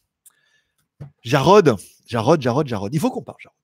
[1.23, 2.95] Jarod, Jarod, Jarod, Jarod.
[2.95, 3.57] Il faut qu'on parle, Jarod.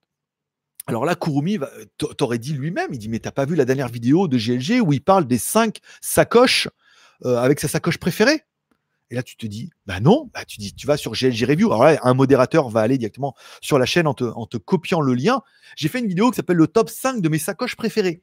[0.87, 1.57] Alors là, Kurumi
[1.97, 4.93] t'aurait dit lui-même, il dit mais t'as pas vu la dernière vidéo de GLG où
[4.93, 6.69] il parle des cinq sacoches
[7.25, 8.43] euh, avec sa sacoche préférée?
[9.11, 11.67] Et là, tu te dis, bah non, bah tu dis, vas sur GLG Review.
[11.67, 14.99] Alors là, un modérateur va aller directement sur la chaîne en te, en te copiant
[14.99, 15.41] le lien.
[15.75, 18.21] J'ai fait une vidéo qui s'appelle le top 5 de mes sacoches préférées.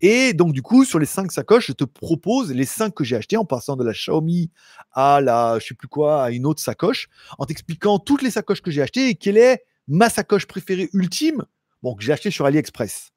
[0.00, 3.16] Et donc, du coup, sur les cinq sacoches, je te propose les cinq que j'ai
[3.16, 4.50] achetées en passant de la Xiaomi
[4.92, 7.08] à la, je sais plus quoi, à une autre sacoche,
[7.38, 11.44] en t'expliquant toutes les sacoches que j'ai achetées et quelle est ma sacoche préférée ultime,
[11.82, 13.12] bon, que j'ai acheté sur AliExpress.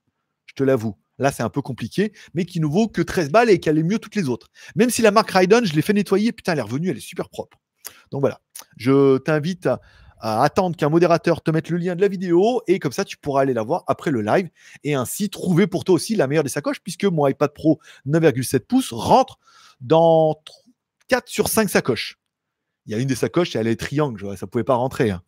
[0.45, 0.95] Je te l'avoue.
[1.19, 3.84] Là, c'est un peu compliqué, mais qui ne vaut que 13 balles et qui allait
[3.84, 4.49] mieux toutes les autres.
[4.76, 6.99] Même si la marque Raiden, je l'ai fait nettoyer, putain, elle est revenue, elle est
[6.99, 7.60] super propre.
[8.10, 8.41] Donc voilà,
[8.77, 9.81] je t'invite à,
[10.22, 13.18] à attendre qu'un modérateur te mette le lien de la vidéo et comme ça tu
[13.18, 14.49] pourras aller la voir après le live
[14.84, 18.60] et ainsi trouver pour toi aussi la meilleure des sacoches puisque mon iPad Pro 9,7
[18.60, 19.39] pouces rentre
[19.81, 20.41] dans
[21.07, 22.19] 4 sur 5 sacoches.
[22.85, 25.11] Il y a une des sacoches, elle est triangle, ça pouvait pas rentrer.
[25.11, 25.22] Hein.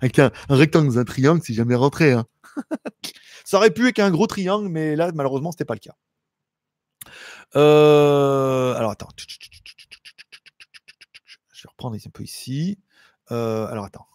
[0.00, 2.12] Avec un, rectangle dans un triangle, c'est jamais rentré.
[2.12, 2.26] Hein.
[3.44, 5.94] ça aurait pu avec un gros triangle, mais là, malheureusement, c'était pas le cas.
[7.56, 9.08] Euh, alors attends.
[11.52, 12.78] Je vais reprendre un peu ici.
[13.30, 14.06] Euh, alors attends.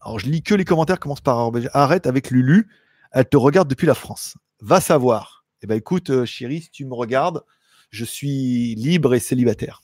[0.00, 2.68] Alors, je lis que les commentaires, commence par arrête avec Lulu.
[3.12, 4.36] Elle te regarde depuis la France.
[4.60, 5.44] Va savoir.
[5.62, 7.42] Eh ben, écoute, euh, chérie, si tu me regardes,
[7.90, 9.82] je suis libre et célibataire.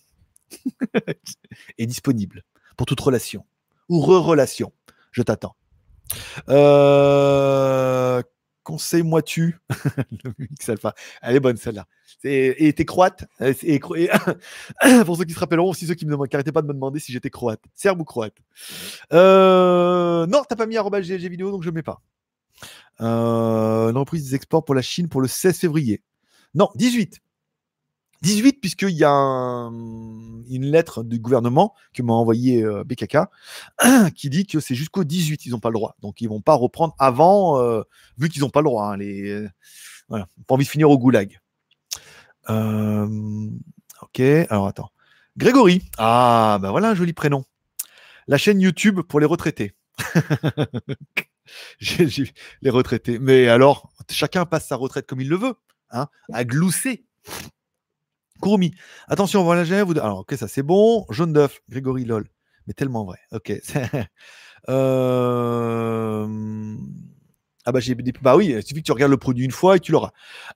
[1.78, 2.44] et disponible
[2.76, 3.44] pour toute relation
[3.88, 4.72] ou re-relation.
[5.10, 5.56] Je t'attends.
[6.48, 8.22] Euh,
[8.66, 9.60] Conseille-moi tu.
[11.22, 11.86] Elle est bonne celle-là.
[12.24, 13.78] Et t'es croate et,
[15.06, 17.12] Pour ceux qui se rappelleront, aussi ceux qui me demandent, pas de me demander si
[17.12, 17.60] j'étais croate.
[17.74, 18.34] Serbe ou croate
[19.12, 22.02] euh, Non, t'as pas mis GG vidéo, donc je mets pas.
[23.01, 26.02] Euh, une reprise des exports pour la Chine pour le 16 février.
[26.56, 27.20] Non, 18.
[28.22, 33.18] 18, puisqu'il y a une lettre du gouvernement que m'a envoyé euh, BKK
[34.14, 35.97] qui dit que c'est jusqu'au 18, ils n'ont pas le droit.
[36.01, 37.82] Donc ils vont pas reprendre avant, euh,
[38.18, 38.86] vu qu'ils n'ont pas le droit.
[38.86, 39.47] Hein, les,
[40.09, 41.40] voilà, pas envie de finir au goulag.
[42.48, 44.90] ok, alors attends.
[45.36, 45.82] Grégory.
[45.98, 47.44] Ah, ben voilà un joli prénom.
[48.26, 49.74] La chaîne YouTube pour les retraités.
[52.62, 53.18] Les retraités.
[53.18, 55.55] Mais alors, chacun passe sa retraite comme il le veut,
[55.90, 57.05] hein, à glousser.
[58.40, 58.72] Kurumi.
[59.08, 59.92] Attention, voilà, vous...
[59.92, 61.06] Alors, ok, ça c'est bon.
[61.10, 62.28] Jaune d'œuf, Grégory Lol.
[62.66, 63.18] Mais tellement vrai.
[63.32, 63.52] Ok.
[64.68, 66.26] euh...
[67.64, 69.80] Ah bah, j'ai bah oui, il suffit que tu regardes le produit une fois et
[69.80, 70.12] tu l'auras.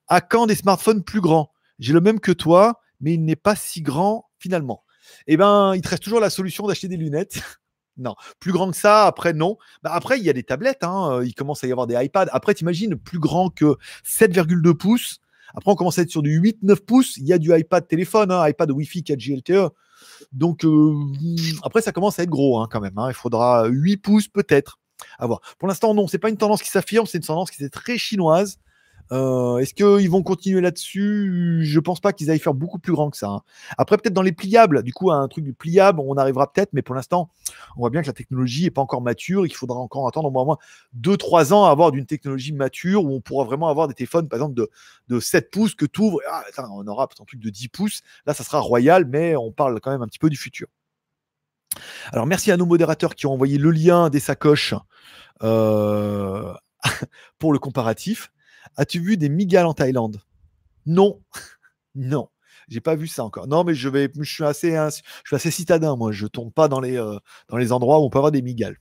[0.06, 1.50] À quand des smartphones plus grands?
[1.80, 4.84] J'ai le même que toi, mais il n'est pas si grand finalement.
[5.26, 7.42] Eh ben, il te reste toujours la solution d'acheter des lunettes.
[7.96, 9.58] Non, plus grand que ça, après, non.
[9.82, 12.28] Bah, après, il y a des tablettes, hein, il commence à y avoir des iPads.
[12.32, 13.76] Après, t'imagines, plus grand que
[14.06, 15.20] 7,2 pouces.
[15.54, 17.16] Après, on commence à être sur du 8-9 pouces.
[17.16, 19.72] Il y a du iPad téléphone, hein, iPad Wi-Fi 4G LTE.
[20.32, 20.94] Donc, euh,
[21.62, 22.96] après, ça commence à être gros hein, quand même.
[22.98, 23.08] Hein.
[23.08, 24.78] Il faudra 8 pouces peut-être.
[25.18, 25.26] À.
[25.28, 27.98] Pour l'instant, non, c'est pas une tendance qui s'affirme, c'est une tendance qui est très
[27.98, 28.58] chinoise.
[29.12, 31.60] Euh, est-ce qu'ils vont continuer là-dessus?
[31.64, 33.28] Je pense pas qu'ils aillent faire beaucoup plus grand que ça.
[33.28, 33.42] Hein.
[33.76, 36.94] Après, peut-être dans les pliables, du coup, un truc pliable, on arrivera peut-être, mais pour
[36.94, 37.30] l'instant,
[37.76, 40.28] on voit bien que la technologie n'est pas encore mature et qu'il faudra encore attendre
[40.28, 40.58] au moins
[40.96, 44.38] 2-3 ans à avoir d'une technologie mature où on pourra vraiment avoir des téléphones, par
[44.38, 44.70] exemple, de,
[45.08, 46.20] de 7 pouces que tu ouvres.
[46.30, 48.02] Ah, on aura peut-être un truc de 10 pouces.
[48.26, 50.68] Là, ça sera royal, mais on parle quand même un petit peu du futur.
[52.12, 54.74] Alors, merci à nos modérateurs qui ont envoyé le lien des sacoches
[55.42, 56.52] euh,
[57.38, 58.30] pour le comparatif.
[58.76, 60.20] As-tu vu des migales en Thaïlande?
[60.86, 61.20] Non,
[61.94, 62.28] non.
[62.68, 63.48] J'ai pas vu ça encore.
[63.48, 66.12] Non, mais je vais, je suis assez, je suis assez citadin, moi.
[66.12, 67.18] Je tombe pas dans les, euh,
[67.48, 68.76] dans les endroits où on peut avoir des migales.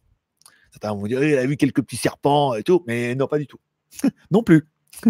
[0.71, 3.47] Certains vont dire, il a vu quelques petits serpents et tout, mais non, pas du
[3.47, 3.59] tout.
[4.31, 4.67] non plus.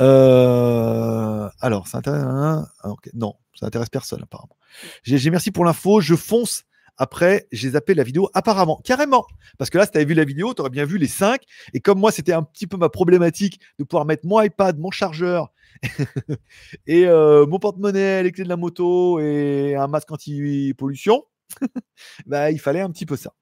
[0.00, 2.22] Euh, alors, ça intéresse.
[2.22, 2.68] Hein,
[3.14, 4.56] non, ça intéresse personne apparemment.
[5.02, 6.00] J'ai merci pour l'info.
[6.00, 6.64] Je fonce
[6.98, 9.26] après, j'ai zappé la vidéo apparemment, carrément.
[9.56, 11.40] Parce que là, si tu avais vu la vidéo, tu aurais bien vu les 5.
[11.72, 14.90] Et comme moi, c'était un petit peu ma problématique de pouvoir mettre mon iPad, mon
[14.90, 15.52] chargeur
[16.86, 21.24] et euh, mon porte-monnaie, les clés de la moto et un masque anti-pollution,
[22.26, 23.32] bah, il fallait un petit peu ça.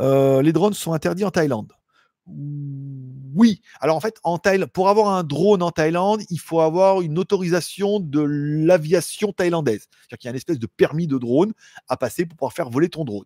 [0.00, 1.72] Euh, les drones sont interdits en Thaïlande.
[3.34, 3.62] Oui.
[3.80, 4.20] Alors en fait,
[4.72, 9.88] pour avoir un drone en Thaïlande, il faut avoir une autorisation de l'aviation thaïlandaise.
[9.90, 11.52] C'est-à-dire qu'il y a une espèce de permis de drone
[11.88, 13.24] à passer pour pouvoir faire voler ton drone.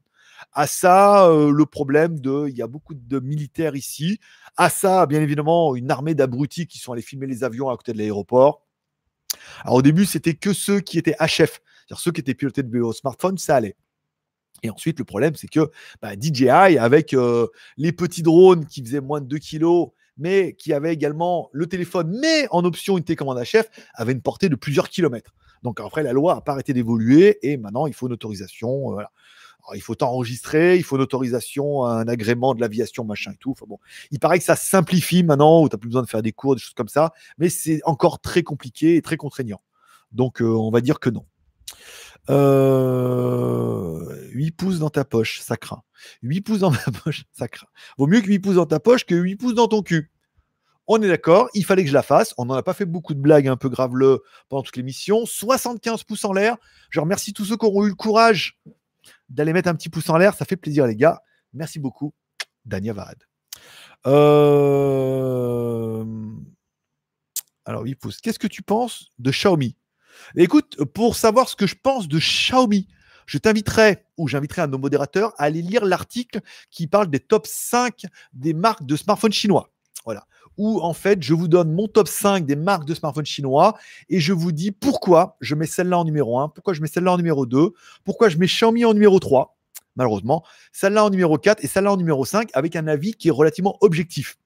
[0.53, 4.20] À ça, euh, le problème de, il y a beaucoup de militaires ici.
[4.57, 7.93] À ça, bien évidemment, une armée d'abrutis qui sont allés filmer les avions à côté
[7.93, 8.62] de l'aéroport.
[9.65, 12.81] Alors au début, c'était que ceux qui étaient HF, c'est-à-dire ceux qui étaient pilotés de
[12.81, 13.77] au smartphone, ça allait.
[14.67, 15.71] Et ensuite, le problème, c'est que
[16.03, 20.73] bah, DJI, avec euh, les petits drones qui faisaient moins de 2 kg, mais qui
[20.73, 24.89] avaient également le téléphone, mais en option une télécommande HF, avait une portée de plusieurs
[24.89, 25.35] kilomètres.
[25.63, 28.99] Donc après, la loi n'a pas arrêté d'évoluer et maintenant, il faut une autorisation.
[28.99, 29.05] Euh,
[29.75, 33.51] il faut t'enregistrer, il faut une autorisation, un agrément de l'aviation, machin et tout.
[33.51, 33.79] Enfin bon,
[34.11, 36.55] il paraît que ça simplifie maintenant, où tu n'as plus besoin de faire des cours,
[36.55, 39.61] des choses comme ça, mais c'est encore très compliqué et très contraignant.
[40.13, 41.25] Donc, euh, on va dire que non.
[42.28, 44.20] 8 euh,
[44.57, 45.82] pouces dans ta poche, ça craint.
[46.23, 47.69] 8 pouces dans ma poche, ça craint.
[47.98, 50.11] Vaut mieux que 8 pouces dans ta poche que 8 pouces dans ton cul.
[50.89, 52.32] On est d'accord, il fallait que je la fasse.
[52.39, 55.27] On n'en a pas fait beaucoup de blagues un peu graveleux pendant toute l'émission.
[55.27, 56.57] 75 pouces en l'air.
[56.90, 58.61] Je remercie tous ceux qui auront eu le courage
[59.28, 60.35] d'aller mettre un petit pouce en l'air.
[60.35, 61.20] Ça fait plaisir, les gars.
[61.53, 62.15] Merci beaucoup,
[62.65, 63.19] Dania Varad.
[64.07, 66.05] Euh,
[67.65, 68.20] alors, 8 pouces.
[68.20, 69.77] Qu'est-ce que tu penses de Xiaomi?
[70.37, 72.89] Écoute, pour savoir ce que je pense de Xiaomi,
[73.27, 76.41] je t'inviterai, ou j'inviterai un de nos modérateurs, à aller lire l'article
[76.71, 79.71] qui parle des top 5 des marques de smartphones chinois.
[80.05, 80.27] Voilà.
[80.57, 83.77] Où en fait, je vous donne mon top 5 des marques de smartphones chinois
[84.09, 87.13] et je vous dis pourquoi je mets celle-là en numéro 1, pourquoi je mets celle-là
[87.13, 87.73] en numéro 2,
[88.05, 89.59] pourquoi je mets Xiaomi en numéro 3,
[89.97, 93.33] malheureusement, celle-là en numéro 4 et celle-là en numéro 5 avec un avis qui est
[93.33, 94.39] relativement objectif.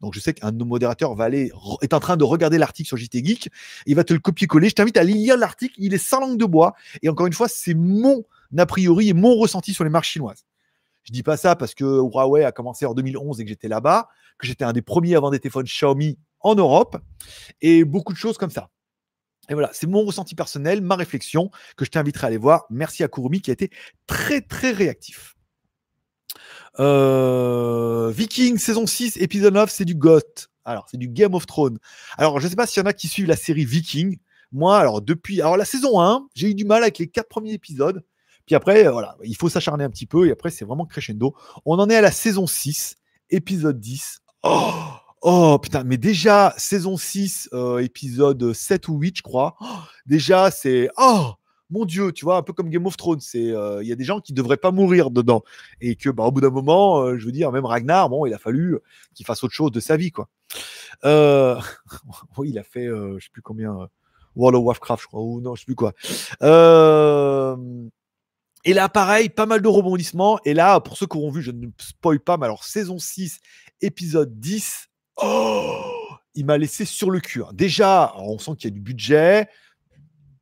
[0.00, 1.50] Donc je sais qu'un de nos modérateurs va aller,
[1.80, 3.50] est en train de regarder l'article sur JT Geek,
[3.86, 4.68] il va te le copier-coller.
[4.68, 6.74] Je t'invite à lire l'article, il est sans langue de bois.
[7.02, 8.24] Et encore une fois, c'est mon
[8.56, 10.44] a priori et mon ressenti sur les marques chinoises.
[11.04, 14.08] Je dis pas ça parce que Huawei a commencé en 2011 et que j'étais là-bas,
[14.38, 16.96] que j'étais un des premiers à vendre des téléphones Xiaomi en Europe
[17.60, 18.70] et beaucoup de choses comme ça.
[19.50, 22.64] Et voilà, c'est mon ressenti personnel, ma réflexion que je t'inviterai à aller voir.
[22.70, 23.70] Merci à Kurumi qui a été
[24.06, 25.33] très très réactif.
[26.80, 30.20] Euh, Viking saison 6, épisode 9, c'est du GOT.
[30.64, 31.78] Alors, c'est du Game of Thrones.
[32.16, 34.18] Alors, je ne sais pas s'il y en a qui suivent la série Viking.
[34.52, 35.40] Moi, alors, depuis.
[35.40, 38.02] Alors, la saison 1, j'ai eu du mal avec les quatre premiers épisodes.
[38.46, 40.26] Puis après, euh, voilà, il faut s'acharner un petit peu.
[40.26, 41.34] Et après, c'est vraiment crescendo.
[41.64, 42.96] On en est à la saison 6,
[43.30, 44.20] épisode 10.
[44.42, 44.72] Oh,
[45.22, 49.56] oh putain, mais déjà, saison 6, euh, épisode 7 ou 8, je crois.
[49.60, 49.66] Oh,
[50.06, 50.88] déjà, c'est.
[50.98, 51.34] Oh
[51.70, 53.96] mon Dieu, tu vois, un peu comme Game of Thrones, c'est euh, il y a
[53.96, 55.42] des gens qui devraient pas mourir dedans
[55.80, 58.34] et que bah, au bout d'un moment, euh, je veux dire, même Ragnar, bon, il
[58.34, 58.78] a fallu
[59.14, 60.28] qu'il fasse autre chose de sa vie, quoi.
[61.04, 61.58] Euh,
[62.38, 63.88] oui, il a fait, je sais plus combien,
[64.36, 65.92] World of Warcraft, je crois, ou non, je sais plus quoi.
[68.66, 70.38] Et là, pareil, pas mal de rebondissements.
[70.46, 73.40] Et là, pour ceux qui auront vu, je ne spoil pas, mais alors saison 6,
[73.82, 74.88] épisode 10,
[75.22, 75.82] oh,
[76.34, 77.42] il m'a laissé sur le cul.
[77.42, 77.50] Hein.
[77.52, 79.48] Déjà, on sent qu'il y a du budget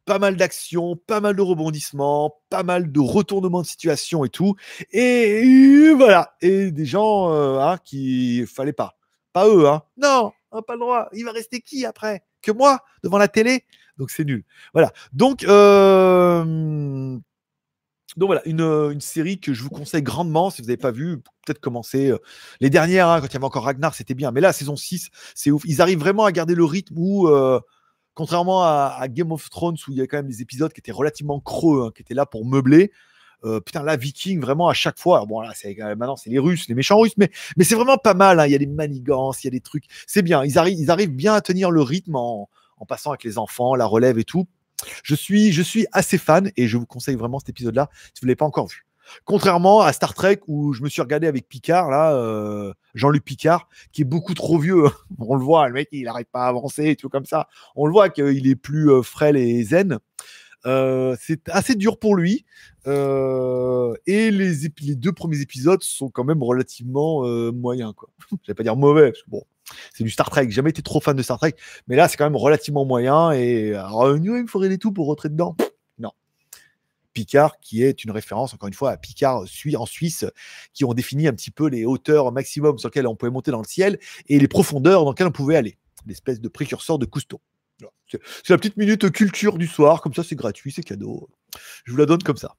[0.05, 4.55] pas mal d'actions, pas mal de rebondissements, pas mal de retournements de situation et tout.
[4.91, 6.35] Et voilà.
[6.41, 8.97] Et des gens euh, hein, qui fallait pas.
[9.33, 9.83] Pas eux, hein.
[9.97, 10.33] Non,
[10.67, 11.09] pas le droit.
[11.13, 12.25] Il va rester qui après?
[12.43, 13.65] Que moi devant la télé?
[13.97, 14.45] Donc c'est nul.
[14.73, 14.93] Voilà.
[15.13, 16.45] Donc, euh,
[18.17, 20.51] donc voilà, une, une, série que je vous conseille grandement.
[20.51, 22.11] Si vous n'avez pas vu, peut-être commencer.
[22.11, 22.19] Euh,
[22.61, 24.33] les dernières, hein, quand il y avait encore Ragnar, c'était bien.
[24.33, 25.63] Mais là, saison 6, c'est ouf.
[25.65, 27.29] Ils arrivent vraiment à garder le rythme où
[28.15, 30.93] contrairement à, Game of Thrones où il y a quand même des épisodes qui étaient
[30.93, 32.93] relativement creux, hein, qui étaient là pour meubler.
[33.45, 35.25] Euh, putain, là, Viking, vraiment à chaque fois.
[35.27, 37.31] bon, là, c'est maintenant, c'est les Russes, les méchants Russes, mais,
[37.61, 38.39] c'est vraiment pas mal.
[38.39, 38.47] Hein.
[38.47, 39.85] Il y a des manigances, il y a des trucs.
[40.07, 40.45] C'est bien.
[40.45, 42.49] Ils arrivent, bien à tenir le rythme en,
[42.89, 44.47] passant avec les enfants, la relève et tout.
[45.05, 48.27] Je suis, je suis assez fan et je vous conseille vraiment cet épisode-là si vous
[48.27, 48.85] ne l'avez pas encore vu.
[49.25, 53.69] Contrairement à Star Trek où je me suis regardé avec Picard, là, euh, Jean-Luc Picard,
[53.93, 54.85] qui est beaucoup trop vieux.
[55.19, 57.49] On le voit, le mec, il n'arrive pas à avancer et tout comme ça.
[57.77, 59.99] On le voit qu'il est plus euh, frêle et zen.
[60.65, 62.45] Euh, c'est assez dur pour lui.
[62.87, 67.23] et les, deux premiers épisodes sont quand même relativement
[67.53, 67.93] moyens.
[67.97, 68.11] Quoi.
[68.31, 69.45] Je vais pas dire mauvais, parce que bon,
[69.93, 70.45] c'est du Star Trek.
[70.45, 71.55] J'ai jamais été trop fan de Star Trek,
[71.89, 73.33] mais là, c'est quand même relativement moyen.
[73.33, 75.57] Et alors, il me faudrait des tout pour rentrer dedans.
[77.13, 79.45] Picard, qui est une référence, encore une fois, à Picard
[79.77, 80.25] en Suisse,
[80.73, 83.63] qui ont défini un petit peu les hauteurs maximum sur lesquelles on pouvait monter dans
[83.63, 83.99] le ciel
[84.29, 85.79] et les profondeurs dans lesquelles on pouvait aller.
[86.07, 87.41] L'espèce de précurseur de Cousteau.
[88.09, 91.31] C'est la petite minute culture du soir, comme ça c'est gratuit, c'est cadeau.
[91.85, 92.57] Je vous la donne comme ça.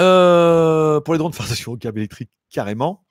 [0.00, 3.04] Euh, pour les drones de fabrication au câble électrique, carrément.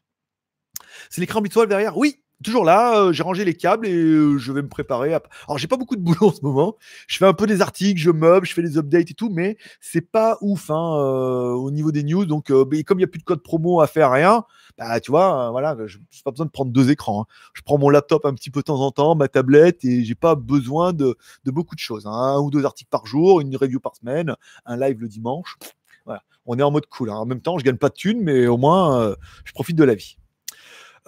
[1.10, 1.98] C'est l'écran bitoile derrière?
[1.98, 5.14] Oui, toujours là, euh, j'ai rangé les câbles et euh, je vais me préparer.
[5.14, 6.78] Alors, j'ai pas beaucoup de boulot en ce moment.
[7.08, 9.58] Je fais un peu des articles, je meuble, je fais des updates et tout, mais
[9.82, 12.26] c'est pas ouf hein, euh, au niveau des news.
[12.26, 14.46] Donc, comme il n'y a plus de code promo à faire, rien,
[14.78, 17.22] bah, tu vois, voilà, je n'ai pas besoin de prendre deux écrans.
[17.22, 17.34] Hein.
[17.54, 20.16] Je prends mon laptop un petit peu de temps en temps, ma tablette, et j'ai
[20.16, 22.06] pas besoin de, beaucoup de choses.
[22.06, 22.12] Hein.
[22.12, 25.58] Un ou deux articles par jour, une review par semaine, un live le dimanche.
[26.06, 26.22] Voilà.
[26.46, 27.10] On est en mode cool.
[27.10, 29.16] En même temps, je gagne pas de thunes, mais au moins,
[29.46, 30.18] je profite de la vie.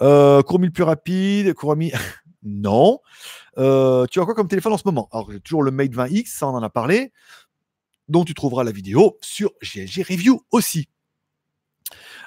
[0.00, 1.92] Euh, le plus rapide, Courami,
[2.42, 3.00] non.
[3.58, 5.08] Euh, tu as quoi comme téléphone en ce moment?
[5.12, 7.12] Alors, j'ai toujours le Mate 20X, ça on en a parlé,
[8.08, 10.88] dont tu trouveras la vidéo sur GLG Review aussi.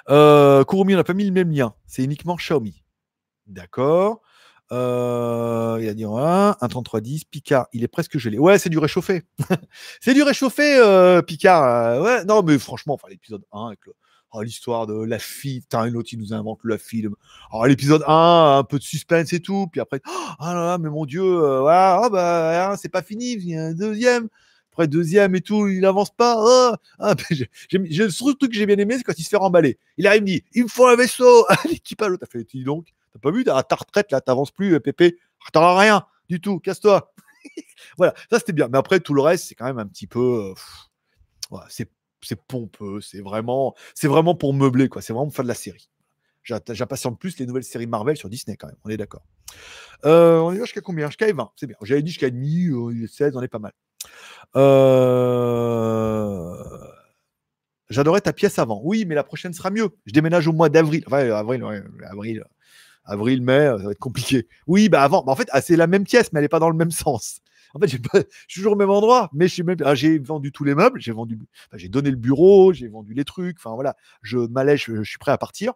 [0.08, 2.82] Euh, on n'a pas mis le même lien, c'est uniquement Xiaomi.
[3.46, 4.22] D'accord.
[4.72, 8.38] Euh, il y a dit un, un 3310, Picard, il est presque gelé.
[8.38, 9.22] Ouais, c'est du réchauffé.
[10.00, 11.64] c'est du réchauffé, euh, Picard.
[11.64, 13.94] Euh, ouais, non, mais franchement, enfin, l'épisode 1 avec le,
[14.32, 17.08] Oh, l'histoire de la fille, t'as un autre, il nous invente la fille.
[17.50, 19.66] Alors, l'épisode 1, un peu de suspense et tout.
[19.72, 23.02] Puis après, oh là là, mais mon Dieu, euh, voilà, oh, bah, hein, c'est pas
[23.02, 24.28] fini, il y a un deuxième.
[24.70, 26.36] Après, deuxième et tout, il avance pas.
[26.38, 29.36] Oh, ah, j'ai, le seul truc que j'ai bien aimé, c'est quand il se fait
[29.36, 29.78] remballer.
[29.96, 31.44] Il arrive, il me dit, il me faut un vaisseau.
[31.68, 34.74] L'équipage, l'autre, t'as fait, dis donc, t'as pas vu, t'as ta retraite, là, t'avances plus,
[34.74, 35.18] euh, Pépé.
[35.52, 37.12] T'auras rien du tout, casse-toi.
[37.96, 38.68] voilà, ça c'était bien.
[38.68, 40.54] Mais après, tout le reste, c'est quand même un petit peu.
[41.52, 41.90] Euh, c'est
[42.22, 45.02] c'est pompeux, c'est vraiment, c'est vraiment pour meubler, quoi.
[45.02, 45.88] C'est vraiment pour faire de la série.
[46.42, 48.76] J'impatiente plus les nouvelles séries Marvel sur Disney, quand même.
[48.84, 49.22] On est d'accord.
[50.04, 51.06] Euh, on est jusqu'à combien?
[51.08, 51.76] Jusqu'à 20, c'est bien.
[51.82, 53.72] J'avais dit jusqu'à demi, euh, 16, on est pas mal.
[54.56, 56.56] Euh...
[57.90, 58.80] J'adorais ta pièce avant.
[58.84, 59.88] Oui, mais la prochaine sera mieux.
[60.06, 61.04] Je déménage au mois d'avril.
[61.10, 61.64] Avril,
[62.08, 62.44] avril,
[63.04, 64.46] avril, mai, ça va être compliqué.
[64.66, 65.24] Oui, bah avant.
[65.24, 66.90] Bah en fait, ah, c'est la même pièce, mais elle n'est pas dans le même
[66.92, 67.40] sens.
[67.74, 67.96] En fait, je
[68.48, 69.46] suis toujours au même endroit, mais
[69.84, 71.38] ah, j'ai vendu tous les meubles, j'ai vendu,
[71.74, 73.56] j'ai donné le bureau, j'ai vendu les trucs.
[73.58, 75.74] Enfin voilà, je m'allège, je, suis prêt à partir.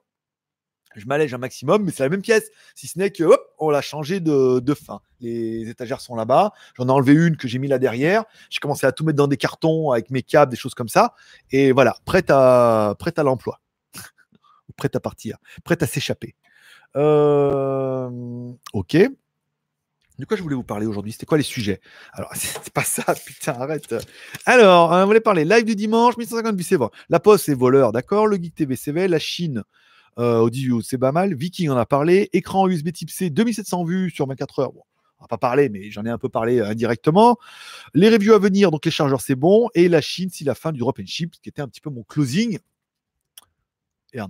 [0.96, 3.70] Je m'allège un maximum, mais c'est la même pièce, si ce n'est que hop, on
[3.70, 5.00] l'a changé de, de, fin.
[5.18, 6.52] Les étagères sont là-bas.
[6.76, 8.24] J'en ai enlevé une que j'ai mis là derrière.
[8.48, 11.14] J'ai commencé à tout mettre dans des cartons avec mes câbles, des choses comme ça.
[11.50, 13.60] Et voilà, prête à, prête à l'emploi.
[14.76, 16.36] prête à partir, prête à s'échapper.
[16.96, 18.96] Euh, ok.
[20.18, 21.12] De quoi je voulais vous parler aujourd'hui?
[21.12, 21.80] C'était quoi les sujets?
[22.12, 23.94] Alors, c'est pas ça, putain, arrête.
[24.46, 26.90] Alors, on voulait parler live du dimanche, 1150 vues, c'est bon.
[27.08, 28.26] La Poste, c'est voleur, d'accord?
[28.26, 29.08] Le Geek TV, c'est vrai.
[29.08, 29.64] La Chine,
[30.18, 31.34] euh, au 18 c'est pas mal.
[31.34, 32.30] Viking, on a parlé.
[32.32, 34.72] Écran USB type C, 2700 vues sur 24 heures.
[34.72, 34.82] Bon,
[35.18, 37.36] on va pas parler, mais j'en ai un peu parlé euh, indirectement.
[37.92, 39.68] Les reviews à venir, donc les chargeurs, c'est bon.
[39.74, 41.90] Et la Chine, c'est la fin du drop and ship, qui était un petit peu
[41.90, 42.58] mon closing.
[44.12, 44.20] Et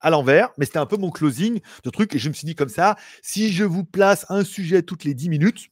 [0.00, 2.14] à l'envers, mais c'était un peu mon closing de truc.
[2.14, 5.14] Et je me suis dit comme ça, si je vous place un sujet toutes les
[5.14, 5.68] 10 minutes,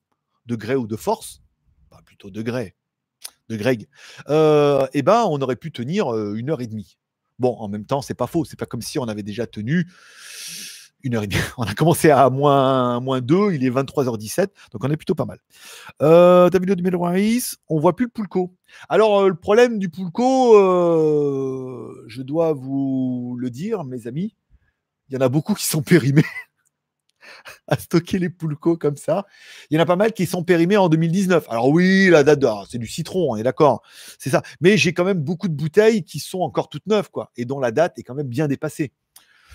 [0.46, 1.42] de gré ou de force,
[1.90, 2.74] pas plutôt de gré,
[3.48, 3.88] de Greg,
[4.28, 6.98] euh, eh ben, on aurait pu tenir euh, une heure et demie.
[7.38, 8.44] Bon, en même temps, c'est pas faux.
[8.44, 9.88] C'est pas comme si on avait déjà tenu
[11.04, 11.28] une heure et.
[11.58, 15.26] On a commencé à moins, moins 2, il est 23h17, donc on est plutôt pas
[15.26, 15.38] mal.
[16.02, 17.12] Euh, ta vidéo du Melrois,
[17.68, 18.56] on voit plus le Poulco.
[18.88, 24.34] Alors, euh, le problème du Poulco, euh, je dois vous le dire, mes amis,
[25.08, 26.24] il y en a beaucoup qui sont périmés
[27.68, 29.26] à stocker les Poulco comme ça.
[29.70, 31.46] Il y en a pas mal qui sont périmés en 2019.
[31.50, 33.82] Alors oui, la date, ah, c'est du citron, on est d'accord,
[34.18, 34.42] c'est ça.
[34.60, 37.60] Mais j'ai quand même beaucoup de bouteilles qui sont encore toutes neuves, quoi, et dont
[37.60, 38.92] la date est quand même bien dépassée.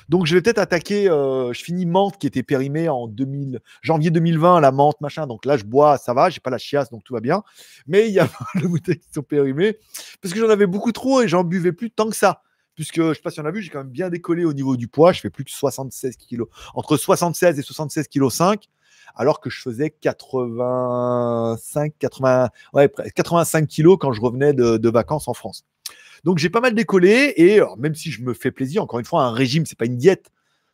[0.10, 4.10] Donc je vais peut-être attaquer, euh, je finis menthe qui était périmée en 2000, janvier
[4.10, 5.28] 2020, la menthe, machin.
[5.28, 7.44] Donc là, je bois, ça va, j'ai pas la chiasse, donc tout va bien.
[7.86, 9.78] Mais il y a les bouteilles qui sont périmées
[10.20, 12.42] parce que j'en avais beaucoup trop et j'en buvais plus tant que ça.
[12.74, 14.78] Puisque je sais pas si on a vu, j'ai quand même bien décollé au niveau
[14.78, 15.12] du poids.
[15.12, 18.68] Je fais plus que 76 kg, entre 76 et 76 kg 5
[19.16, 25.34] alors que je faisais 85, 80, ouais, 85 kilos quand je revenais de vacances en
[25.34, 25.66] France.
[26.24, 29.24] Donc j'ai pas mal décollé et même si je me fais plaisir, encore une fois,
[29.24, 30.32] un régime, c'est pas une diète.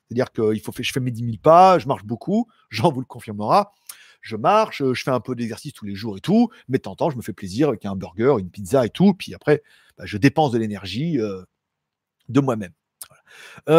[0.08, 3.00] C'est-à-dire que il faut je fais mes 10 000 pas, je marche beaucoup, Jean vous
[3.00, 3.74] le confirmera.
[4.22, 6.94] Je marche, je fais un peu d'exercice tous les jours et tout, mais de temps
[6.94, 9.14] en temps, je me fais plaisir avec un burger, une pizza et tout.
[9.14, 9.62] Puis après,
[10.00, 11.44] bah, je dépense de l'énergie euh,
[12.30, 12.72] de moi-même.
[13.70, 13.76] Euh,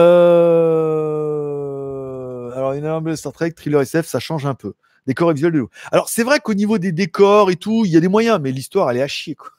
[2.52, 4.74] alors, une énorme Star Trek, thriller SF, ça change un peu.
[5.08, 5.70] Décor et visuel de l'eau.
[5.90, 8.52] Alors, c'est vrai qu'au niveau des décors et tout, il y a des moyens, mais
[8.52, 9.34] l'histoire, elle est à chier.
[9.34, 9.50] Quoi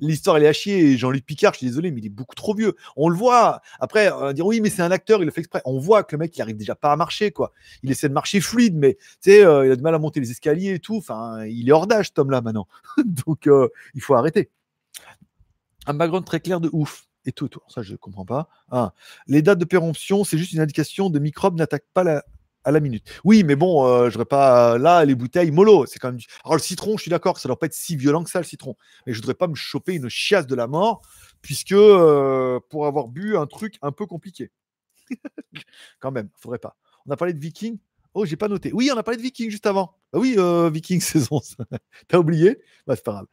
[0.00, 0.96] l'histoire elle est à chier.
[0.96, 2.74] Jean-Luc Picard, je suis désolé, mais il est beaucoup trop vieux.
[2.96, 3.60] On le voit.
[3.80, 5.62] Après, on va dire oui, mais c'est un acteur, il le fait exprès.
[5.64, 7.52] On voit que le mec, il arrive déjà pas à marcher, quoi.
[7.82, 10.20] Il essaie de marcher fluide, mais tu sais, euh, il a du mal à monter
[10.20, 10.96] les escaliers et tout.
[10.96, 12.66] Enfin, il est hors d'âge, Tom là maintenant.
[13.26, 14.50] Donc, euh, il faut arrêter.
[15.86, 17.04] Un background très clair de ouf.
[17.28, 17.50] Et tout.
[17.66, 18.48] Ça, je ne comprends pas.
[19.26, 22.22] Les dates de péremption, c'est juste une indication de microbes n'attaquent pas la,
[22.66, 23.04] à la minute.
[23.24, 24.76] Oui, mais bon, euh, je voudrais pas.
[24.76, 26.20] Là, les bouteilles mollo, c'est quand même.
[26.44, 28.44] Alors, le citron, je suis d'accord, ça doit pas être si violent que ça, le
[28.44, 28.74] citron.
[29.06, 31.00] Mais je voudrais pas me choper une chiasse de la mort,
[31.40, 34.50] puisque euh, pour avoir bu un truc un peu compliqué.
[36.00, 36.76] quand même, faudrait pas.
[37.06, 37.78] On a parlé de Viking.
[38.14, 38.72] Oh, j'ai pas noté.
[38.72, 39.94] Oui, on a parlé de Viking juste avant.
[40.12, 41.40] Bah oui, euh, Viking saison.
[42.08, 42.58] T'as oublié?
[42.84, 43.26] Bah, C'est pas grave.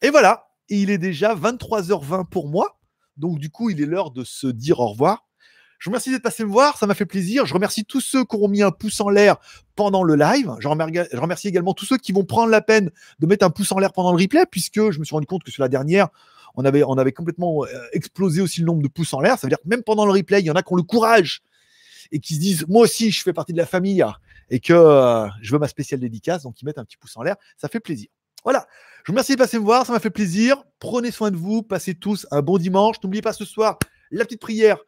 [0.00, 2.78] et voilà, il est déjà 23h20 pour moi.
[3.16, 5.26] Donc, du coup, il est l'heure de se dire au revoir.
[5.82, 7.44] Je vous remercie d'être passé me voir, ça m'a fait plaisir.
[7.44, 9.38] Je remercie tous ceux qui auront mis un pouce en l'air
[9.74, 10.54] pendant le live.
[10.60, 13.80] Je remercie, également tous ceux qui vont prendre la peine de mettre un pouce en
[13.80, 16.06] l'air pendant le replay, puisque je me suis rendu compte que sur la dernière,
[16.54, 19.40] on avait, complètement euh, explosé aussi le nombre de pouces en l'air.
[19.40, 20.84] Ça veut dire que même pendant le replay, il y en a qui ont le
[20.84, 21.42] courage
[22.12, 24.04] et qui se disent Moi aussi, je fais partie de la famille
[24.50, 27.24] et que euh, je veux ma spéciale dédicace, donc ils mettent un petit pouce en
[27.24, 27.34] l'air.
[27.56, 28.06] Ça fait plaisir.
[28.44, 28.68] Voilà.
[29.02, 30.62] Je vous remercie de passer me voir, ça m'a fait plaisir.
[30.78, 32.98] Prenez soin de vous, passez tous un bon dimanche.
[33.02, 33.80] N'oubliez pas ce soir
[34.12, 34.78] la petite prière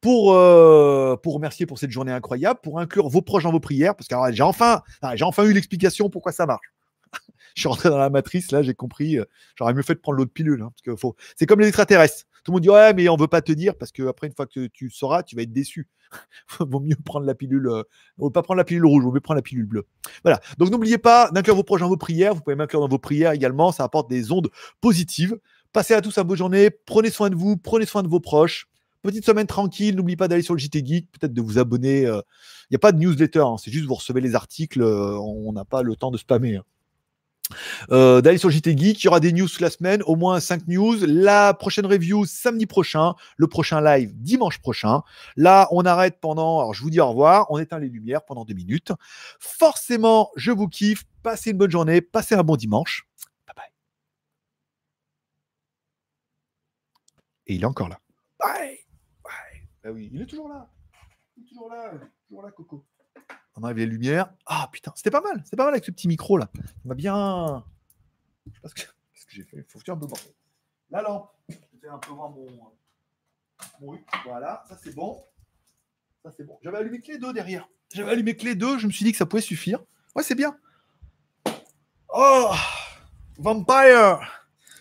[0.00, 3.94] pour, euh, pour remercier pour cette journée incroyable, pour inclure vos proches dans vos prières,
[3.96, 6.72] parce que j'ai enfin, enfin eu l'explication pourquoi ça marche.
[7.54, 9.18] je suis rentré dans la matrice, là, j'ai compris.
[9.18, 9.24] Euh,
[9.56, 10.62] j'aurais mieux fait de prendre l'autre pilule.
[10.62, 11.16] Hein, parce faut...
[11.36, 12.24] C'est comme les extraterrestres.
[12.44, 14.46] Tout le monde dit Ouais, mais on veut pas te dire, parce qu'après, une fois
[14.46, 15.88] que tu sauras, tu vas être déçu.
[16.60, 17.66] vaut mieux prendre la pilule.
[17.68, 17.82] Euh...
[18.18, 19.86] Vaut pas prendre la pilule rouge, vaut mieux prendre la pilule bleue.
[20.22, 20.40] Voilà.
[20.58, 22.34] Donc, n'oubliez pas d'inclure vos proches dans vos prières.
[22.34, 23.72] Vous pouvez m'inclure dans vos prières également.
[23.72, 24.50] Ça apporte des ondes
[24.80, 25.36] positives.
[25.72, 26.70] Passez à tous une bonne journée.
[26.70, 27.56] Prenez soin de vous.
[27.56, 28.68] Prenez soin de vos proches.
[29.06, 32.02] Petite semaine tranquille, n'oubliez pas d'aller sur le JT Geek, peut-être de vous abonner.
[32.02, 35.52] Il n'y a pas de newsletter, hein, c'est juste vous recevez les articles, euh, on
[35.52, 36.56] n'a pas le temps de spammer.
[36.56, 36.64] Hein.
[37.92, 40.40] Euh, d'aller sur le JT Geek, il y aura des news la semaine, au moins
[40.40, 40.96] 5 news.
[41.06, 45.02] La prochaine review samedi prochain, le prochain live dimanche prochain.
[45.36, 48.44] Là, on arrête pendant, alors je vous dis au revoir, on éteint les lumières pendant
[48.44, 48.90] deux minutes.
[49.38, 53.06] Forcément, je vous kiffe, passez une bonne journée, passez un bon dimanche.
[53.46, 53.64] Bye bye.
[57.46, 58.00] Et il est encore là.
[58.40, 58.85] Bye.
[59.86, 60.68] Ah oui, il est toujours là.
[61.36, 61.92] Il est toujours là.
[62.26, 62.84] Toujours là, Coco.
[63.54, 64.34] On arrive les lumières.
[64.44, 65.42] Ah putain, c'était pas mal.
[65.44, 66.50] C'était pas mal avec ce petit micro là.
[66.56, 67.64] Ça m'a bien.
[68.46, 68.82] Je sais pas ce que,
[69.28, 69.64] j'ai fait?
[69.68, 70.08] Faut faire un peu.
[70.90, 71.30] La lampe.
[71.48, 72.46] Je vais un peu voir mon.
[73.80, 73.98] mon...
[74.24, 75.24] Voilà, ça c'est bon.
[76.24, 76.58] Ça c'est bon.
[76.62, 77.68] J'avais allumé que les deux derrière.
[77.94, 78.78] J'avais allumé que les deux.
[78.78, 79.84] Je me suis dit que ça pouvait suffire.
[80.16, 80.58] Ouais, c'est bien.
[82.08, 82.50] Oh
[83.38, 84.18] Vampire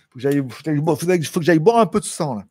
[0.09, 2.45] Faut que j'aille boire un peu de sang là.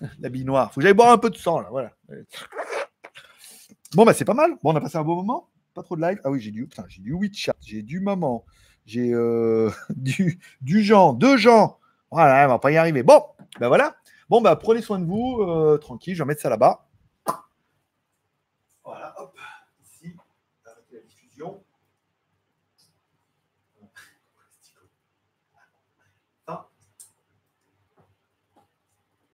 [0.20, 0.72] L'habit noir.
[0.72, 1.68] Faut que j'aille boire un peu de sang, là.
[1.70, 1.92] Voilà.
[3.94, 4.52] Bon, bah, c'est pas mal.
[4.62, 5.48] Bon, on a passé un bon moment.
[5.74, 6.20] Pas trop de live.
[6.24, 8.44] Ah oui, j'ai du, putain, j'ai du WeChat, j'ai du maman,
[8.84, 11.78] j'ai euh, du, du Jean, deux gens.
[12.10, 13.02] Voilà, on va pas y arriver.
[13.02, 13.22] Bon,
[13.60, 13.96] ben voilà.
[14.28, 15.40] Bon, bah, prenez soin de vous.
[15.40, 16.87] euh, tranquille, je vais mettre ça là-bas.